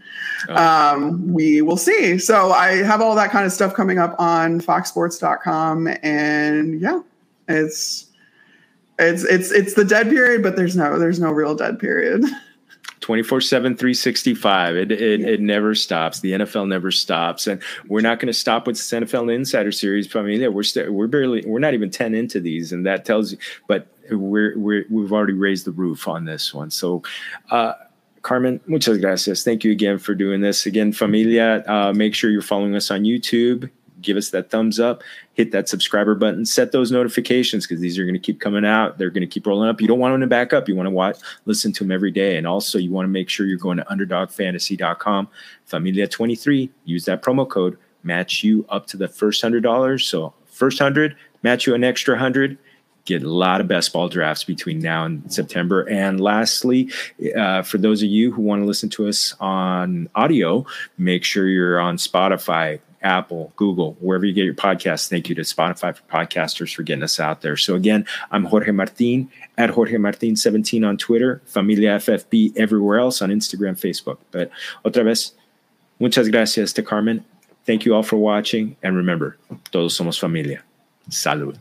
Oh. 0.47 0.55
Um, 0.55 1.33
we 1.33 1.63
will 1.63 1.75
see. 1.75 2.19
So 2.19 2.51
I 2.51 2.83
have 2.83 3.01
all 3.01 3.15
that 3.15 3.31
kind 3.31 3.47
of 3.47 3.51
stuff 3.51 3.73
coming 3.73 3.97
up 3.97 4.15
on 4.19 4.61
FoxSports.com, 4.61 5.87
and 6.03 6.79
yeah, 6.79 6.99
it's 7.47 8.07
it's 8.99 9.23
it's 9.23 9.51
it's 9.51 9.73
the 9.73 9.85
dead 9.85 10.09
period, 10.09 10.43
but 10.43 10.55
there's 10.55 10.75
no 10.75 10.97
there's 10.99 11.19
no 11.19 11.31
real 11.31 11.55
dead 11.55 11.79
period. 11.79 12.23
24 12.99 13.41
7 13.41 13.77
365 13.77 14.75
it 14.75 14.91
it, 14.91 15.19
yeah. 15.21 15.27
it 15.27 15.39
never 15.39 15.75
stops 15.75 16.19
the 16.21 16.31
nfl 16.33 16.67
never 16.67 16.91
stops 16.91 17.45
and 17.45 17.61
we're 17.87 18.01
not 18.01 18.19
going 18.19 18.27
to 18.27 18.33
stop 18.33 18.65
with 18.65 18.75
this 18.75 18.89
nfl 18.89 19.33
insider 19.33 19.71
series 19.71 20.13
i 20.15 20.21
mean 20.21 20.41
we're 20.41 20.49
we 20.49 20.63
st- 20.63 20.91
we're 20.91 21.07
barely 21.07 21.43
we're 21.45 21.59
not 21.59 21.75
even 21.75 21.91
10 21.91 22.15
into 22.15 22.39
these 22.39 22.73
and 22.73 22.85
that 22.85 23.05
tells 23.05 23.31
you 23.31 23.37
but 23.67 23.87
we're, 24.11 24.57
we're 24.57 24.85
we've 24.89 25.11
already 25.11 25.33
raised 25.33 25.65
the 25.65 25.71
roof 25.71 26.07
on 26.07 26.25
this 26.25 26.53
one. 26.53 26.69
So, 26.69 27.03
uh, 27.51 27.73
Carmen, 28.21 28.59
muchas 28.67 28.97
gracias. 28.97 29.43
Thank 29.43 29.63
you 29.63 29.71
again 29.71 29.97
for 29.97 30.13
doing 30.13 30.41
this. 30.41 30.65
Again, 30.65 30.91
familia, 30.91 31.63
uh, 31.67 31.93
make 31.93 32.13
sure 32.13 32.29
you're 32.29 32.41
following 32.41 32.75
us 32.75 32.91
on 32.91 33.01
YouTube. 33.03 33.69
Give 34.01 34.17
us 34.17 34.29
that 34.31 34.49
thumbs 34.49 34.79
up, 34.79 35.03
hit 35.33 35.51
that 35.51 35.69
subscriber 35.69 36.15
button, 36.15 36.45
set 36.45 36.71
those 36.71 36.91
notifications 36.91 37.65
because 37.65 37.81
these 37.81 37.97
are 37.97 38.03
going 38.03 38.13
to 38.13 38.19
keep 38.19 38.39
coming 38.39 38.65
out. 38.65 38.97
They're 38.97 39.09
going 39.09 39.21
to 39.21 39.27
keep 39.27 39.47
rolling 39.47 39.69
up. 39.69 39.81
You 39.81 39.87
don't 39.87 39.99
want 39.99 40.13
them 40.13 40.21
to 40.21 40.27
back 40.27 40.53
up. 40.53 40.67
You 40.67 40.75
want 40.75 40.87
to 40.87 40.91
watch, 40.91 41.17
listen 41.45 41.71
to 41.73 41.83
them 41.83 41.91
every 41.91 42.11
day. 42.11 42.37
And 42.37 42.45
also, 42.45 42.77
you 42.77 42.91
want 42.91 43.05
to 43.05 43.11
make 43.11 43.29
sure 43.29 43.45
you're 43.45 43.57
going 43.57 43.77
to 43.77 43.85
underdogfantasy.com, 43.85 45.27
Familia23. 45.69 46.69
Use 46.85 47.05
that 47.05 47.21
promo 47.21 47.47
code, 47.47 47.77
match 48.03 48.43
you 48.43 48.65
up 48.69 48.87
to 48.87 48.97
the 48.97 49.07
first 49.07 49.43
$100. 49.43 50.01
So, 50.01 50.33
first 50.45 50.79
100, 50.79 51.15
match 51.43 51.67
you 51.67 51.75
an 51.75 51.83
extra 51.83 52.15
100 52.15 52.57
get 53.07 53.23
a 53.23 53.29
lot 53.29 53.61
of 53.61 53.67
best 53.67 53.93
ball 53.93 54.09
drafts 54.09 54.43
between 54.43 54.79
now 54.79 55.05
and 55.05 55.31
September. 55.33 55.89
And 55.89 56.19
lastly, 56.19 56.91
uh, 57.35 57.63
for 57.63 57.77
those 57.77 58.03
of 58.03 58.09
you 58.09 58.31
who 58.31 58.41
want 58.41 58.61
to 58.61 58.65
listen 58.65 58.89
to 58.89 59.07
us 59.07 59.33
on 59.39 60.09
audio, 60.13 60.65
make 60.97 61.23
sure 61.23 61.47
you're 61.47 61.79
on 61.79 61.95
Spotify, 61.95 62.79
Apple, 63.01 63.53
Google, 63.55 63.95
wherever 63.99 64.25
you 64.25 64.33
get 64.33 64.45
your 64.45 64.53
podcasts. 64.53 65.09
Thank 65.09 65.29
you 65.29 65.35
to 65.35 65.41
Spotify 65.41 65.95
for 65.95 66.03
podcasters 66.03 66.73
for 66.73 66.83
getting 66.83 67.03
us 67.03 67.19
out 67.19 67.41
there. 67.41 67.57
So 67.57 67.75
again, 67.75 68.05
I'm 68.31 68.45
Jorge 68.45 68.71
Martin 68.71 69.29
at 69.57 69.69
Jorge 69.69 69.97
Martin17 69.97 70.87
on 70.87 70.97
Twitter, 70.97 71.41
Familia 71.45 71.97
FFB 71.97 72.57
everywhere 72.57 72.99
else 72.99 73.21
on 73.21 73.29
Instagram, 73.29 73.79
Facebook. 73.79 74.17
But 74.31 74.49
otra 74.83 75.03
vez, 75.03 75.33
muchas 75.99 76.29
gracias 76.29 76.73
to 76.73 76.83
Carmen. 76.83 77.23
Thank 77.65 77.85
you 77.85 77.93
all 77.93 78.03
for 78.03 78.17
watching. 78.17 78.77
And 78.81 78.95
remember, 78.95 79.37
todos 79.71 79.97
somos 79.97 80.19
familia. 80.19 80.63
Salud. 81.09 81.57